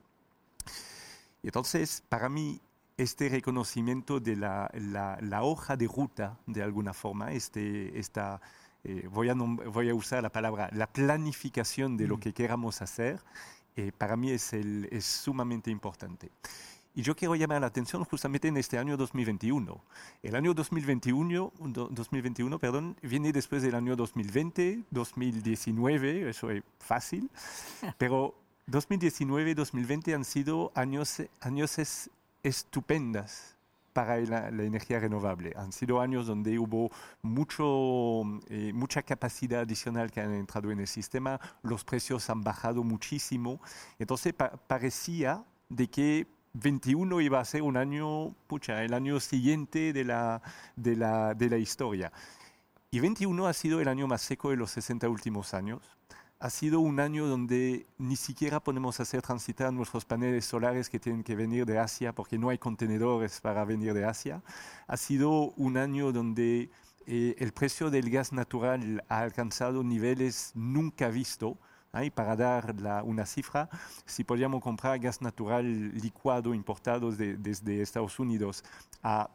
Y 1.42 1.48
entonces, 1.48 2.02
para 2.08 2.28
mí, 2.28 2.60
este 2.96 3.28
reconocimiento 3.28 4.20
de 4.20 4.36
la, 4.36 4.70
la, 4.74 5.42
hoja 5.42 5.76
de 5.76 5.86
ruta, 5.86 6.38
de 6.46 6.62
alguna 6.62 6.92
forma, 6.92 7.32
este, 7.32 7.98
esta, 7.98 8.40
eh, 8.84 9.08
voy, 9.10 9.30
a 9.30 9.34
voy 9.34 9.88
a 9.88 9.94
usar 9.94 10.22
la 10.22 10.30
palabra, 10.30 10.68
la 10.72 10.86
planificación 10.86 11.96
de 11.96 12.06
lo 12.06 12.18
mm. 12.18 12.20
que 12.20 12.34
queramos 12.34 12.82
hacer, 12.82 13.20
eh, 13.76 13.92
para 13.96 14.16
mí 14.16 14.30
es, 14.30 14.52
el, 14.52 14.88
es 14.92 15.06
sumamente 15.06 15.70
importante. 15.70 16.30
Y 16.94 17.02
yo 17.02 17.14
quiero 17.14 17.36
llamar 17.36 17.60
la 17.60 17.68
atención 17.68 18.04
justamente 18.04 18.48
en 18.48 18.56
este 18.56 18.76
año 18.76 18.96
2021. 18.96 19.80
El 20.22 20.34
año 20.34 20.54
2021, 20.54 21.52
2021 21.90 22.58
perdón, 22.58 22.96
viene 23.02 23.32
después 23.32 23.62
del 23.62 23.76
año 23.76 23.94
2020, 23.94 24.84
2019, 24.90 26.28
eso 26.28 26.50
es 26.50 26.62
fácil, 26.78 27.30
pero 27.98 28.34
2019 28.66 29.50
y 29.50 29.54
2020 29.54 30.14
han 30.14 30.24
sido 30.24 30.72
años, 30.74 31.22
años 31.40 31.78
estupendas 32.42 33.56
para 33.92 34.18
la, 34.20 34.48
energía 34.48 34.98
renovable. 35.00 35.52
Han 35.56 35.72
sido 35.72 36.00
años 36.00 36.26
donde 36.26 36.58
hubo 36.58 36.90
mucho, 37.22 38.22
eh, 38.48 38.72
mucha 38.72 39.02
capacidad 39.02 39.60
adicional 39.60 40.10
que 40.10 40.20
han 40.20 40.32
entrado 40.34 40.70
en 40.70 40.80
el 40.80 40.86
sistema, 40.86 41.40
los 41.62 41.84
precios 41.84 42.30
han 42.30 42.42
bajado 42.42 42.82
muchísimo, 42.82 43.60
entonces 43.98 44.34
parecía 44.66 45.44
de 45.68 45.88
que 45.88 46.39
21 46.52 47.20
iba 47.20 47.40
a 47.40 47.44
ser 47.44 47.62
un 47.62 47.76
año, 47.76 48.34
pucha, 48.46 48.82
el 48.82 48.94
año 48.94 49.20
siguiente 49.20 49.92
de 49.92 50.04
la, 50.04 50.42
de 50.76 50.96
la, 50.96 51.34
de 51.34 51.48
la 51.48 51.58
historia. 51.58 52.12
Y 52.90 52.98
21 52.98 53.46
ha 53.46 53.52
sido 53.52 53.80
el 53.80 53.88
año 53.88 54.08
más 54.08 54.22
seco 54.22 54.50
de 54.50 54.56
los 54.56 54.72
60 54.72 55.08
últimos 55.08 55.54
años. 55.54 55.80
Ha 56.40 56.50
sido 56.50 56.80
un 56.80 56.98
año 56.98 57.26
donde 57.26 57.86
ni 57.98 58.16
siquiera 58.16 58.60
podemos 58.60 58.98
hacer 58.98 59.22
transitar 59.22 59.72
nuestros 59.72 60.04
paneles 60.04 60.46
solares 60.46 60.88
que 60.88 60.98
tienen 60.98 61.22
que 61.22 61.36
venir 61.36 61.66
de 61.66 61.78
Asia 61.78 62.14
porque 62.14 62.38
no 62.38 62.48
hay 62.48 62.58
contenedores 62.58 63.40
para 63.40 63.64
venir 63.64 63.94
de 63.94 64.06
Asia. 64.06 64.42
Ha 64.88 64.96
sido 64.96 65.52
un 65.56 65.76
año 65.76 66.12
donde 66.12 66.70
eh, 67.06 67.36
el 67.38 67.52
precio 67.52 67.90
del 67.90 68.10
gas 68.10 68.32
natural 68.32 69.04
ha 69.08 69.20
alcanzado 69.20 69.84
niveles 69.84 70.52
nunca 70.54 71.08
vistos 71.08 71.56
Y 71.92 72.10
para 72.10 72.36
dar 72.36 72.74
una 73.04 73.26
cifra, 73.26 73.68
si 74.06 74.22
podíamos 74.22 74.62
comprar 74.62 74.98
gas 75.00 75.20
natural 75.20 75.92
licuado 75.98 76.54
importado 76.54 77.10
desde 77.10 77.82
Estados 77.82 78.18
Unidos 78.20 78.62
a 79.02 79.28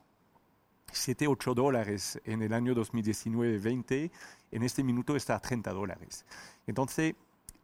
7, 0.91 1.28
8 1.28 1.53
dólares 1.53 2.20
en 2.24 2.41
el 2.41 2.53
año 2.53 2.74
2019-20, 2.74 4.10
en 4.51 4.64
este 4.64 4.84
minuto 4.84 5.16
está 5.18 5.36
a 5.36 5.41
30 5.41 5.72
dólares. 5.74 6.26
Entonces, 6.66 7.16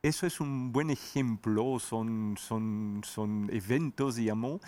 eso 0.04 0.28
es 0.28 0.42
un 0.42 0.72
buen 0.74 0.90
ejemplo, 0.90 1.80
son, 1.80 2.36
son, 2.38 3.02
son 3.06 3.50
eventos, 3.52 4.16
digamos, 4.16 4.60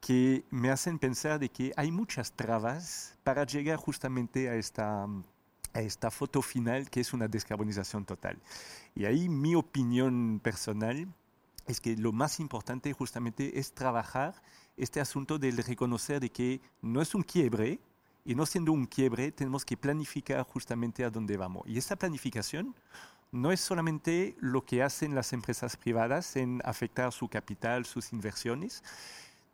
que 0.00 0.44
me 0.50 0.70
hacen 0.70 1.00
pensar 1.00 1.40
de 1.40 1.48
que 1.48 1.72
hay 1.76 1.90
muchas 1.90 2.32
trabas 2.32 3.18
para 3.24 3.44
llegar 3.44 3.78
justamente 3.78 4.48
a 4.48 4.54
esta, 4.54 5.08
a 5.76 5.80
esta 5.80 6.10
foto 6.10 6.42
final 6.42 6.90
que 6.90 7.00
es 7.00 7.12
una 7.12 7.28
descarbonización 7.28 8.04
total. 8.04 8.38
Y 8.94 9.04
ahí 9.04 9.28
mi 9.28 9.54
opinión 9.54 10.40
personal 10.42 11.06
es 11.66 11.80
que 11.80 11.96
lo 11.96 12.12
más 12.12 12.40
importante 12.40 12.92
justamente 12.92 13.58
es 13.58 13.72
trabajar 13.72 14.42
este 14.76 15.00
asunto 15.00 15.38
del 15.38 15.56
reconocer 15.58 16.20
de 16.20 16.30
que 16.30 16.60
no 16.82 17.00
es 17.02 17.14
un 17.14 17.22
quiebre, 17.22 17.80
y 18.24 18.34
no 18.34 18.44
siendo 18.44 18.72
un 18.72 18.86
quiebre, 18.86 19.30
tenemos 19.30 19.64
que 19.64 19.76
planificar 19.76 20.42
justamente 20.42 21.04
a 21.04 21.10
dónde 21.10 21.36
vamos. 21.36 21.62
Y 21.66 21.78
esta 21.78 21.94
planificación 21.94 22.74
no 23.30 23.52
es 23.52 23.60
solamente 23.60 24.36
lo 24.40 24.64
que 24.64 24.82
hacen 24.82 25.14
las 25.14 25.32
empresas 25.32 25.76
privadas 25.76 26.34
en 26.34 26.60
afectar 26.64 27.12
su 27.12 27.28
capital, 27.28 27.86
sus 27.86 28.12
inversiones, 28.12 28.82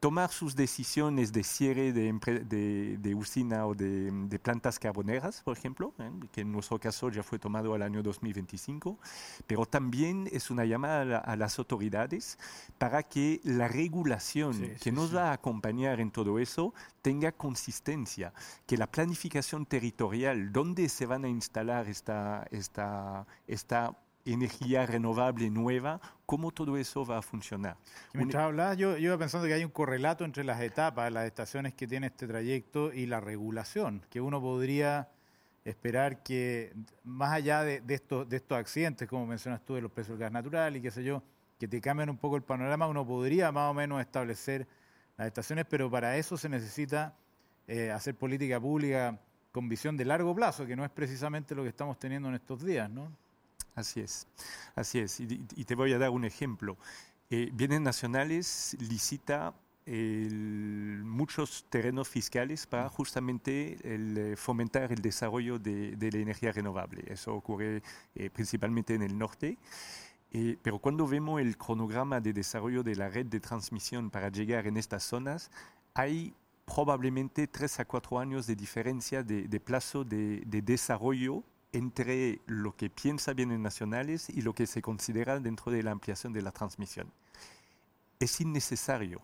tomar 0.02 0.32
sus 0.32 0.56
decisiones 0.56 1.32
de 1.32 1.44
cierre 1.44 1.92
de, 1.92 2.12
de, 2.44 2.98
de 2.98 3.14
usina 3.14 3.68
o 3.68 3.74
de, 3.76 4.10
de, 4.10 4.38
plantas 4.40 4.76
carboneras, 4.76 5.42
por 5.44 5.56
ejemplo, 5.56 5.94
¿eh? 6.00 6.10
que 6.32 6.40
en 6.40 6.50
nuestro 6.50 6.80
caso 6.80 7.08
ya 7.08 7.22
fue 7.22 7.38
tomado 7.38 7.72
al 7.72 7.82
año 7.82 8.02
2025, 8.02 8.98
pero 9.46 9.64
también 9.64 10.28
es 10.32 10.50
una 10.50 10.64
llamada 10.64 11.18
a, 11.18 11.36
las 11.36 11.56
autoridades 11.60 12.36
para 12.78 13.04
que 13.04 13.40
la 13.44 13.68
regulación 13.68 14.74
que 14.80 14.90
nos 14.90 15.14
va 15.14 15.30
a 15.30 15.34
acompañar 15.34 16.00
en 16.00 16.10
todo 16.10 16.40
eso 16.40 16.74
tenga 17.00 17.30
consistencia, 17.30 18.34
que 18.66 18.76
la 18.76 18.88
planificación 18.88 19.66
territorial, 19.66 20.50
donde 20.50 20.88
se 20.88 21.06
van 21.06 21.24
a 21.24 21.28
instalar 21.28 21.86
esta, 21.86 22.44
esta, 22.50 23.24
esta 23.46 23.96
energía 24.24 24.86
renovable 24.86 25.50
nueva, 25.50 26.00
cómo 26.26 26.52
todo 26.52 26.76
eso 26.76 27.04
va 27.04 27.18
a 27.18 27.22
funcionar. 27.22 27.76
mientras 28.14 28.44
hablabas, 28.44 28.76
yo, 28.76 28.92
yo, 28.92 29.08
iba 29.08 29.18
pensando 29.18 29.46
que 29.46 29.54
hay 29.54 29.64
un 29.64 29.70
correlato 29.70 30.24
entre 30.24 30.44
las 30.44 30.60
etapas, 30.60 31.12
las 31.12 31.26
estaciones 31.26 31.74
que 31.74 31.86
tiene 31.86 32.06
este 32.08 32.26
trayecto 32.26 32.92
y 32.92 33.06
la 33.06 33.20
regulación, 33.20 34.04
que 34.10 34.20
uno 34.20 34.40
podría 34.40 35.08
esperar 35.64 36.22
que, 36.22 36.72
más 37.04 37.32
allá 37.32 37.62
de, 37.62 37.82
estos, 37.88 38.28
de 38.28 38.36
estos 38.36 38.58
accidentes, 38.58 39.08
como 39.08 39.26
mencionas 39.26 39.64
tú, 39.64 39.74
de 39.74 39.80
los 39.80 39.92
precios 39.92 40.18
del 40.18 40.26
gas 40.26 40.32
natural 40.32 40.76
y 40.76 40.82
qué 40.82 40.90
sé 40.90 41.04
yo, 41.04 41.22
que 41.58 41.68
te 41.68 41.80
cambien 41.80 42.10
un 42.10 42.16
poco 42.16 42.36
el 42.36 42.42
panorama, 42.42 42.88
uno 42.88 43.06
podría 43.06 43.52
más 43.52 43.70
o 43.70 43.74
menos 43.74 44.00
establecer 44.00 44.66
las 45.16 45.28
estaciones, 45.28 45.64
pero 45.68 45.90
para 45.90 46.16
eso 46.16 46.36
se 46.36 46.48
necesita 46.48 47.14
eh, 47.68 47.90
hacer 47.90 48.16
política 48.16 48.60
pública 48.60 49.18
con 49.52 49.68
visión 49.68 49.96
de 49.96 50.04
largo 50.04 50.34
plazo, 50.34 50.66
que 50.66 50.74
no 50.74 50.84
es 50.84 50.90
precisamente 50.90 51.54
lo 51.54 51.62
que 51.62 51.68
estamos 51.68 51.98
teniendo 51.98 52.28
en 52.28 52.34
estos 52.34 52.64
días, 52.64 52.90
¿no? 52.90 53.12
Así 53.74 54.00
es, 54.00 54.26
así 54.74 54.98
es. 54.98 55.18
Y, 55.20 55.64
te 55.64 55.74
voy 55.74 55.92
a 55.92 55.98
dar 55.98 56.10
un 56.10 56.24
ejemplo. 56.24 56.76
Eh, 57.30 57.50
Bienes 57.52 57.80
Nacionales 57.80 58.76
licita 58.80 59.54
muchos 59.84 61.66
terrenos 61.68 62.08
fiscales 62.08 62.68
para 62.68 62.88
justamente 62.88 63.78
eh, 63.82 64.36
fomentar 64.36 64.92
el 64.92 65.02
desarrollo 65.02 65.58
de, 65.58 65.96
la 66.12 66.18
energía 66.18 66.52
renovable. 66.52 67.02
Eso 67.08 67.34
ocurre 67.34 67.82
eh, 68.14 68.30
principalmente 68.30 68.94
en 68.94 69.02
el 69.02 69.18
norte. 69.18 69.58
pero 70.62 70.78
cuando 70.78 71.06
vemos 71.06 71.40
el 71.40 71.56
cronograma 71.56 72.20
de 72.20 72.32
desarrollo 72.32 72.82
de 72.82 72.94
la 72.94 73.08
red 73.08 73.26
de 73.26 73.40
transmisión 73.40 74.10
para 74.10 74.28
llegar 74.28 74.66
en 74.66 74.76
estas 74.76 75.02
zonas, 75.02 75.50
hay 75.94 76.32
probablemente 76.64 77.48
tres 77.48 77.80
a 77.80 77.84
cuatro 77.84 78.18
años 78.18 78.46
de 78.46 78.54
diferencia 78.54 79.22
de, 79.22 79.60
plazo 79.60 80.04
de, 80.04 80.42
de 80.46 80.62
desarrollo 80.62 81.42
entre 81.72 82.40
lo 82.46 82.76
que 82.76 82.90
piensa 82.90 83.32
bienes 83.32 83.58
nacionales 83.58 84.28
y 84.28 84.42
lo 84.42 84.54
que 84.54 84.66
se 84.66 84.82
considera 84.82 85.40
dentro 85.40 85.72
de 85.72 85.82
la 85.82 85.90
ampliación 85.90 86.32
de 86.32 86.42
la 86.42 86.52
transmisión. 86.52 87.10
Es 88.20 88.40
innecesario. 88.40 89.22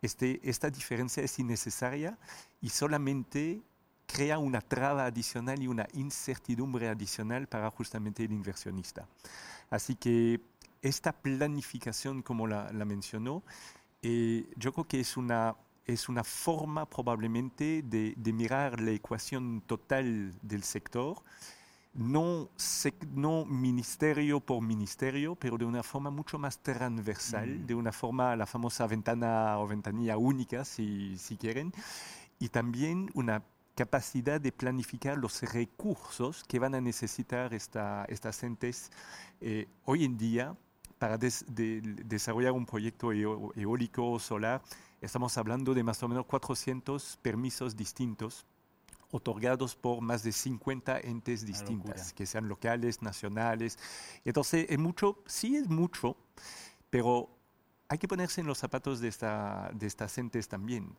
Este, 0.00 0.40
esta 0.48 0.70
diferencia 0.70 1.22
es 1.22 1.38
innecesaria 1.38 2.18
y 2.60 2.68
solamente 2.68 3.62
crea 4.06 4.38
una 4.38 4.60
traba 4.60 5.06
adicional 5.06 5.62
y 5.62 5.66
una 5.66 5.88
incertidumbre 5.94 6.88
adicional 6.88 7.48
para 7.48 7.70
justamente 7.70 8.24
el 8.24 8.32
inversionista. 8.32 9.08
Así 9.70 9.96
que 9.96 10.40
esta 10.82 11.12
planificación, 11.12 12.22
como 12.22 12.46
la, 12.46 12.70
mencionó, 12.84 13.42
eh, 14.02 14.46
yo 14.56 14.72
creo 14.72 14.86
que 14.86 15.00
es 15.00 15.16
una, 15.16 15.56
es 15.86 16.08
una 16.08 16.22
forma 16.22 16.88
probablemente 16.88 17.82
de, 17.82 18.12
de 18.16 18.32
mirar 18.32 18.80
la 18.80 18.90
ecuación 18.90 19.62
total 19.66 20.34
del 20.42 20.62
sector 20.62 21.16
no, 21.94 22.50
no 23.14 23.44
ministerio 23.44 24.40
por 24.40 24.62
ministerio, 24.62 25.36
pero 25.36 25.56
de 25.56 25.64
una 25.64 25.82
forma 25.82 26.10
mucho 26.10 26.38
más 26.38 26.58
transversal, 26.58 27.48
mm. 27.48 27.66
de 27.66 27.74
una 27.74 27.92
forma, 27.92 28.36
la 28.36 28.46
famosa 28.46 28.86
ventana 28.86 29.58
o 29.58 29.66
ventanilla 29.66 30.16
única, 30.18 30.64
si, 30.64 31.16
si 31.18 31.36
quieren, 31.36 31.72
y 32.38 32.48
también 32.48 33.10
una 33.14 33.42
capacidad 33.74 34.40
de 34.40 34.52
planificar 34.52 35.18
los 35.18 35.42
recursos 35.52 36.44
que 36.44 36.58
van 36.58 36.74
a 36.74 36.80
necesitar 36.80 37.54
esta, 37.54 38.04
estas 38.08 38.42
entes 38.42 38.90
eh, 39.40 39.66
hoy 39.84 40.04
en 40.04 40.16
día 40.16 40.56
para 40.98 41.18
desarrollar 41.18 42.52
un 42.52 42.66
proyecto 42.66 43.12
eólico 43.12 44.10
o 44.10 44.18
solar. 44.18 44.62
Estamos 45.00 45.36
hablando 45.36 45.74
de 45.74 45.82
más 45.82 46.02
o 46.02 46.08
menos 46.08 46.24
400 46.24 47.18
permisos 47.20 47.76
distintos 47.76 48.46
otorgados 49.14 49.76
por 49.76 50.00
más 50.00 50.24
de 50.24 50.32
50 50.32 50.98
entes 50.98 51.46
distintas, 51.46 52.12
que 52.12 52.26
sean 52.26 52.48
locales, 52.48 53.00
nacionales. 53.00 53.78
Entonces, 54.24 54.66
es 54.68 54.78
mucho, 54.78 55.22
sí 55.24 55.54
es 55.54 55.68
mucho, 55.68 56.16
pero 56.90 57.30
hay 57.88 57.98
que 57.98 58.08
ponerse 58.08 58.40
en 58.40 58.48
los 58.48 58.58
zapatos 58.58 58.98
de, 58.98 59.06
esta, 59.06 59.70
de 59.72 59.86
estas 59.86 60.18
entes 60.18 60.48
también. 60.48 60.96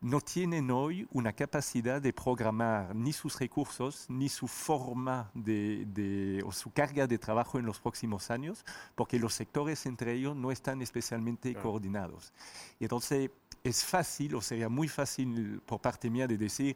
No 0.00 0.22
tienen 0.22 0.70
hoy 0.70 1.06
una 1.12 1.34
capacidad 1.34 2.00
de 2.00 2.14
programar 2.14 2.96
ni 2.96 3.12
sus 3.12 3.38
recursos, 3.38 4.06
ni 4.08 4.30
su 4.30 4.48
forma 4.48 5.30
de, 5.34 6.42
o 6.46 6.52
su 6.52 6.72
carga 6.72 7.06
de 7.06 7.18
trabajo 7.18 7.58
en 7.58 7.66
los 7.66 7.78
próximos 7.78 8.30
años, 8.30 8.64
porque 8.94 9.18
los 9.18 9.34
sectores 9.34 9.84
entre 9.84 10.14
ellos 10.14 10.34
no 10.34 10.50
están 10.50 10.80
especialmente 10.80 11.54
coordinados. 11.56 12.32
Entonces, 12.80 13.30
es 13.62 13.84
fácil, 13.84 14.36
o 14.36 14.40
sería 14.40 14.70
muy 14.70 14.88
fácil 14.88 15.60
por 15.66 15.82
parte 15.82 16.08
mía 16.08 16.26
de 16.26 16.38
decir, 16.38 16.74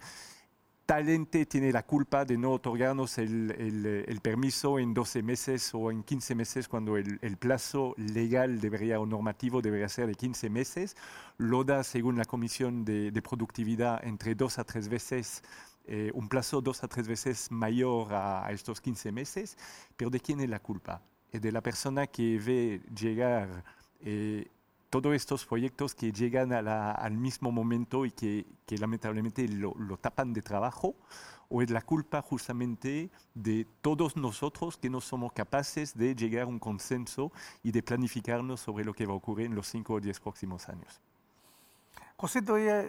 talente 0.86 1.46
tiene 1.46 1.72
la 1.72 1.84
culpa 1.84 2.24
de 2.24 2.36
no 2.36 2.52
otorgarnos 2.52 3.18
el, 3.18 4.20
permiso 4.22 4.78
en 4.78 4.94
12 4.94 5.22
meses 5.22 5.70
o 5.74 5.90
en 5.90 6.02
15 6.02 6.34
meses 6.34 6.68
cuando 6.68 6.96
el, 6.96 7.36
plazo 7.38 7.94
legal 7.96 8.60
debería 8.60 9.00
o 9.00 9.06
normativo 9.06 9.62
debería 9.62 9.88
ser 9.88 10.06
de 10.06 10.14
15 10.14 10.50
meses. 10.50 10.96
Lo 11.38 11.64
da, 11.64 11.82
según 11.84 12.16
la 12.16 12.24
Comisión 12.24 12.84
de, 12.84 13.22
Productividad, 13.22 14.04
entre 14.04 14.34
dos 14.34 14.58
a 14.58 14.64
tres 14.64 14.88
veces, 14.88 15.42
eh, 15.86 16.10
un 16.14 16.28
plazo 16.28 16.60
dos 16.60 16.84
a 16.84 16.88
tres 16.88 17.08
veces 17.08 17.50
mayor 17.50 18.12
a, 18.12 18.50
estos 18.50 18.80
15 18.80 19.12
meses. 19.12 19.56
Pero 19.96 20.10
¿de 20.10 20.20
quién 20.20 20.40
es 20.40 20.50
la 20.50 20.60
culpa? 20.60 21.02
Es 21.30 21.40
de 21.40 21.52
la 21.52 21.62
persona 21.62 22.06
que 22.06 22.38
ve 22.38 22.82
llegar 22.94 23.64
eh, 24.00 24.46
todos 25.00 25.16
estos 25.16 25.44
proyectos 25.44 25.92
que 25.92 26.12
llegan 26.12 26.52
al 26.52 27.16
mismo 27.16 27.50
momento 27.50 28.06
y 28.06 28.12
que, 28.12 28.46
lamentablemente 28.78 29.48
lo, 29.48 29.74
tapan 29.96 30.32
de 30.32 30.40
trabajo, 30.40 30.94
o 31.48 31.62
es 31.62 31.70
la 31.70 31.82
culpa 31.82 32.22
justamente 32.22 33.10
de 33.34 33.66
todos 33.82 34.16
nosotros 34.16 34.76
que 34.76 34.88
no 34.88 35.00
somos 35.00 35.32
capaces 35.32 35.98
de 35.98 36.14
llegar 36.14 36.44
a 36.44 36.46
un 36.46 36.60
consenso 36.60 37.32
y 37.64 37.72
de 37.72 37.82
planificarnos 37.82 38.60
sobre 38.60 38.84
lo 38.84 38.94
que 38.94 39.04
va 39.04 39.14
a 39.14 39.16
ocurrir 39.16 39.46
en 39.46 39.56
los 39.56 39.66
cinco 39.66 39.94
o 39.94 40.00
diez 40.00 40.20
próximos 40.20 40.68
años. 40.68 41.00
José, 42.16 42.40
te 42.42 42.52
voy 42.52 42.68
a 42.68 42.88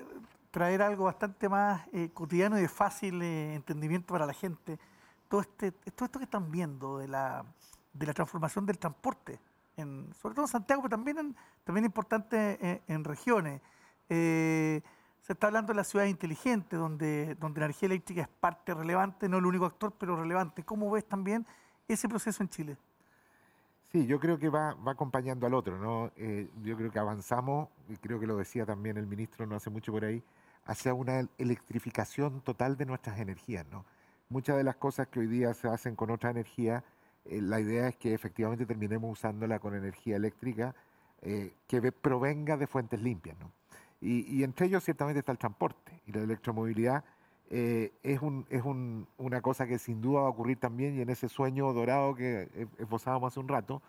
traer 0.51 0.83
algo 0.83 1.05
bastante 1.05 1.49
más 1.49 1.87
eh, 1.91 2.11
cotidiano 2.13 2.59
y 2.59 2.61
de 2.61 2.69
fácil 2.69 3.19
eh, 3.23 3.55
entendimiento 3.55 4.13
para 4.13 4.27
la 4.27 4.33
gente. 4.33 4.77
Todo, 5.27 5.41
este, 5.41 5.71
todo 5.71 6.05
esto 6.05 6.19
que 6.19 6.25
están 6.25 6.51
viendo 6.51 6.99
de 6.99 7.07
la, 7.07 7.43
de 7.93 8.05
la 8.05 8.13
transformación 8.13 8.63
del 8.67 8.77
transporte 8.77 9.39
sobre 9.75 10.35
todo 10.35 10.45
en 10.45 10.47
Santiago, 10.47 10.81
pero 10.81 10.97
también, 10.97 11.35
también 11.63 11.85
importante 11.85 12.81
en, 12.87 13.03
regiones. 13.03 13.61
Eh, 14.09 14.81
se 15.21 15.33
está 15.33 15.47
hablando 15.47 15.73
de 15.73 15.77
la 15.77 15.83
ciudad 15.83 16.05
inteligente, 16.05 16.75
donde, 16.75 17.35
donde 17.35 17.59
la 17.59 17.65
energía 17.65 17.87
eléctrica 17.87 18.21
es 18.21 18.27
parte 18.27 18.73
relevante, 18.73 19.27
no 19.27 19.39
el 19.39 19.45
único 19.45 19.65
actor, 19.65 19.93
pero 19.97 20.15
relevante. 20.15 20.63
¿Cómo 20.63 20.91
ves 20.91 21.05
también 21.05 21.45
ese 21.87 22.07
proceso 22.07 22.43
en 22.43 22.49
Chile? 22.49 22.77
Sí, 23.91 24.05
yo 24.05 24.19
creo 24.19 24.37
que 24.37 24.49
va, 24.49 24.73
va 24.73 24.91
acompañando 24.91 25.47
al 25.47 25.53
otro, 25.53 25.79
¿no? 25.79 26.11
Eh, 26.15 26.49
yo 26.61 26.75
creo 26.75 26.91
que 26.91 26.99
avanzamos, 26.99 27.69
y 27.87 27.95
creo 27.97 28.19
que 28.19 28.27
lo 28.27 28.37
decía 28.37 28.65
también 28.65 28.97
el 28.97 29.07
ministro 29.07 29.45
no 29.45 29.55
hace 29.55 29.69
mucho 29.69 29.91
por 29.91 30.05
ahí, 30.05 30.21
hacia 30.65 30.93
una 30.93 31.27
electrificación 31.37 32.41
total 32.41 32.77
de 32.77 32.85
nuestras 32.85 33.19
energías, 33.19 33.65
¿no? 33.71 33.85
Muchas 34.29 34.57
de 34.57 34.63
las 34.63 34.75
cosas 34.75 35.07
que 35.07 35.19
hoy 35.19 35.27
día 35.27 35.53
se 35.53 35.67
hacen 35.67 35.95
con 35.95 36.09
otra 36.09 36.31
energía 36.31 36.83
eh, 37.25 37.41
la 37.41 37.59
idea 37.59 37.87
es 37.87 37.95
que 37.97 38.13
efectivamente 38.13 38.65
terminemos 38.65 39.11
usándola 39.11 39.59
con 39.59 39.75
energía 39.75 40.15
eléctrica 40.15 40.75
eh, 41.21 41.53
que 41.67 41.91
provenga 41.91 42.57
de 42.57 42.67
fuentes 42.67 43.01
limpias. 43.01 43.37
¿no? 43.39 43.51
Y, 44.01 44.43
entre 44.43 44.67
ellos 44.67 44.83
ciertamente 44.83 45.19
está 45.19 45.31
el 45.31 45.37
transporte 45.37 46.01
y 46.05 46.11
la 46.11 46.21
electromovilidad. 46.21 47.03
Eh, 47.49 47.93
es, 48.01 48.21
un, 48.21 48.45
es 48.49 48.63
un, 48.63 49.07
una 49.17 49.41
cosa 49.41 49.67
que 49.67 49.77
sin 49.77 50.01
duda 50.01 50.21
va 50.21 50.27
a 50.27 50.31
ocurrir 50.31 50.57
también 50.59 50.97
y 50.97 51.01
en 51.01 51.09
ese 51.09 51.29
sueño 51.29 51.71
dorado 51.73 52.15
que 52.15 52.49
esbozábamos 52.79 53.33
hace 53.33 53.39
un 53.39 53.47
rato, 53.47 53.81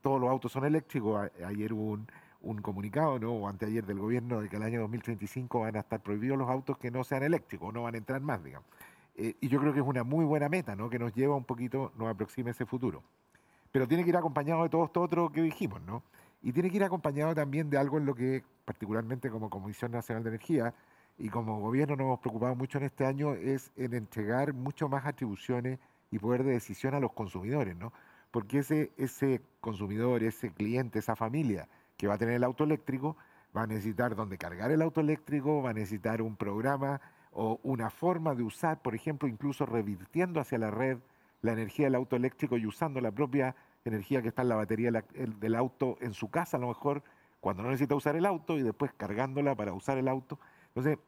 todos 0.00 0.20
los 0.20 0.28
autos 0.28 0.50
son 0.50 0.64
eléctricos. 0.64 1.30
ayer 1.44 1.72
hubo 1.72 1.92
un, 1.92 2.08
un 2.42 2.62
comunicado, 2.62 3.18
¿no? 3.18 3.32
o 3.32 3.48
anteayer 3.48 3.84
del 3.84 3.98
gobierno, 3.98 4.40
de 4.40 4.48
que 4.48 4.56
el 4.56 4.62
año 4.62 4.80
2035 4.80 5.60
van 5.60 5.76
a 5.76 5.80
estar 5.80 6.00
prohibidos 6.00 6.38
los 6.38 6.48
autos 6.48 6.78
que 6.78 6.90
no 6.90 7.04
sean 7.04 7.22
eléctricos, 7.22 7.72
no 7.72 7.82
van 7.82 7.94
a 7.94 7.98
entrar 7.98 8.20
más, 8.20 8.42
digamos. 8.42 8.66
Eh, 9.20 9.36
y 9.38 9.48
yo 9.48 9.60
creo 9.60 9.74
que 9.74 9.80
es 9.80 9.86
una 9.86 10.02
muy 10.02 10.24
buena 10.24 10.48
meta, 10.48 10.74
¿no? 10.74 10.88
Que 10.88 10.98
nos 10.98 11.12
lleva 11.12 11.36
un 11.36 11.44
poquito, 11.44 11.92
nos 11.98 12.08
aproxima 12.08 12.50
ese 12.50 12.64
futuro. 12.64 13.02
Pero 13.70 13.86
tiene 13.86 14.02
que 14.02 14.08
ir 14.08 14.16
acompañado 14.16 14.62
de 14.62 14.70
todo 14.70 14.86
esto 14.86 15.02
otro 15.02 15.30
que 15.30 15.42
dijimos, 15.42 15.82
¿no? 15.82 16.02
Y 16.42 16.52
tiene 16.52 16.70
que 16.70 16.78
ir 16.78 16.84
acompañado 16.84 17.34
también 17.34 17.68
de 17.68 17.76
algo 17.76 17.98
en 17.98 18.06
lo 18.06 18.14
que, 18.14 18.42
particularmente 18.64 19.28
como 19.28 19.50
Comisión 19.50 19.92
Nacional 19.92 20.22
de 20.24 20.30
Energía 20.30 20.72
y 21.18 21.28
como 21.28 21.60
gobierno 21.60 21.96
nos 21.96 22.06
hemos 22.06 22.20
preocupado 22.20 22.54
mucho 22.54 22.78
en 22.78 22.84
este 22.84 23.04
año, 23.04 23.34
es 23.34 23.72
en 23.76 23.92
entregar 23.92 24.54
mucho 24.54 24.88
más 24.88 25.04
atribuciones 25.04 25.78
y 26.10 26.18
poder 26.18 26.42
de 26.42 26.52
decisión 26.52 26.94
a 26.94 27.00
los 27.00 27.12
consumidores, 27.12 27.76
¿no? 27.76 27.92
Porque 28.30 28.60
ese, 28.60 28.90
ese 28.96 29.42
consumidor, 29.60 30.22
ese 30.22 30.50
cliente, 30.50 30.98
esa 30.98 31.14
familia 31.14 31.68
que 31.98 32.06
va 32.06 32.14
a 32.14 32.18
tener 32.18 32.36
el 32.36 32.44
auto 32.44 32.64
eléctrico, 32.64 33.18
va 33.54 33.64
a 33.64 33.66
necesitar 33.66 34.16
donde 34.16 34.38
cargar 34.38 34.70
el 34.70 34.80
auto 34.80 35.02
eléctrico, 35.02 35.62
va 35.62 35.70
a 35.70 35.74
necesitar 35.74 36.22
un 36.22 36.36
programa 36.36 37.02
o 37.32 37.60
una 37.62 37.90
forma 37.90 38.34
de 38.34 38.42
usar, 38.42 38.82
por 38.82 38.94
ejemplo, 38.94 39.28
incluso 39.28 39.66
revirtiendo 39.66 40.40
hacia 40.40 40.58
la 40.58 40.70
red 40.70 40.98
la 41.42 41.52
energía 41.52 41.86
del 41.86 41.94
auto 41.94 42.16
eléctrico 42.16 42.58
y 42.58 42.66
usando 42.66 43.00
la 43.00 43.12
propia 43.12 43.56
energía 43.84 44.20
que 44.20 44.28
está 44.28 44.42
en 44.42 44.48
la 44.48 44.56
batería 44.56 44.90
del 44.90 45.54
auto 45.54 45.96
en 46.00 46.12
su 46.12 46.30
casa, 46.30 46.56
a 46.56 46.60
lo 46.60 46.68
mejor 46.68 47.02
cuando 47.40 47.62
no 47.62 47.70
necesita 47.70 47.94
usar 47.94 48.16
el 48.16 48.26
auto 48.26 48.58
y 48.58 48.62
después 48.62 48.92
cargándola 48.92 49.54
para 49.54 49.72
usar 49.72 49.96
el 49.96 50.08
auto. 50.08 50.38
Entonces, 50.68 50.98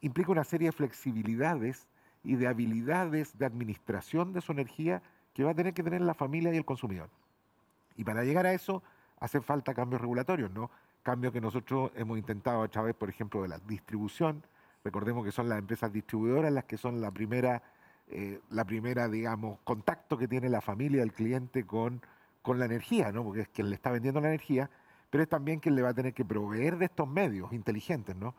implica 0.00 0.30
una 0.30 0.44
serie 0.44 0.68
de 0.68 0.72
flexibilidades 0.72 1.88
y 2.22 2.36
de 2.36 2.46
habilidades 2.46 3.38
de 3.38 3.46
administración 3.46 4.32
de 4.32 4.40
su 4.42 4.52
energía 4.52 5.02
que 5.32 5.44
va 5.44 5.52
a 5.52 5.54
tener 5.54 5.72
que 5.72 5.82
tener 5.82 6.02
la 6.02 6.14
familia 6.14 6.52
y 6.52 6.56
el 6.56 6.64
consumidor. 6.64 7.08
Y 7.96 8.04
para 8.04 8.24
llegar 8.24 8.44
a 8.44 8.52
eso 8.52 8.82
hace 9.20 9.40
falta 9.40 9.74
cambios 9.74 10.00
regulatorios, 10.00 10.50
¿no? 10.50 10.70
Cambios 11.02 11.32
que 11.32 11.40
nosotros 11.40 11.90
hemos 11.94 12.18
intentado 12.18 12.62
a 12.62 12.68
través, 12.68 12.94
por 12.94 13.08
ejemplo, 13.08 13.42
de 13.42 13.48
la 13.48 13.58
distribución, 13.58 14.42
Recordemos 14.84 15.24
que 15.24 15.32
son 15.32 15.48
las 15.48 15.58
empresas 15.58 15.92
distribuidoras 15.92 16.52
las 16.52 16.64
que 16.64 16.76
son 16.76 17.00
la 17.00 17.10
primera, 17.10 17.62
eh, 18.08 18.40
la 18.50 18.64
primera, 18.64 19.08
digamos, 19.08 19.58
contacto 19.64 20.16
que 20.16 20.28
tiene 20.28 20.48
la 20.48 20.60
familia, 20.60 21.02
el 21.02 21.12
cliente 21.12 21.64
con, 21.64 22.00
con 22.42 22.58
la 22.58 22.64
energía, 22.64 23.12
¿no? 23.12 23.24
Porque 23.24 23.42
es 23.42 23.48
quien 23.48 23.68
le 23.68 23.74
está 23.74 23.90
vendiendo 23.90 24.20
la 24.20 24.28
energía, 24.28 24.70
pero 25.10 25.22
es 25.22 25.28
también 25.28 25.60
quien 25.60 25.74
le 25.74 25.82
va 25.82 25.90
a 25.90 25.94
tener 25.94 26.14
que 26.14 26.24
proveer 26.24 26.78
de 26.78 26.86
estos 26.86 27.08
medios 27.08 27.52
inteligentes, 27.52 28.16
¿no? 28.16 28.34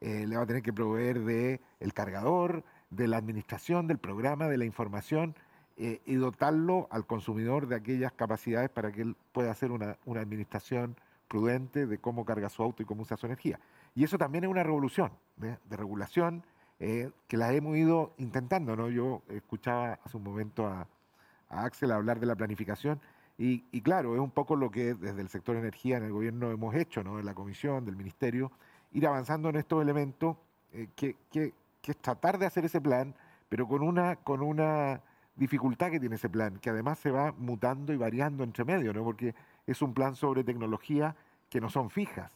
Eh, 0.00 0.26
le 0.26 0.36
va 0.36 0.42
a 0.42 0.46
tener 0.46 0.62
que 0.62 0.72
proveer 0.72 1.20
de 1.20 1.60
el 1.80 1.94
cargador, 1.94 2.64
de 2.90 3.08
la 3.08 3.16
administración, 3.16 3.86
del 3.86 3.98
programa, 3.98 4.48
de 4.48 4.58
la 4.58 4.64
información 4.64 5.34
eh, 5.76 6.00
y 6.04 6.14
dotarlo 6.16 6.88
al 6.90 7.06
consumidor 7.06 7.66
de 7.68 7.76
aquellas 7.76 8.12
capacidades 8.12 8.70
para 8.70 8.92
que 8.92 9.02
él 9.02 9.16
pueda 9.32 9.50
hacer 9.50 9.70
una, 9.72 9.96
una 10.04 10.20
administración 10.20 10.96
prudente 11.28 11.86
de 11.86 11.98
cómo 11.98 12.24
carga 12.24 12.48
su 12.48 12.62
auto 12.62 12.82
y 12.82 12.86
cómo 12.86 13.02
usa 13.02 13.16
su 13.16 13.26
energía. 13.26 13.58
Y 13.94 14.04
eso 14.04 14.18
también 14.18 14.44
es 14.44 14.50
una 14.50 14.62
revolución 14.62 15.12
de, 15.36 15.56
regulación 15.70 16.44
eh, 16.80 17.10
que 17.28 17.36
la 17.36 17.52
hemos 17.52 17.76
ido 17.76 18.14
intentando. 18.18 18.76
¿no? 18.76 18.88
Yo 18.88 19.22
escuchaba 19.28 19.98
hace 20.04 20.16
un 20.16 20.24
momento 20.24 20.66
a, 20.66 20.86
Axel 21.48 21.92
hablar 21.92 22.18
de 22.18 22.26
la 22.26 22.34
planificación 22.34 23.00
y, 23.36 23.60
claro, 23.82 24.14
es 24.14 24.20
un 24.20 24.30
poco 24.30 24.56
lo 24.56 24.70
que 24.70 24.94
desde 24.94 25.20
el 25.20 25.28
sector 25.28 25.56
energía 25.56 25.96
en 25.98 26.04
el 26.04 26.12
gobierno 26.12 26.50
hemos 26.50 26.74
hecho, 26.74 27.04
¿no? 27.04 27.18
en 27.18 27.26
la 27.26 27.34
comisión, 27.34 27.84
del 27.84 27.96
ministerio, 27.96 28.50
ir 28.92 29.06
avanzando 29.06 29.50
en 29.50 29.56
estos 29.56 29.80
elementos 29.82 30.36
eh, 30.72 30.88
que, 30.96 31.16
es 31.32 31.96
tratar 31.98 32.38
de 32.38 32.46
hacer 32.46 32.64
ese 32.64 32.80
plan, 32.80 33.14
pero 33.48 33.68
con 33.68 33.82
una, 33.82 34.16
con 34.16 34.40
una 34.40 35.00
dificultad 35.36 35.90
que 35.90 36.00
tiene 36.00 36.16
ese 36.16 36.28
plan, 36.28 36.58
que 36.58 36.70
además 36.70 36.98
se 36.98 37.10
va 37.10 37.32
mutando 37.32 37.92
y 37.92 37.96
variando 37.96 38.42
entre 38.42 38.64
medio, 38.64 38.92
¿no? 38.92 39.04
porque 39.04 39.34
es 39.66 39.82
un 39.82 39.94
plan 39.94 40.16
sobre 40.16 40.42
tecnología 40.42 41.14
que 41.50 41.60
no 41.60 41.70
son 41.70 41.90
fijas. 41.90 42.32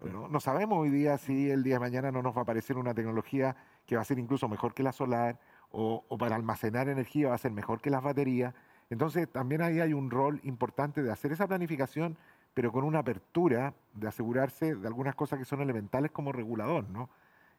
No, 0.00 0.38
sabemos 0.38 0.78
hoy 0.78 0.90
día 0.90 1.18
si 1.18 1.50
el 1.50 1.64
día 1.64 1.74
de 1.74 1.80
mañana 1.80 2.12
no 2.12 2.22
nos 2.22 2.34
va 2.34 2.40
a 2.40 2.42
aparecer 2.42 2.78
una 2.78 2.94
tecnología 2.94 3.56
que 3.84 3.96
va 3.96 4.02
a 4.02 4.04
ser 4.04 4.20
incluso 4.20 4.48
mejor 4.48 4.72
que 4.72 4.84
la 4.84 4.92
solar 4.92 5.40
o, 5.72 6.04
para 6.18 6.36
almacenar 6.36 6.88
energía 6.88 7.30
va 7.30 7.34
a 7.34 7.38
ser 7.38 7.50
mejor 7.50 7.80
que 7.80 7.90
las 7.90 8.02
baterías. 8.02 8.54
Entonces 8.90 9.28
también 9.28 9.60
ahí 9.60 9.80
hay 9.80 9.92
un 9.92 10.10
rol 10.10 10.40
importante 10.44 11.02
de 11.02 11.10
hacer 11.10 11.32
esa 11.32 11.48
planificación, 11.48 12.16
pero 12.54 12.70
con 12.70 12.84
una 12.84 13.00
apertura 13.00 13.74
de 13.94 14.06
asegurarse 14.06 14.76
de 14.76 14.86
algunas 14.86 15.16
cosas 15.16 15.40
que 15.40 15.44
son 15.44 15.60
elementales 15.62 16.12
como 16.12 16.30
regulador, 16.30 16.88
¿no? 16.88 17.10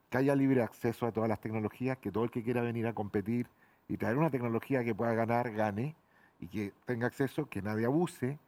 Que 0.09 0.19
haya 0.19 0.33
libre 0.33 0.63
acceso 0.63 1.05
a 1.07 1.11
todas 1.11 1.27
las 1.27 1.41
tecnologías, 1.41 1.97
que 1.97 2.11
todo 2.11 2.23
el 2.23 2.31
que 2.31 2.41
quiera 2.41 2.61
venir 2.61 2.87
a 2.87 2.93
competir 2.93 3.47
y 3.89 3.97
traer 3.97 4.17
una 4.17 4.29
tecnología 4.29 4.83
que 4.83 4.95
pueda 4.95 5.13
ganar, 5.13 5.51
gane, 5.51 5.95
y 6.39 6.47
que 6.47 6.73
tenga 6.85 7.07
acceso, 7.07 7.49
que 7.49 7.61
nadie 7.61 7.85
abuse, 7.85 8.39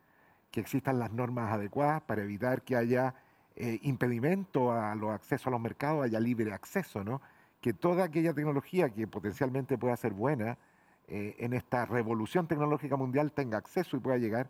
que 0.49 0.61
existan 0.61 0.97
las 0.97 1.11
normas 1.11 1.51
adecuadas 1.51 2.01
para 2.03 2.23
evitar 2.23 2.61
que 2.61 2.75
haya 2.77 3.15
eh, 3.55 3.79
impedimento 3.83 4.71
a 4.71 4.95
los 4.95 5.11
accesos 5.11 5.47
a 5.47 5.51
los 5.51 5.61
mercados, 5.61 6.05
haya 6.05 6.19
libre 6.19 6.53
acceso, 6.53 7.03
¿no? 7.03 7.21
Que 7.59 7.73
toda 7.73 8.05
aquella 8.05 8.33
tecnología 8.33 8.89
que 8.89 9.07
potencialmente 9.07 9.77
pueda 9.77 9.95
ser 9.97 10.13
buena 10.13 10.57
eh, 11.07 11.35
en 11.39 11.53
esta 11.53 11.85
revolución 11.85 12.47
tecnológica 12.47 12.95
mundial 12.95 13.33
tenga 13.33 13.57
acceso 13.57 13.97
y 13.97 13.99
pueda 13.99 14.17
llegar, 14.17 14.49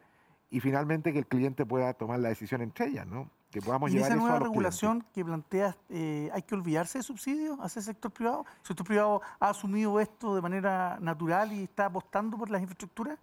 y 0.51 0.59
finalmente 0.59 1.11
que 1.11 1.19
el 1.19 1.25
cliente 1.25 1.65
pueda 1.65 1.93
tomar 1.93 2.19
la 2.19 2.29
decisión 2.29 2.61
entre 2.61 2.87
ellas, 2.87 3.07
¿no? 3.07 3.29
Que 3.49 3.61
podamos 3.61 3.89
¿Y 3.89 3.95
llevar 3.95 4.11
esa 4.11 4.19
nueva 4.19 4.39
regulación 4.39 5.03
que 5.13 5.25
planteas, 5.25 5.75
eh, 5.89 6.29
¿hay 6.31 6.43
que 6.43 6.53
olvidarse 6.53 6.99
de 6.99 7.03
subsidios 7.03 7.57
hacia 7.59 7.79
el 7.79 7.85
sector 7.85 8.11
privado? 8.11 8.45
¿El 8.59 8.67
sector 8.67 8.85
privado 8.85 9.21
ha 9.39 9.49
asumido 9.49 9.99
esto 9.99 10.35
de 10.35 10.41
manera 10.41 10.99
natural 11.01 11.51
y 11.51 11.63
está 11.63 11.87
apostando 11.87 12.37
por 12.37 12.49
las 12.49 12.61
infraestructuras? 12.61 13.17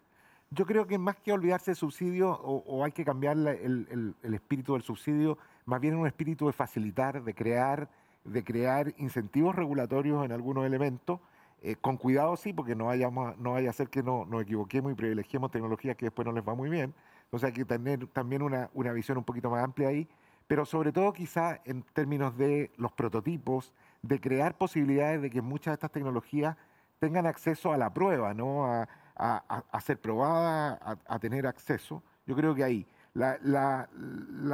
Yo 0.51 0.65
creo 0.65 0.87
que 0.87 0.99
más 0.99 1.17
que 1.17 1.33
olvidarse 1.33 1.73
de 1.73 1.75
subsidios, 1.75 2.39
o, 2.43 2.83
hay 2.83 2.93
que 2.93 3.05
cambiar 3.05 3.37
el, 3.37 4.15
espíritu 4.23 4.73
del 4.73 4.83
subsidio, 4.83 5.37
más 5.69 5.83
bien 5.83 5.95
un 5.97 6.07
espíritu 6.07 6.47
de 6.47 6.55
facilitar, 6.55 7.23
de 7.23 7.35
crear, 7.35 7.91
de 8.25 8.43
crear 8.43 8.95
incentivos 8.97 9.55
regulatorios 9.55 10.25
en 10.25 10.33
algunos 10.33 10.65
elementos, 10.65 11.21
eh, 11.61 11.77
con 11.77 11.99
cuidado 11.99 12.39
sí, 12.39 12.55
porque 12.55 12.75
no, 12.75 12.87
vayamos, 12.87 13.37
no 13.37 13.53
vaya 13.53 13.69
a 13.69 13.75
ser 13.75 13.91
que 13.91 14.03
no, 14.03 14.25
nos 14.25 14.41
equivoquemos 14.41 14.91
y 14.91 14.95
privilegiemos 14.95 15.51
tecnologías 15.51 15.95
que 15.95 16.07
después 16.07 16.25
no 16.25 16.33
les 16.33 16.43
va 16.43 16.55
muy 16.55 16.71
bien. 16.71 16.95
Entonces 17.25 17.49
hay 17.49 17.53
que 17.53 17.67
tener 17.67 18.07
también 18.07 18.41
una, 18.41 18.71
una 18.73 18.93
visión 18.93 19.19
un 19.19 19.25
poquito 19.25 19.51
más 19.51 19.63
amplia 19.63 19.89
ahí, 19.89 20.09
pero 20.47 20.65
sobre 20.65 20.91
todo 20.91 21.13
quizá 21.13 21.61
en 21.67 21.83
términos 21.93 22.35
de 22.39 22.71
los 22.79 22.93
prototipos, 22.93 23.75
de 24.01 24.23
crear 24.23 24.57
posibilidades 24.57 25.21
de 25.21 25.29
que 25.29 25.43
muchas 25.43 25.73
de 25.73 25.75
estas 25.75 25.93
tecnologías 25.93 26.57
tengan 26.99 27.27
acceso 27.27 27.75
a 27.75 27.77
la 27.77 27.93
prueba, 27.93 28.33
¿no? 28.33 28.65
a, 28.65 28.89
a, 29.17 29.81
ser 29.83 30.01
probadas, 30.01 30.81
a 31.07 31.19
tener 31.19 31.47
acceso. 31.47 32.03
Yo 32.27 32.35
creo 32.35 32.55
que 32.55 32.65
ahí 32.65 32.87
la, 33.15 33.89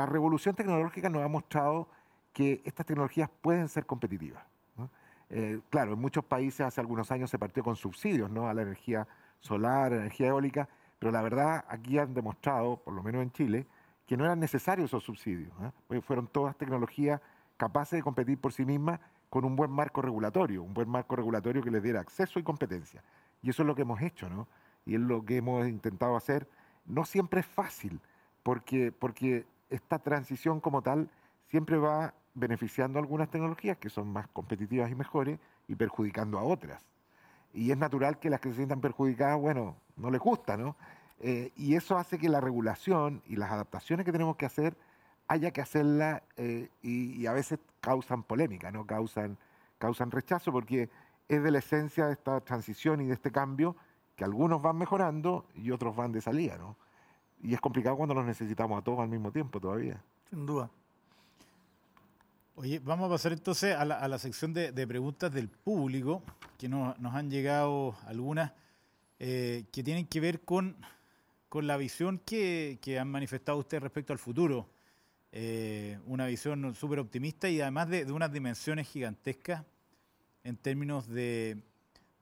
revolución 0.06 0.54
tecnológica 0.54 1.08
nos 1.08 1.22
ha 1.22 1.28
mostrado 1.28 1.88
que 2.32 2.62
estas 2.64 2.86
tecnologías 2.86 3.30
pueden 3.40 3.68
ser 3.68 3.86
competitivas. 3.86 4.44
Eh, 5.30 5.60
claro, 5.70 5.94
en 5.94 6.00
muchos 6.00 6.24
países 6.24 6.60
hace 6.60 6.80
algunos 6.80 7.10
años 7.10 7.30
se 7.30 7.38
partió 7.38 7.64
con 7.64 7.76
subsidios 7.76 8.30
¿no? 8.30 8.48
a 8.48 8.54
la 8.54 8.62
energía 8.62 9.08
solar, 9.40 9.90
la 9.90 9.98
energía 9.98 10.28
eólica, 10.28 10.68
pero 10.98 11.10
la 11.10 11.22
verdad 11.22 11.64
aquí 11.68 11.98
han 11.98 12.14
demostrado, 12.14 12.76
por 12.76 12.94
lo 12.94 13.02
menos 13.02 13.22
en 13.22 13.32
Chile, 13.32 13.66
que 14.06 14.16
no 14.16 14.24
eran 14.24 14.38
necesarios 14.38 14.90
esos 14.90 15.02
subsidios. 15.02 15.52
Fueron 16.02 16.26
todas 16.28 16.56
tecnologías 16.56 17.20
capaces 17.56 17.98
de 17.98 18.02
competir 18.02 18.38
por 18.38 18.52
sí 18.52 18.64
mismas 18.64 19.00
con 19.30 19.44
un 19.44 19.56
buen 19.56 19.70
marco 19.70 20.02
regulatorio, 20.02 20.62
un 20.62 20.74
buen 20.74 20.88
marco 20.88 21.16
regulatorio 21.16 21.62
que 21.62 21.70
les 21.70 21.82
diera 21.82 22.00
acceso 22.00 22.38
y 22.38 22.42
competencia. 22.42 23.02
Y 23.42 23.50
eso 23.50 23.62
es 23.62 23.66
lo 23.66 23.74
que 23.74 23.82
hemos 23.82 24.00
hecho, 24.00 24.28
¿no? 24.28 24.46
Y 24.86 24.94
es 24.94 25.00
lo 25.00 25.24
que 25.24 25.38
hemos 25.38 25.66
intentado 25.66 26.16
hacer. 26.16 26.48
No 26.84 27.04
siempre 27.04 27.40
es 27.40 27.46
fácil, 27.46 28.00
porque, 28.44 28.92
porque 28.92 29.44
esta 29.70 29.98
transición 29.98 30.60
como 30.60 30.82
tal 30.82 31.10
siempre 31.48 31.76
va 31.76 32.14
beneficiando 32.34 33.00
algunas 33.00 33.30
tecnologías 33.30 33.78
que 33.78 33.88
son 33.88 34.08
más 34.08 34.28
competitivas 34.28 34.90
y 34.90 34.94
mejores 34.94 35.40
y 35.66 35.74
perjudicando 35.74 36.38
a 36.38 36.44
otras. 36.44 36.84
Y 37.52 37.72
es 37.72 37.78
natural 37.78 38.18
que 38.18 38.30
las 38.30 38.40
que 38.40 38.50
se 38.50 38.56
sientan 38.56 38.80
perjudicadas, 38.80 39.40
bueno, 39.40 39.76
no 39.96 40.10
les 40.10 40.20
gusta, 40.20 40.56
¿no? 40.56 40.76
Eh, 41.20 41.52
y 41.56 41.74
eso 41.74 41.96
hace 41.96 42.18
que 42.18 42.28
la 42.28 42.40
regulación 42.40 43.22
y 43.26 43.36
las 43.36 43.50
adaptaciones 43.50 44.04
que 44.04 44.12
tenemos 44.12 44.36
que 44.36 44.46
hacer 44.46 44.76
haya 45.28 45.52
que 45.52 45.60
hacerla 45.60 46.22
eh, 46.36 46.68
y, 46.82 47.24
a 47.26 47.32
veces 47.32 47.60
causan 47.80 48.24
polémica, 48.24 48.70
¿no? 48.70 48.86
Causan, 48.86 49.38
causan 49.78 50.10
rechazo 50.10 50.52
porque 50.52 50.90
es 51.28 51.42
de 51.42 51.50
la 51.50 51.60
esencia 51.60 52.06
de 52.06 52.12
esta 52.12 52.40
transición 52.40 53.00
y 53.00 53.06
de 53.06 53.14
este 53.14 53.30
cambio 53.30 53.76
que 54.16 54.24
algunos 54.24 54.60
van 54.60 54.76
mejorando 54.76 55.46
y 55.54 55.70
otros 55.70 55.96
van 55.96 56.12
de 56.12 56.20
salida, 56.20 56.58
¿no? 56.58 56.76
Y 57.44 57.54
es 57.54 57.60
complicado 57.60 57.96
cuando 57.96 58.14
los 58.14 58.26
necesitamos 58.26 58.80
a 58.80 58.82
todos 58.82 58.98
al 58.98 59.08
mismo 59.08 59.30
tiempo 59.30 59.60
todavía. 59.60 60.02
Sin 60.30 60.44
duda. 60.44 60.68
Oye, 62.56 62.80
vamos 62.80 63.06
a 63.06 63.10
pasar 63.10 63.32
entonces 63.32 63.76
a 63.76 63.84
la, 63.84 64.18
sección 64.18 64.52
de, 64.52 64.86
preguntas 64.86 65.32
del 65.32 65.48
público, 65.48 66.22
que 66.58 66.68
nos 66.68 67.14
han 67.14 67.30
llegado 67.30 67.94
algunas 68.06 68.52
eh, 69.20 69.64
que 69.70 69.84
tienen 69.84 70.06
que 70.06 70.20
ver 70.20 70.40
con 70.40 70.76
con 71.54 71.68
la 71.68 71.76
visión 71.76 72.18
que, 72.18 72.98
han 73.00 73.08
manifestado 73.08 73.58
ustedes 73.58 73.80
respecto 73.80 74.12
al 74.12 74.18
futuro. 74.18 74.68
Eh, 75.30 76.00
una 76.04 76.26
visión 76.26 76.74
súper 76.74 76.98
optimista 76.98 77.48
y 77.48 77.60
además 77.60 77.88
de, 77.88 78.10
unas 78.10 78.32
dimensiones 78.32 78.88
gigantescas 78.88 79.62
en 80.42 80.56
términos 80.56 81.06
de, 81.06 81.62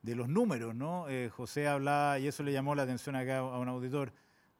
los 0.02 0.28
números, 0.28 0.74
¿no? 0.74 1.08
Eh, 1.08 1.30
José 1.30 1.66
hablaba, 1.66 2.18
y 2.18 2.26
eso 2.26 2.42
le 2.42 2.52
llamó 2.52 2.74
la 2.74 2.82
atención 2.82 3.16
acá 3.16 3.38
a 3.38 3.58
un 3.58 3.68
auditor, 3.68 4.12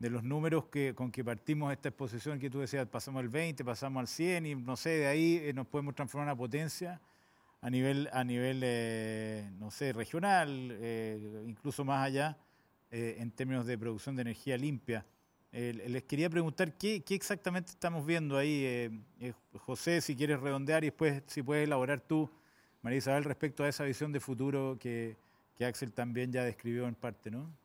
de 0.03 0.11
los 0.11 0.25
números 0.25 0.65
que, 0.65 0.97
con 0.97 1.13
que 1.13 1.23
partimos 1.23 1.73
esta 1.73 1.91
exposición, 1.91 2.41
que 2.41 2.51
tú 2.51 2.59
decías, 2.59 2.89
pasamos 2.89 3.21
al 3.21 3.29
20, 3.29 3.65
pasamos 3.65 4.01
al 4.01 4.09
100 4.09 4.47
y 4.47 4.55
no 4.57 4.77
sé, 4.77 4.91
de 4.91 5.07
ahí 5.07 5.41
eh, 5.41 5.53
nos 5.55 5.69
podemos 5.69 5.95
transformar 5.95 6.27
en 6.27 6.31
una 6.33 6.37
potencia 6.37 7.01
a 7.61 7.71
nivel, 7.71 8.09
a 8.13 8.25
nivel 8.25 8.63
eh, 8.65 9.49
no 9.61 9.71
sé, 9.71 9.93
regional, 9.93 10.77
eh, 10.81 11.45
incluso 11.47 11.85
más 11.85 12.05
allá, 12.05 12.37
en 12.91 13.31
términos 13.31 13.65
de 13.65 13.79
producción 13.79 14.17
de 14.17 14.23
energía 14.23 14.59
limpia. 14.59 15.07
les 15.53 16.03
quería 16.03 16.29
preguntar 16.29 16.77
qué, 16.77 17.03
exactamente 17.09 17.71
estamos 17.71 18.05
viendo 18.05 18.37
ahí, 18.37 19.03
José, 19.61 20.03
si 20.03 20.15
quieres 20.15 20.41
redondear 20.41 20.83
y 20.83 20.89
después 20.89 21.23
si 21.29 21.43
puedes 21.43 21.65
elaborar 21.65 22.01
tú, 22.01 22.29
María 22.83 22.99
Isabel, 22.99 23.25
respecto 23.25 23.65
a 23.65 23.69
esa 23.69 23.85
visión 23.85 24.13
de 24.13 24.21
futuro 24.21 24.77
que, 24.79 25.17
que 25.57 25.65
Axel 25.65 25.93
también 25.93 26.33
ya 26.33 26.45
describió 26.45 26.87
en 26.87 26.97
parte, 26.97 27.31
¿no? 27.31 27.62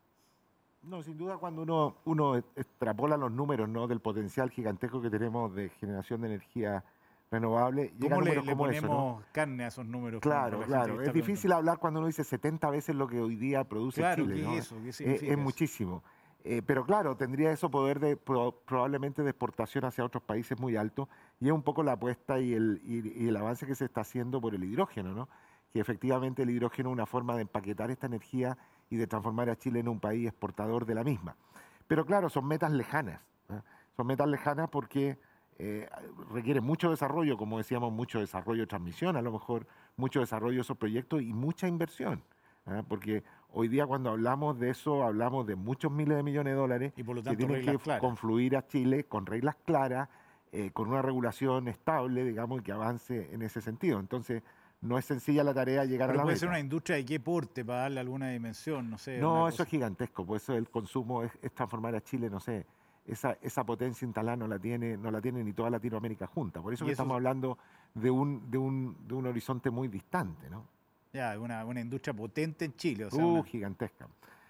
No, 0.84 1.04
sin 1.04 1.18
duda 1.18 1.38
cuando 1.38 1.64
uno, 1.64 1.98
uno 2.06 2.36
extrapola 2.36 3.18
los 3.18 3.32
números 3.32 3.68
¿no? 3.68 3.88
del 3.88 4.00
potencial 4.00 4.50
gigantesco 4.50 5.02
que 5.02 5.10
tenemos 5.10 5.54
de 5.54 5.70
generación 5.70 6.22
de 6.22 6.28
energía 6.28 6.84
renovable, 7.30 7.94
¿Cómo 8.00 8.22
le, 8.22 8.42
ponemos 8.56 9.24
carne 9.34 9.66
a 9.66 9.68
esos 9.68 9.86
números? 9.86 10.22
Claro, 10.22 10.62
claro. 10.62 11.02
Es 11.02 11.12
difícil 11.12 11.52
hablar 11.52 11.78
cuando 11.78 12.00
uno 12.00 12.08
dice 12.08 12.24
70 12.24 12.70
veces 12.70 12.96
lo 12.96 13.08
que 13.08 13.20
hoy 13.20 13.36
día 13.36 13.66
produce 13.66 14.02
Chile. 14.16 14.44
¿no? 14.44 14.54
es, 14.54 15.02
es, 15.02 15.38
muchísimo. 15.38 16.04
Eh, 16.46 16.62
pero 16.66 16.86
claro, 16.86 17.18
tendría 17.18 17.52
eso 17.52 17.70
poder 17.70 18.00
de, 18.00 18.16
probablemente 18.16 19.24
de 19.24 19.32
exportación 19.32 19.84
hacia 19.84 20.06
otros 20.06 20.24
países 20.24 20.58
muy 20.58 20.78
alto 20.78 21.10
y 21.42 21.48
es 21.48 21.52
un 21.52 21.64
poco 21.64 21.84
la 21.84 21.94
apuesta 21.94 22.40
y 22.40 22.54
el, 22.54 22.82
y 22.86 23.28
el 23.28 23.36
avance 23.36 23.66
que 23.66 23.76
se 23.76 23.84
está 23.84 24.02
haciendo 24.02 24.40
por 24.40 24.56
el 24.56 24.64
hidrógeno, 24.64 25.14
¿no? 25.14 25.28
que 25.74 25.82
efectivamente 25.82 26.44
el 26.44 26.50
hidrógeno 26.52 26.90
es 26.90 26.94
una 26.94 27.06
forma 27.06 27.36
de 27.36 27.42
empaquetar 27.42 27.92
esta 27.92 28.08
energía 28.08 28.58
y 28.90 28.98
de 28.98 29.08
transformar 29.08 29.50
a 29.50 29.58
Chile 29.58 29.80
en 29.80 29.88
un 29.88 30.00
país 30.00 30.28
exportador 30.28 30.86
de 30.86 30.96
la 30.96 31.04
misma. 31.04 31.36
Pero 31.88 32.06
claro, 32.06 32.30
son 32.30 32.46
metas 32.48 32.72
lejanas. 32.72 33.22
¿eh? 33.50 33.60
Son 33.96 34.08
metas 34.08 34.28
lejanas 34.28 34.70
porque 34.70 35.18
eh, 35.58 35.90
requieren 36.32 36.64
mucho 36.64 36.92
desarrollo, 36.92 37.38
como 37.38 37.58
decíamos, 37.58 37.92
mucho 37.92 38.20
desarrollo 38.20 38.62
de 38.62 38.68
transmisión, 38.68 39.16
a 39.16 39.22
lo 39.22 39.32
mejor 39.32 39.68
mucho 39.96 40.20
desarrollo 40.20 40.56
de 40.56 40.62
esos 40.62 40.78
proyectos 40.78 41.22
y 41.22 41.34
mucha 41.34 41.68
inversión. 41.68 42.22
¿eh? 42.68 42.84
Porque 42.88 43.24
hoy 43.52 43.68
día 43.68 43.86
cuando 43.86 44.12
hablamos 44.12 44.60
de 44.60 44.70
eso, 44.70 45.04
hablamos 45.04 45.48
de 45.48 45.56
muchos 45.56 45.92
miles 45.92 46.18
de 46.18 46.24
millones 46.24 46.54
de 46.54 46.58
dólares 46.58 46.94
y 46.96 47.04
que 47.04 47.36
tienen 47.36 47.66
que 47.66 48.00
confluir 48.00 48.56
a 48.56 48.68
Chile 48.68 49.06
con 49.06 49.26
reglas 49.26 49.56
claras, 49.66 50.10
con 50.74 50.88
una 50.88 51.04
regulación 51.04 51.68
estable, 51.68 52.24
digamos, 52.24 52.62
y 52.62 52.64
que 52.64 52.72
avance 52.72 53.32
en 53.32 53.44
ese 53.44 53.62
sentido. 53.62 54.00
Entonces, 54.00 54.42
no 54.82 54.98
es 54.98 55.06
sencilla 55.06 55.44
la 55.44 55.54
tarea 55.54 55.86
llegar 55.86 56.10
a 56.10 56.14
la 56.14 56.24
puede 56.24 56.38
ser 56.38 56.50
una 56.50 56.60
industria 56.60 56.98
de 56.98 57.06
qué 57.06 57.20
porte 57.20 57.66
para 57.66 57.82
darle 57.82 58.00
alguna 58.00 58.30
dimensión, 58.30 58.90
no 58.90 58.98
sé. 58.98 59.18
No, 59.18 59.48
eso 59.48 59.64
es 59.64 59.70
gigantesco, 59.70 60.26
por 60.26 60.38
eso 60.38 60.56
el 60.56 60.70
consumo 60.70 61.24
es, 61.24 61.32
transformar 61.54 61.96
a 61.96 62.02
Chile, 62.02 62.30
no 62.30 62.40
sé, 62.40 62.66
esa, 63.06 63.38
esa 63.42 63.66
potencia 63.66 64.06
instalada 64.06 64.38
no 64.38 64.48
la 64.48 64.60
tiene, 64.60 64.98
no 64.98 65.10
la 65.10 65.22
tiene 65.22 65.44
ni 65.44 65.54
toda 65.54 65.70
Latinoamérica 65.70 66.28
junta. 66.28 66.62
Por 66.62 66.74
eso 66.74 66.86
que 66.86 66.92
estamos 66.92 67.16
hablando 67.16 67.58
de 67.94 68.12
un, 68.12 68.52
de, 68.52 68.58
un, 68.58 68.98
de 69.08 69.14
un 69.14 69.26
horizonte 69.28 69.70
muy 69.70 69.88
distante, 69.88 70.50
¿no? 70.50 70.66
Ya, 71.14 71.40
una, 71.40 71.64
una 71.66 71.80
industria 71.80 72.14
potente 72.14 72.66
en 72.66 72.76
Chile. 72.76 73.06
O 73.06 73.10
sea, 73.10 73.26
uh, 73.26 73.42
gigantesca. 73.44 74.08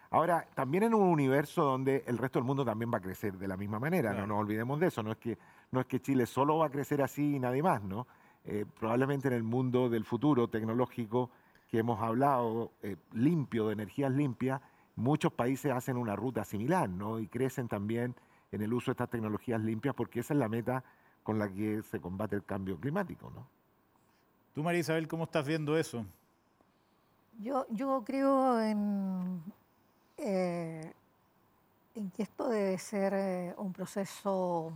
Ahora, 0.10 0.48
también 0.56 0.84
en 0.84 0.94
un 0.94 1.04
universo 1.04 1.64
donde 1.64 2.04
el 2.08 2.18
resto 2.18 2.40
del 2.40 2.46
mundo 2.46 2.66
también 2.66 2.92
va 2.92 2.98
a 2.98 3.02
crecer 3.02 3.38
de 3.38 3.48
la 3.48 3.58
misma 3.58 3.78
manera, 3.80 4.14
no 4.14 4.26
nos 4.26 4.40
olvidemos 4.40 4.80
de 4.80 4.88
eso, 4.88 5.04
no 5.04 5.12
es 5.12 5.18
que, 5.18 5.38
no 5.72 5.82
es 5.82 5.86
que 5.86 6.00
Chile 6.00 6.26
solo 6.26 6.58
va 6.58 6.68
a 6.68 6.70
crecer 6.70 7.02
así 7.02 7.36
y 7.36 7.40
nadie 7.40 7.62
más, 7.62 7.84
¿no? 7.84 8.08
Eh, 8.50 8.66
probablemente 8.80 9.28
en 9.28 9.34
el 9.34 9.44
mundo 9.44 9.90
del 9.90 10.06
futuro 10.06 10.48
tecnológico 10.48 11.30
que 11.70 11.80
hemos 11.80 12.02
hablado, 12.02 12.72
eh, 12.82 12.96
limpio, 13.12 13.68
de 13.68 13.74
energías 13.74 14.10
limpias, 14.10 14.62
muchos 14.96 15.34
países 15.34 15.74
hacen 15.74 15.98
una 15.98 16.16
ruta 16.16 16.46
similar, 16.46 16.88
¿no? 16.88 17.20
Y 17.20 17.28
crecen 17.28 17.68
también 17.68 18.16
en 18.54 18.62
el 18.62 18.74
uso 18.74 18.86
de 18.86 18.94
estas 18.94 19.10
tecnologías 19.10 19.62
limpias 19.62 19.94
porque 19.94 20.22
esa 20.22 20.34
es 20.34 20.40
la 20.40 20.48
meta 20.48 20.82
con 21.24 21.38
la 21.38 21.50
que 21.50 21.84
se 21.84 22.00
combate 22.00 22.38
el 22.38 22.46
cambio 22.46 22.80
climático, 22.80 23.30
¿no? 23.32 23.46
Tú, 24.56 24.64
María 24.64 24.80
Isabel, 24.80 25.10
¿cómo 25.10 25.26
estás 25.26 25.46
viendo 25.46 25.78
eso? 25.78 26.06
Yo, 27.40 27.66
yo 27.70 28.02
creo 28.06 28.62
en, 28.62 29.44
eh, 30.16 30.94
en 31.96 32.12
que 32.12 32.24
esto 32.24 32.48
debe 32.48 32.78
ser 32.78 33.54
un 33.58 33.74
proceso 33.74 34.72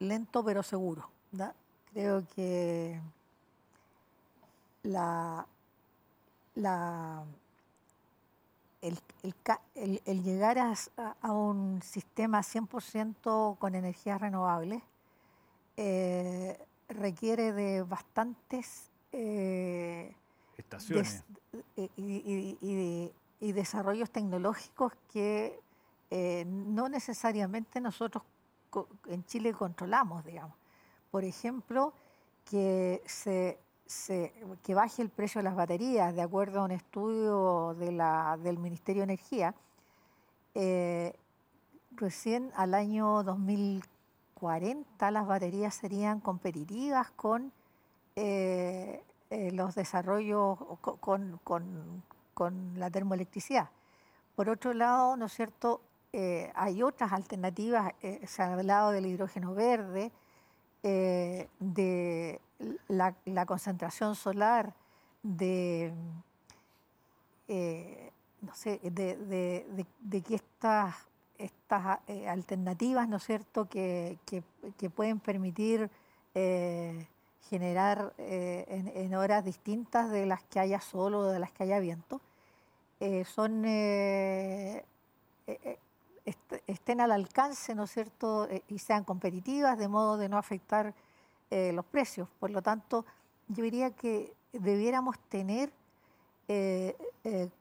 lento 0.00 0.44
pero 0.44 0.64
seguro. 0.64 1.08
¿verdad? 1.30 1.54
Creo 1.92 2.22
que 2.36 3.00
la, 4.82 5.46
el, 8.82 10.22
llegar 10.22 10.58
a, 10.58 11.32
un 11.32 11.82
sistema 11.82 12.40
100% 12.40 13.58
con 13.58 13.74
energías 13.74 14.20
renovables 14.20 14.82
eh, 15.76 16.58
requiere 16.88 17.52
de 17.52 17.82
bastantes 17.82 18.88
eh, 19.12 20.14
estaciones. 20.56 21.24
y, 21.96 23.52
desarrollos 23.52 24.10
tecnológicos 24.10 24.92
que 25.12 25.58
eh, 26.10 26.44
no 26.46 26.88
necesariamente 26.88 27.80
nosotros 27.80 28.22
en 29.06 29.24
Chile 29.24 29.52
controlamos, 29.52 30.24
digamos 30.24 30.59
por 31.10 31.24
ejemplo, 31.24 31.92
que, 32.44 33.02
se, 33.06 33.58
que 34.62 34.74
baje 34.74 35.02
el 35.02 35.08
precio 35.08 35.40
de 35.40 35.44
las 35.44 35.56
baterías, 35.56 36.14
de 36.14 36.22
acuerdo 36.22 36.60
a 36.60 36.64
un 36.64 36.70
estudio 36.70 37.74
del 37.74 38.58
Ministerio 38.58 39.00
de 39.02 39.04
Energía. 39.04 39.54
Eh, 40.54 41.14
recién 41.92 42.50
al 42.56 42.74
año 42.74 43.22
2040 43.22 45.10
las 45.10 45.26
baterías 45.26 45.74
serían 45.74 46.20
competitivas 46.20 47.10
con 47.12 47.52
eh, 48.16 49.02
eh, 49.30 49.52
los 49.52 49.74
desarrollos, 49.74 50.58
con, 50.80 51.38
con, 51.44 52.02
con, 52.34 52.78
la 52.78 52.90
termoelectricidad. 52.90 53.70
Por 54.34 54.48
otro 54.48 54.72
lado, 54.72 55.16
¿no 55.16 55.26
es 55.26 55.32
cierto? 55.32 55.82
hay 56.56 56.82
otras 56.82 57.12
alternativas, 57.12 57.92
se 58.26 58.42
ha 58.42 58.52
hablado 58.52 58.90
del 58.90 59.06
hidrógeno 59.06 59.54
verde, 59.54 60.10
eh, 60.82 61.48
de 61.58 62.40
la, 62.88 63.46
concentración 63.46 64.14
solar, 64.14 64.74
de, 65.22 65.92
eh, 67.48 68.10
no 68.40 68.54
sé, 68.54 68.80
de, 68.82 69.86
que 70.26 70.34
estas, 70.34 70.94
estas 71.36 71.98
eh, 72.08 72.28
alternativas, 72.28 73.08
¿no 73.08 73.18
es 73.18 73.24
cierto?, 73.24 73.68
que, 73.68 74.18
pueden 74.94 75.20
permitir 75.20 75.90
generar 77.50 78.14
en, 78.16 79.14
horas 79.14 79.44
distintas 79.44 80.10
de 80.10 80.24
las 80.24 80.42
que 80.44 80.60
haya 80.60 80.80
sol 80.80 81.14
o 81.14 81.24
de 81.24 81.38
las 81.38 81.52
que 81.52 81.64
haya 81.64 81.78
viento, 81.78 82.20
son 83.26 83.64
estén 86.66 87.00
al 87.00 87.12
alcance, 87.12 87.74
¿no 87.74 87.84
es 87.84 87.92
cierto?, 87.92 88.46
eh, 88.48 88.62
y 88.68 88.78
sean 88.78 89.04
competitivas, 89.04 89.78
de 89.78 89.88
modo 89.88 90.16
de 90.16 90.28
no 90.28 90.38
afectar 90.38 90.94
eh, 91.50 91.72
los 91.72 91.84
precios. 91.84 92.28
Por 92.38 92.50
lo 92.50 92.62
tanto, 92.62 93.04
yo 93.48 93.64
diría 93.64 93.90
que 93.90 94.34
debiéramos 94.52 95.18
tener 95.28 95.72
eh, 96.48 96.96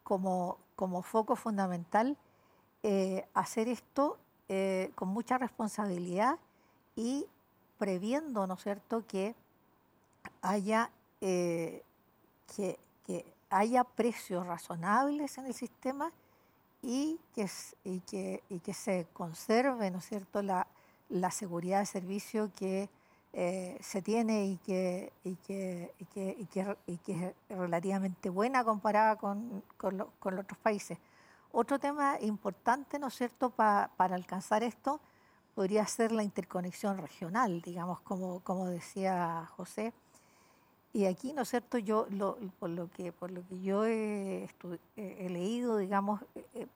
como, 0.03 0.57
como, 0.75 1.01
foco 1.03 1.35
fundamental 1.35 2.17
hacer 3.33 3.67
esto 3.67 4.17
con 4.95 5.09
mucha 5.09 5.37
responsabilidad 5.37 6.39
y 6.95 7.27
previendo, 7.77 8.47
¿no 8.47 8.53
es 8.53 8.63
cierto?, 8.63 9.05
que 9.05 9.35
haya, 10.41 10.89
que, 11.19 11.83
que 12.55 13.33
haya 13.49 13.83
precios 13.83 14.47
razonables 14.47 15.37
en 15.37 15.47
el 15.47 15.53
sistema 15.53 16.11
y 16.81 17.19
que, 17.33 17.49
y 17.83 17.99
que, 18.01 18.43
y 18.49 18.59
que 18.59 18.73
se 18.73 19.07
conserve, 19.13 19.91
¿no 19.91 19.99
es 19.99 20.05
cierto?, 20.05 20.41
la, 20.41 20.67
la 21.09 21.31
seguridad 21.31 21.79
de 21.79 21.85
servicio 21.85 22.51
que 22.55 22.89
eh, 23.33 23.77
se 23.81 24.01
tiene 24.01 24.45
y 24.45 24.57
que, 24.57 25.11
y 25.23 25.35
que, 25.35 25.93
y 25.99 26.05
que, 26.05 26.77
y 26.87 26.97
que, 26.97 27.35
es 27.49 27.57
relativamente 27.57 28.29
buena 28.29 28.63
comparada 28.63 29.17
con, 29.17 29.63
con, 29.77 30.05
con, 30.19 30.35
los 30.35 30.43
otros 30.43 30.59
países. 30.59 30.97
Otro 31.51 31.79
tema 31.79 32.17
importante, 32.21 32.99
¿no 32.99 33.07
es 33.07 33.15
cierto?, 33.15 33.49
para 33.49 33.89
alcanzar 33.97 34.63
esto 34.63 34.99
podría 35.59 35.85
ser 35.87 36.13
la 36.13 36.23
interconexión 36.23 36.97
regional, 36.97 37.61
digamos, 37.61 37.99
como, 38.01 38.39
como 38.41 38.67
decía 38.67 39.45
José. 39.57 39.93
Y 40.93 41.05
aquí, 41.05 41.33
¿no 41.33 41.43
es 41.43 41.49
cierto? 41.49 41.77
Yo, 41.77 42.07
por, 42.59 42.69
lo 42.69 42.89
que, 42.91 43.11
por 43.11 43.31
lo 43.31 43.45
que 43.47 43.61
yo 43.61 43.85
he, 43.85 44.49
leído, 44.97 45.77
digamos, 45.77 46.21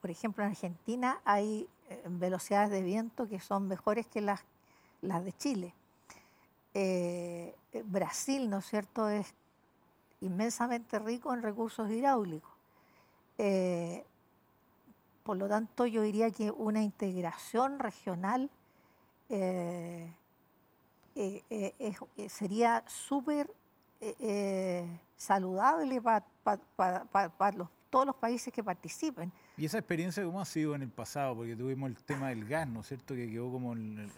por 0.01 0.11
ejemplo, 0.11 0.43
en 0.43 0.51
Argentina 0.51 1.19
hay 1.25 1.67
velocidades 2.05 2.69
de 2.69 2.81
viento 2.81 3.27
que 3.27 3.39
son 3.39 3.67
mejores 3.67 4.05
que 4.07 4.21
las, 4.21 4.41
las 5.01 5.25
de 5.25 5.33
Chile. 5.33 5.73
Brasil, 7.85 8.49
¿no 8.49 8.59
es 8.59 8.65
cierto?, 8.65 9.09
es 9.09 9.33
inmensamente 10.23 10.99
rico 10.99 11.33
en 11.33 11.41
recursos 11.41 11.89
hidráulicos. 11.89 12.51
Eh, 13.37 14.05
por 15.23 15.37
lo 15.37 15.47
tanto, 15.47 15.85
yo 15.85 16.01
diría 16.01 16.31
que 16.31 16.51
una 16.51 16.81
integración 16.81 17.79
regional 17.79 18.49
eh, 24.03 24.15
eh, 24.19 24.99
saludable 25.15 26.01
para 26.01 26.25
todos 27.89 28.05
los 28.05 28.15
países 28.15 28.51
que 28.53 28.63
participen. 28.63 29.31
¿Y 29.55 29.65
esa 29.65 29.77
experiencia 29.77 30.23
cómo 30.23 30.41
ha 30.41 30.45
sido 30.45 30.73
en 30.75 30.81
el 30.81 30.89
pasado? 30.89 31.35
Porque 31.35 31.55
tuvimos 31.55 31.89
el 31.89 31.95
tema 32.03 32.29
del 32.29 32.45
gas, 32.45 32.67
¿no 32.67 32.81
es 32.81 32.87
cierto? 32.87 33.13
Que 33.13 33.29
quedó 33.29 33.51
como 33.51 33.73
en, 33.73 34.11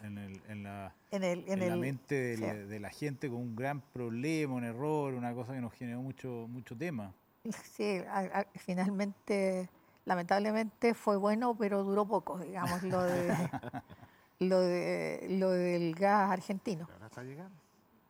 la, 0.64 0.94
mente 1.78 2.38
de, 2.38 2.80
la, 2.80 2.90
gente 2.90 3.30
con 3.30 3.40
un 3.40 3.56
gran 3.56 3.82
problema, 3.82 4.56
un 4.56 4.64
error, 4.64 5.14
una 5.14 5.34
cosa 5.34 5.54
que 5.54 5.62
nos 5.62 5.74
generó 5.74 6.02
mucho, 6.02 6.48
mucho 6.50 6.76
tema. 6.76 7.14
Sí, 7.76 8.02
finalmente, 8.56 9.70
lamentablemente 10.06 10.94
fue 10.94 11.18
bueno, 11.18 11.56
pero 11.56 11.84
duró 11.84 12.06
poco, 12.06 12.40
digamos, 12.40 12.82
lo 12.84 13.04
de 13.04 13.36
lo, 14.40 14.62
de, 14.62 15.28
lo 15.30 15.52
del 15.52 15.94
gas 15.96 16.32
argentino. 16.32 16.88
Ahora 16.92 17.08
está 17.08 17.24
llegando. 17.24 17.56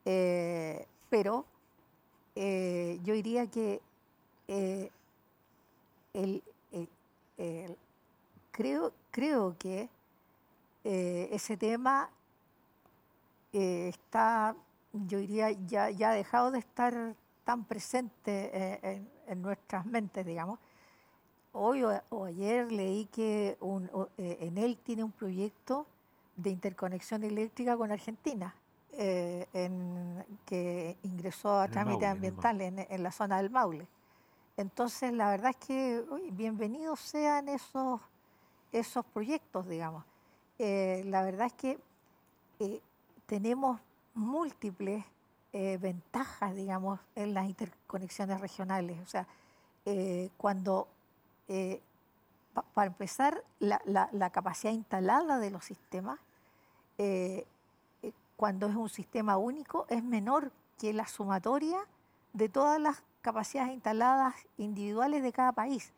Eh, 0.05 0.87
pero 1.09 1.45
eh, 2.35 2.99
yo 3.03 3.13
diría 3.13 3.47
que 3.47 3.81
eh, 4.47 4.91
el, 6.13 6.43
creo, 8.55 8.93
creo 9.11 9.55
que 9.57 9.89
eh, 10.85 11.29
ese 11.31 11.57
tema 11.57 12.09
eh, 13.51 13.89
está, 13.89 14.55
yo 14.93 15.19
diría, 15.19 15.51
ya, 15.51 15.89
ya 15.89 16.11
ha 16.11 16.13
dejado 16.13 16.51
de 16.51 16.59
estar 16.59 17.15
tan 17.43 17.65
presente 17.65 18.51
eh, 18.53 19.01
en, 19.27 19.41
nuestras 19.41 19.85
mentes, 19.85 20.25
digamos. 20.25 20.59
Hoy 21.51 21.83
o, 21.83 22.25
ayer 22.25 22.71
leí 22.71 23.05
que 23.05 23.57
en 24.17 24.57
él 24.57 24.77
tiene 24.83 25.03
un 25.03 25.11
proyecto 25.11 25.85
de 26.35 26.49
interconexión 26.49 27.23
eléctrica 27.23 27.77
con 27.77 27.91
Argentina, 27.91 28.53
en, 28.97 30.25
que 30.45 30.97
ingresó 31.03 31.59
a 31.59 31.67
trámite 31.67 32.05
ambiental 32.05 32.61
en, 32.61 32.79
en, 32.79 33.03
la 33.03 33.11
zona 33.11 33.37
del 33.37 33.49
Maule. 33.49 33.87
Entonces, 34.57 35.11
la 35.11 35.29
verdad 35.29 35.51
es 35.51 35.67
que 35.67 36.03
bienvenidos 36.31 36.99
sean 37.01 37.49
esos, 37.49 37.99
esos 38.71 39.05
proyectos, 39.05 39.67
digamos. 39.67 40.05
Eh, 40.57 41.03
la 41.07 41.23
verdad 41.23 41.47
es 41.47 41.53
que 41.53 41.79
eh, 42.59 42.81
tenemos 43.25 43.81
múltiples 44.13 45.03
eh, 45.51 45.77
ventajas, 45.81 46.55
digamos, 46.55 46.99
en 47.15 47.33
las 47.33 47.47
interconexiones 47.47 48.39
regionales. 48.39 48.99
O 49.01 49.07
sea, 49.07 49.27
cuando, 50.37 50.87
para 52.73 52.87
empezar, 52.87 53.43
la, 53.59 53.79
la, 53.85 54.29
capacidad 54.31 54.73
instalada 54.73 55.37
de 55.37 55.51
los 55.51 55.63
sistemas, 55.63 56.19
cuando 58.35 58.67
es 58.67 58.75
un 58.75 58.89
sistema 58.89 59.37
único, 59.37 59.85
es 59.89 60.03
menor 60.03 60.51
que 60.77 60.93
la 60.93 61.07
sumatoria 61.07 61.77
de 62.33 62.49
todas 62.49 62.79
las 62.79 63.03
capacidades 63.21 63.73
instaladas 63.73 64.35
individuales 64.57 65.23
de 65.23 65.31
cada 65.31 65.51
país, 65.51 65.93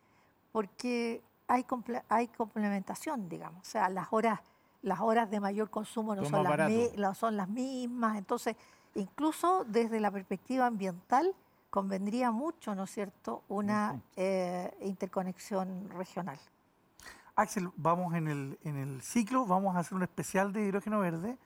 porque 0.51 1.21
hay, 1.47 1.65
hay 2.09 2.27
complementación, 2.27 3.27
digamos. 3.27 3.61
O 3.61 3.69
sea, 3.69 3.89
las 3.89 4.07
horas, 4.11 4.39
las 4.81 4.99
horas 4.99 5.29
de 5.29 5.39
mayor 5.39 5.69
consumo 5.69 6.15
no 6.15 6.25
son 6.25 6.43
las, 6.43 7.17
son 7.17 7.38
las 7.38 7.49
mismas. 7.49 8.17
Entonces, 8.17 8.55
incluso 8.95 9.65
desde 9.67 9.99
la 9.99 10.11
perspectiva 10.11 10.67
ambiental, 10.67 11.33
convendría 11.69 12.31
mucho, 12.31 12.75
¿no 12.75 12.83
es 12.83 12.91
cierto?, 12.91 13.43
una 13.49 13.99
eh, 14.15 14.71
interconexión 14.81 15.89
regional. 15.89 16.39
Axel, 17.35 17.69
vamos 17.75 18.15
en 18.15 18.27
el, 18.27 18.59
en 18.63 18.77
el 18.77 19.01
ciclo, 19.01 19.45
vamos 19.45 19.75
a 19.75 19.79
hacer 19.79 19.95
un 19.95 20.03
especial 20.03 20.53
de 20.53 20.65
hidrógeno 20.65 20.99
verde, 20.99 21.38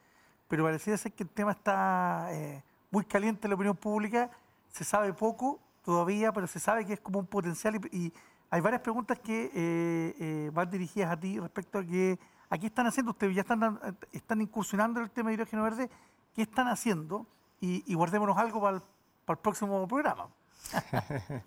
pero 0.51 0.65
pareciera 0.65 0.97
ser 0.97 1.13
que 1.13 1.23
el 1.23 1.29
tema 1.29 1.53
está 1.53 2.27
eh, 2.31 2.61
muy 2.91 3.05
caliente 3.05 3.47
en 3.47 3.51
la 3.51 3.55
opinión 3.55 3.77
pública, 3.77 4.29
se 4.69 4.83
sabe 4.83 5.13
poco 5.13 5.61
todavía, 5.81 6.33
pero 6.33 6.45
se 6.45 6.59
sabe 6.59 6.85
que 6.85 6.91
es 6.91 6.99
como 6.99 7.19
un 7.19 7.25
potencial 7.25 7.79
y, 7.89 8.11
hay 8.49 8.59
varias 8.59 8.81
preguntas 8.81 9.17
que 9.17 9.45
eh, 9.45 10.15
eh, 10.19 10.51
van 10.53 10.69
dirigidas 10.69 11.09
a 11.09 11.17
ti 11.17 11.39
respecto 11.39 11.79
a 11.79 11.85
que 11.85 12.19
aquí 12.49 12.65
están 12.65 12.85
haciendo 12.85 13.11
ustedes, 13.11 13.33
ya 13.33 13.43
están, 13.43 13.79
están 14.11 14.41
incursionando 14.41 14.99
en 14.99 15.05
el 15.05 15.11
tema 15.11 15.29
de 15.29 15.35
hidrógeno 15.35 15.63
verde, 15.63 15.89
¿qué 16.35 16.41
están 16.41 16.67
haciendo? 16.67 17.25
Y, 17.61 17.93
guardémonos 17.93 18.37
algo 18.37 18.59
para 18.59 18.75
el, 18.75 19.37
próximo 19.37 19.87
programa. 19.87 20.27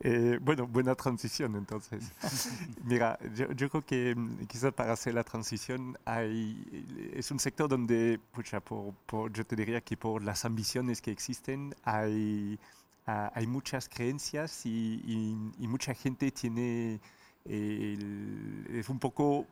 Eh, 0.00 0.38
bueno, 0.40 0.66
buena 0.66 0.94
transición 0.94 1.56
entonces. 1.56 2.12
Mira, 2.84 3.18
yo, 3.34 3.68
creo 3.70 3.84
que 3.84 4.14
mm, 4.14 4.46
quizás 4.46 4.72
para 4.72 4.92
hacer 4.92 5.14
la 5.14 5.24
transición 5.24 5.98
hay, 6.04 7.12
es 7.14 7.30
un 7.30 7.38
sector 7.38 7.68
donde, 7.68 8.20
pucha, 8.32 8.60
por, 8.60 9.32
yo 9.32 9.44
te 9.44 9.56
diría 9.56 9.80
que 9.80 9.96
por 9.96 10.22
las 10.22 10.44
ambiciones 10.44 11.00
que 11.00 11.10
existen 11.10 11.74
hay 11.82 12.58
Ah, 13.08 13.30
hay 13.36 13.46
muchas 13.46 13.88
creencias 13.88 14.66
y, 14.66 15.54
mucha 15.58 15.94
gente 15.94 16.28
tiene, 16.32 17.00
es 17.44 18.88
un 18.88 18.98
poco, 18.98 19.46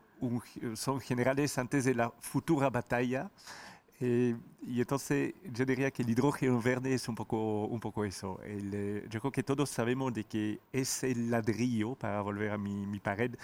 son 0.74 1.00
generales 1.00 1.56
antes 1.56 1.84
de 1.84 1.94
la 1.94 2.10
futura 2.18 2.68
batalla. 2.68 3.30
Eh, 4.06 4.36
y 4.66 4.80
entonces 4.80 5.32
yo 5.50 5.64
diría 5.64 5.90
que 5.90 6.02
el 6.02 6.10
hidrógeno 6.10 6.60
verde 6.60 6.92
es 6.92 7.08
un 7.08 7.14
poco, 7.14 7.64
un 7.64 7.80
poco 7.80 8.04
eso. 8.04 8.38
Eh, 8.44 9.06
yo 9.08 9.20
creo 9.20 9.32
que 9.32 9.42
todos 9.42 9.70
sabemos 9.70 10.12
que 10.28 10.60
es 10.72 11.04
el 11.04 11.30
ladrillo, 11.30 11.94
para 11.94 12.20
volver 12.20 12.50
a 12.50 12.58
mi, 12.58 12.86
mi 12.86 13.00
pared, 13.00 13.34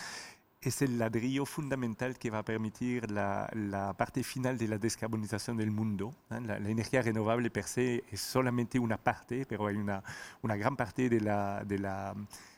es 0.60 0.82
el 0.82 0.98
ladrillo 0.98 1.46
fundamental 1.46 2.18
que 2.18 2.30
va 2.30 2.40
a 2.40 2.44
permitir 2.44 3.10
la, 3.10 3.48
la 3.54 3.94
parte 3.94 4.22
final 4.22 4.58
de 4.58 4.68
la 4.68 4.76
descarbonización 4.76 5.56
del 5.56 5.70
mundo. 5.70 6.14
La, 6.28 6.58
energía 6.58 7.00
renovable 7.00 7.50
per 7.50 7.64
se 7.64 8.04
es 8.10 8.20
solamente 8.20 8.78
una 8.78 8.98
parte, 8.98 9.46
pero 9.46 9.66
hay 9.66 9.76
una, 9.76 10.02
una 10.42 10.56
gran 10.56 10.76
parte 10.76 11.08
de, 11.08 11.20
la, 11.22 11.64
de, 11.64 11.78
la, 11.78 12.14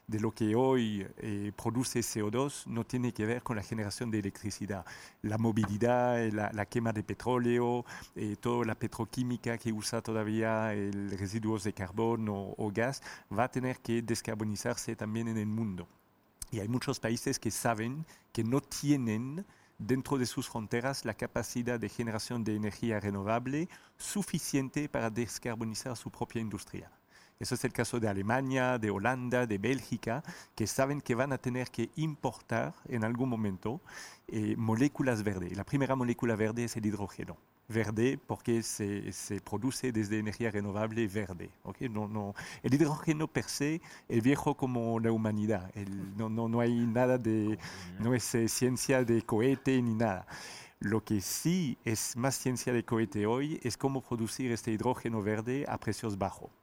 de 0.06 0.20
lo 0.20 0.32
que 0.32 0.54
hoy 0.54 1.06
eh, 1.18 1.52
produce 1.56 2.00
CO2 2.00 2.66
no 2.66 2.84
tiene 2.84 3.12
que 3.12 3.24
ver 3.24 3.42
con 3.42 3.56
la 3.56 3.62
generación 3.62 4.10
de 4.10 4.18
electricidad. 4.18 4.84
La 5.22 5.38
movilidad, 5.38 6.30
la, 6.32 6.50
la 6.52 6.66
quema 6.66 6.92
de 6.92 7.02
petróleo, 7.02 7.84
eh, 8.14 8.36
toda 8.40 8.64
la 8.64 8.74
petroquímica 8.74 9.56
que 9.58 9.72
usa 9.72 10.02
todavía 10.02 10.74
el 10.74 11.16
residuos 11.18 11.64
de 11.64 11.72
carbón 11.72 12.28
o, 12.28 12.54
o 12.56 12.70
gas, 12.72 13.02
va 13.36 13.44
a 13.44 13.50
tener 13.50 13.78
que 13.78 14.02
descarbonizarse 14.02 14.96
también 14.96 15.28
en 15.28 15.38
el 15.38 15.46
mundo. 15.46 15.88
Y 16.50 16.60
hay 16.60 16.68
muchos 16.68 17.00
países 17.00 17.38
que 17.38 17.50
saben 17.50 18.04
que 18.32 18.44
no 18.44 18.60
tienen 18.60 19.46
dentro 19.78 20.18
de 20.18 20.26
sus 20.26 20.48
fronteras 20.48 21.04
la 21.04 21.14
capacidad 21.14 21.80
de 21.80 21.88
generación 21.88 22.44
de 22.44 22.54
energía 22.54 23.00
renovable 23.00 23.68
suficiente 23.96 24.88
para 24.88 25.10
descarbonizar 25.10 25.96
su 25.96 26.10
propia 26.10 26.40
industria. 26.40 26.90
Eso 27.42 27.56
es 27.56 27.64
el 27.64 27.72
caso 27.72 27.98
de 27.98 28.06
Alemania, 28.06 28.78
de 28.78 28.90
Holanda, 28.90 29.48
de 29.48 29.58
Bélgica, 29.58 30.22
que 30.54 30.68
saben 30.68 31.00
que 31.00 31.16
van 31.16 31.32
a 31.32 31.38
tener 31.38 31.72
que 31.72 31.90
importar 31.96 32.72
en 32.86 33.02
algún 33.02 33.28
momento 33.28 33.80
eh, 34.28 34.54
moléculas 34.56 35.24
verdes. 35.24 35.56
La 35.56 35.64
primera 35.64 35.96
molécula 35.96 36.36
verde 36.36 36.62
es 36.62 36.76
el 36.76 36.86
hidrógeno 36.86 37.36
verde 37.66 38.16
porque 38.28 38.62
se, 38.62 39.10
se, 39.10 39.40
produce 39.40 39.90
desde 39.90 40.20
energía 40.20 40.52
renovable 40.52 41.08
verde. 41.08 41.50
¿okay? 41.64 41.88
No, 41.88 42.06
no, 42.06 42.36
el 42.62 42.74
hidrógeno 42.74 43.26
per 43.26 43.44
se 43.44 43.80
es 44.08 44.22
viejo 44.22 44.56
como 44.56 45.00
la 45.00 45.10
humanidad. 45.10 45.68
El, 45.74 46.16
no, 46.16 46.28
no, 46.28 46.48
no, 46.48 46.60
hay 46.60 46.72
nada 46.72 47.18
de, 47.18 47.58
no 47.98 48.14
es 48.14 48.32
eh, 48.36 48.46
ciencia 48.46 49.02
de 49.02 49.20
cohete 49.22 49.82
ni 49.82 49.96
nada. 49.96 50.28
Lo 50.78 51.02
que 51.02 51.20
sí 51.20 51.76
es 51.84 52.16
más 52.16 52.36
ciencia 52.36 52.72
de 52.72 52.84
cohete 52.84 53.26
hoy 53.26 53.58
es 53.64 53.76
cómo 53.76 54.00
producir 54.00 54.52
este 54.52 54.70
hidrógeno 54.70 55.22
verde 55.22 55.64
a 55.66 55.76
precios 55.78 56.16
bajos. 56.16 56.61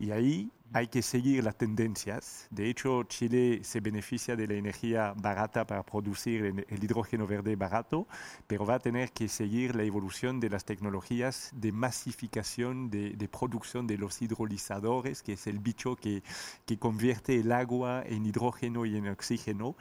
Y 0.00 0.12
ahí 0.12 0.50
hay 0.72 0.86
que 0.86 1.02
seguir 1.02 1.44
las 1.44 1.58
tendencias. 1.58 2.46
De 2.50 2.70
hecho, 2.70 3.02
Chile 3.04 3.60
se 3.64 3.80
beneficia 3.80 4.34
de 4.34 4.46
la 4.46 4.54
energía 4.54 5.12
barata 5.14 5.66
para 5.66 5.82
producir 5.82 6.64
el 6.66 6.84
hidrógeno 6.84 7.26
verde 7.26 7.54
barato, 7.54 8.06
pero 8.46 8.64
va 8.64 8.76
a 8.76 8.78
tener 8.78 9.12
que 9.12 9.28
seguir 9.28 9.76
la 9.76 9.82
evolución 9.82 10.40
de 10.40 10.48
las 10.48 10.64
tecnologías 10.64 11.50
de 11.52 11.72
masificación 11.72 12.88
de, 12.88 13.28
producción 13.30 13.86
de 13.86 13.98
los 13.98 14.22
hidrolizadores, 14.22 15.22
que 15.22 15.34
es 15.34 15.46
el 15.46 15.58
bicho 15.58 15.96
que, 15.96 16.22
que 16.64 16.78
convierte 16.78 17.38
el 17.38 17.52
agua 17.52 18.02
en 18.06 18.24
hidrógeno 18.24 18.86
y 18.86 18.96
en 18.96 19.08
oxígeno. 19.08 19.76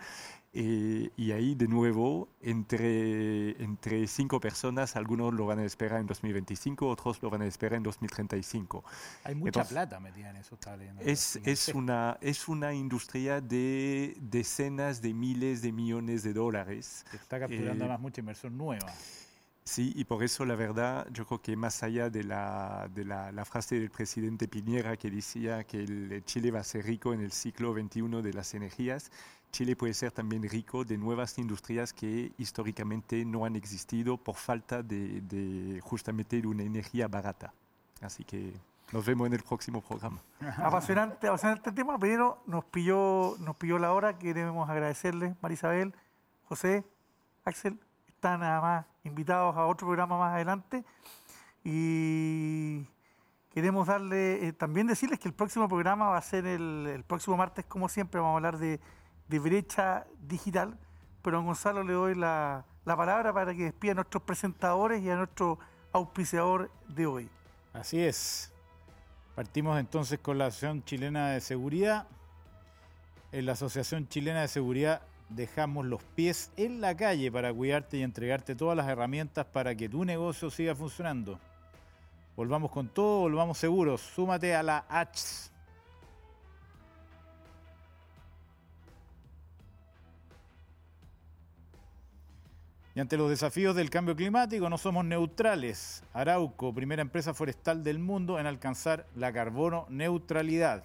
Eh, 0.52 1.12
y 1.16 1.32
ahí 1.32 1.54
de 1.54 1.68
nuevo, 1.68 2.28
entre, 2.42 3.52
entre 3.64 4.08
cinco 4.08 4.40
personas, 4.40 4.96
algunos 4.96 5.32
lo 5.32 5.46
van 5.46 5.60
a 5.60 5.64
esperar 5.64 6.00
en 6.00 6.08
2025, 6.08 6.88
otros 6.88 7.22
lo 7.22 7.30
van 7.30 7.44
a 7.44 7.46
esperar 7.46 7.78
en 7.78 7.84
2035. 7.84 8.84
Hay 9.26 9.36
mucha 9.36 9.64
plata 9.64 10.00
metida 10.00 10.32
en 10.32 10.38
eso, 10.38 10.58
Es, 11.02 11.40
es, 11.44 11.70
una, 11.70 12.18
es 12.22 12.48
una 12.48 12.74
industria 12.74 13.42
de 13.42 14.18
decenas 14.20 15.04
de 15.04 15.14
miles 15.14 15.62
de 15.62 15.72
millones 15.72 16.24
de 16.24 16.34
dólares. 16.34 17.06
Está 17.14 17.40
capturando 17.40 17.84
eh, 17.84 17.88
además 17.88 18.00
mucha 18.00 18.22
inversión 18.22 18.58
nueva. 18.58 18.92
Sí, 19.64 19.94
y 19.96 20.04
por 20.04 20.24
eso 20.24 20.46
la 20.46 20.56
verdad, 20.56 21.08
yo 21.12 21.28
creo 21.28 21.44
que 21.44 21.56
más 21.56 21.84
allá 21.84 22.10
de 22.10 22.24
la, 22.24 22.90
de 22.92 23.06
la, 23.06 23.32
la 23.32 23.46
frase 23.46 23.80
del 23.80 23.92
presidente 23.92 24.48
Piñera 24.48 24.98
que 24.98 25.12
decía 25.12 25.64
que 25.64 25.84
el 25.84 26.24
Chile 26.26 26.50
va 26.50 26.62
a 26.62 26.64
ser 26.64 26.86
rico 26.86 27.14
en 27.14 27.22
el 27.22 27.32
siglo 27.32 27.76
XXI 27.76 28.24
de 28.24 28.34
las 28.34 28.56
energías, 28.56 29.12
Chile 29.52 29.76
puede 29.76 29.94
ser 29.94 30.12
también 30.12 30.44
rico 30.44 30.86
de 30.86 30.98
nuevas 30.98 31.38
industrias 31.38 31.92
que 31.92 32.32
históricamente 32.38 33.26
no 33.26 33.46
han 33.46 33.56
existido 33.56 34.18
por 34.18 34.36
falta 34.36 34.84
de, 34.84 35.80
justamente 35.84 36.42
de 36.42 36.48
una 36.48 36.64
energía 36.64 37.08
barata. 37.08 37.54
Así 38.02 38.24
que 38.24 38.54
nos 38.92 39.06
vemos 39.06 39.28
en 39.28 39.34
el 39.34 39.44
próximo 39.44 39.82
programa. 39.82 40.22
Apasionante, 40.58 41.28
apasionante 41.28 41.72
tema, 41.72 41.98
pero 41.98 42.42
nos 42.46 42.64
pilló, 42.66 43.36
nos 43.40 43.56
pilló 43.56 43.80
la 43.80 43.92
hora. 43.92 44.18
Queremos 44.18 44.70
agradecerles, 44.70 45.36
Marisabel, 45.42 45.94
José, 46.46 46.86
Axel, 47.44 47.80
están 48.08 48.42
nada 48.42 48.62
más 48.62 48.86
invitados 49.04 49.56
a 49.56 49.66
otro 49.66 49.88
programa 49.88 50.18
más 50.18 50.34
adelante. 50.34 50.86
Y 51.64 52.86
queremos 53.52 53.88
darle, 53.88 54.48
eh, 54.48 54.54
también 54.54 54.88
decirles 54.88 55.20
que 55.20 55.28
el 55.28 55.34
próximo 55.34 55.68
programa 55.68 56.10
va 56.10 56.18
a 56.18 56.22
ser 56.22 56.46
el, 56.46 56.88
el 56.88 57.04
próximo 57.04 57.36
martes, 57.36 57.66
como 57.66 57.90
siempre, 57.90 58.20
vamos 58.20 58.34
a 58.34 58.38
hablar 58.38 58.58
de 58.60 58.80
de 59.30 59.40
brecha 59.40 60.06
digital, 60.20 60.78
pero 61.22 61.38
a 61.38 61.42
Gonzalo 61.42 61.84
le 61.84 61.94
doy 61.94 62.16
la, 62.16 62.66
palabra 62.84 63.32
para 63.32 63.54
que 63.54 63.66
despida 63.66 63.92
a 63.92 63.96
nuestros 63.96 64.24
presentadores 64.24 65.04
y 65.04 65.10
a 65.10 65.16
nuestro 65.16 65.60
auspiciador 65.92 66.72
de 66.88 67.06
hoy. 67.06 67.30
Así 67.72 68.00
es. 68.02 68.52
Partimos 69.36 69.80
entonces 69.80 70.20
con 70.20 70.40
la 70.40 70.48
Asociación 70.48 70.84
Chilena 70.84 71.30
de 71.30 71.42
Seguridad. 71.42 72.08
En 73.32 73.46
la 73.46 73.52
Asociación 73.52 74.08
Chilena 74.10 74.42
de 74.42 74.48
Seguridad 74.48 75.04
dejamos 75.30 75.86
los 75.86 76.04
pies 76.04 76.52
en 76.58 76.82
la 76.82 76.98
calle 76.98 77.32
para 77.32 77.54
cuidarte 77.54 77.98
y 77.98 78.02
entregarte 78.02 78.56
todas 78.56 78.76
las 78.76 78.88
herramientas 78.88 79.46
para 79.46 79.76
que 79.76 79.88
tu 79.88 80.04
negocio 80.04 80.50
siga 80.50 80.74
funcionando. 80.74 81.40
Volvamos 82.36 82.72
con 82.72 82.88
todo, 82.88 83.20
volvamos 83.20 83.60
seguros. 83.60 84.02
Súmate 84.02 84.56
a 84.56 84.64
la 84.64 84.86
H 84.90 85.52
Y 93.00 93.02
ante 93.02 93.16
los 93.16 93.30
desafíos 93.30 93.78
del 93.78 93.90
cambio 93.90 94.14
climático 94.14 94.70
no 94.70 94.78
somos 94.78 95.06
neutrales. 95.06 96.04
Arauco, 96.12 96.74
primera 96.74 97.02
empresa 97.02 97.34
forestal 97.34 97.82
del 97.82 97.98
mundo 97.98 98.38
en 98.40 98.46
alcanzar 98.46 99.08
la 99.16 99.32
carbono 99.32 99.86
neutralidad. 99.88 100.84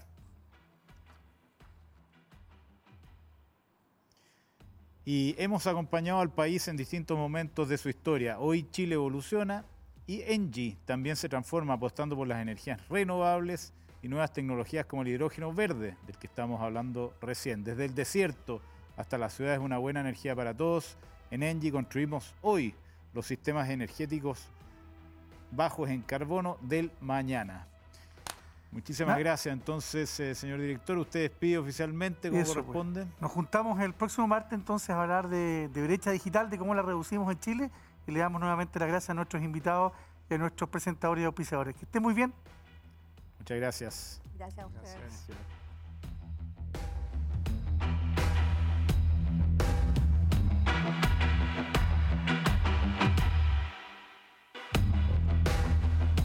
Y 5.05 5.35
hemos 5.39 5.67
acompañado 5.67 6.21
al 6.21 6.31
país 6.31 6.69
en 6.69 6.77
distintos 6.77 7.19
momentos 7.19 7.69
de 7.69 7.79
su 7.79 7.89
historia. 7.89 8.39
Hoy 8.39 8.65
Chile 8.71 8.95
evoluciona 8.95 9.65
y 10.07 10.21
Engie 10.21 10.77
también 10.85 11.17
se 11.17 11.29
transforma 11.29 11.75
apostando 11.75 12.15
por 12.15 12.29
las 12.29 12.41
energías 12.41 12.81
renovables 12.89 13.73
y 14.03 14.09
nuevas 14.09 14.33
tecnologías 14.33 14.87
como 14.87 15.03
el 15.03 15.09
hidrógeno 15.09 15.53
verde, 15.53 15.97
del 16.07 16.17
que 16.17 16.29
estamos 16.29 16.61
hablando 16.61 17.13
recién. 17.21 17.65
Desde 17.65 17.87
el 17.87 17.97
desierto 17.97 18.63
hasta 18.97 19.19
la 19.19 19.31
ciudad 19.31 19.55
es 19.55 19.61
una 19.61 19.79
buena 19.79 19.99
energía 19.99 20.37
para 20.37 20.57
todos 20.57 20.97
en 21.35 21.43
Engie 21.43 21.73
construimos 21.73 22.33
hoy 22.43 22.73
los 23.13 23.27
sistemas 23.27 23.69
energéticos 23.69 24.47
bajos 25.51 25.91
en 25.91 26.01
carbono 26.03 26.59
del 26.61 26.93
mañana. 27.01 27.67
Muchísimas 28.71 29.19
gracias 29.19 29.53
entonces, 29.53 30.21
eh, 30.21 30.37
señor 30.37 30.61
director. 30.61 30.97
Usted 30.97 31.23
despide 31.23 31.59
oficialmente 31.59 32.31
como 32.31 32.41
pues. 32.41 32.55
corresponde. 32.55 33.07
Nos 33.21 33.33
juntamos 33.33 33.81
el 33.81 33.95
próximo 33.95 34.29
martes 34.29 34.53
entonces 34.53 34.91
a 34.91 35.03
hablar 35.03 35.29
de, 35.29 35.69
brecha 35.75 36.13
digital, 36.13 36.51
de 36.51 36.57
cómo 36.59 36.73
la 36.73 36.83
reducimos 36.83 37.31
en 37.33 37.41
Chile 37.41 37.71
y 38.07 38.13
le 38.13 38.21
damos 38.21 38.41
nuevamente 38.41 38.79
las 38.79 38.89
gracias 38.89 39.11
a 39.11 39.15
nuestros 39.15 39.43
invitados 39.43 39.93
y 40.31 40.35
a 40.35 40.39
nuestros 40.39 40.71
presentadores 40.71 41.23
y 41.23 41.25
auspiciadores. 41.25 41.75
Que 41.75 41.85
esté 41.85 41.99
muy 41.99 42.15
bien. 42.15 42.33
Muchas 43.41 43.57
gracias. 43.59 44.21
Gracias 44.37 44.65
a 44.65 44.67
ustedes. 44.67 45.27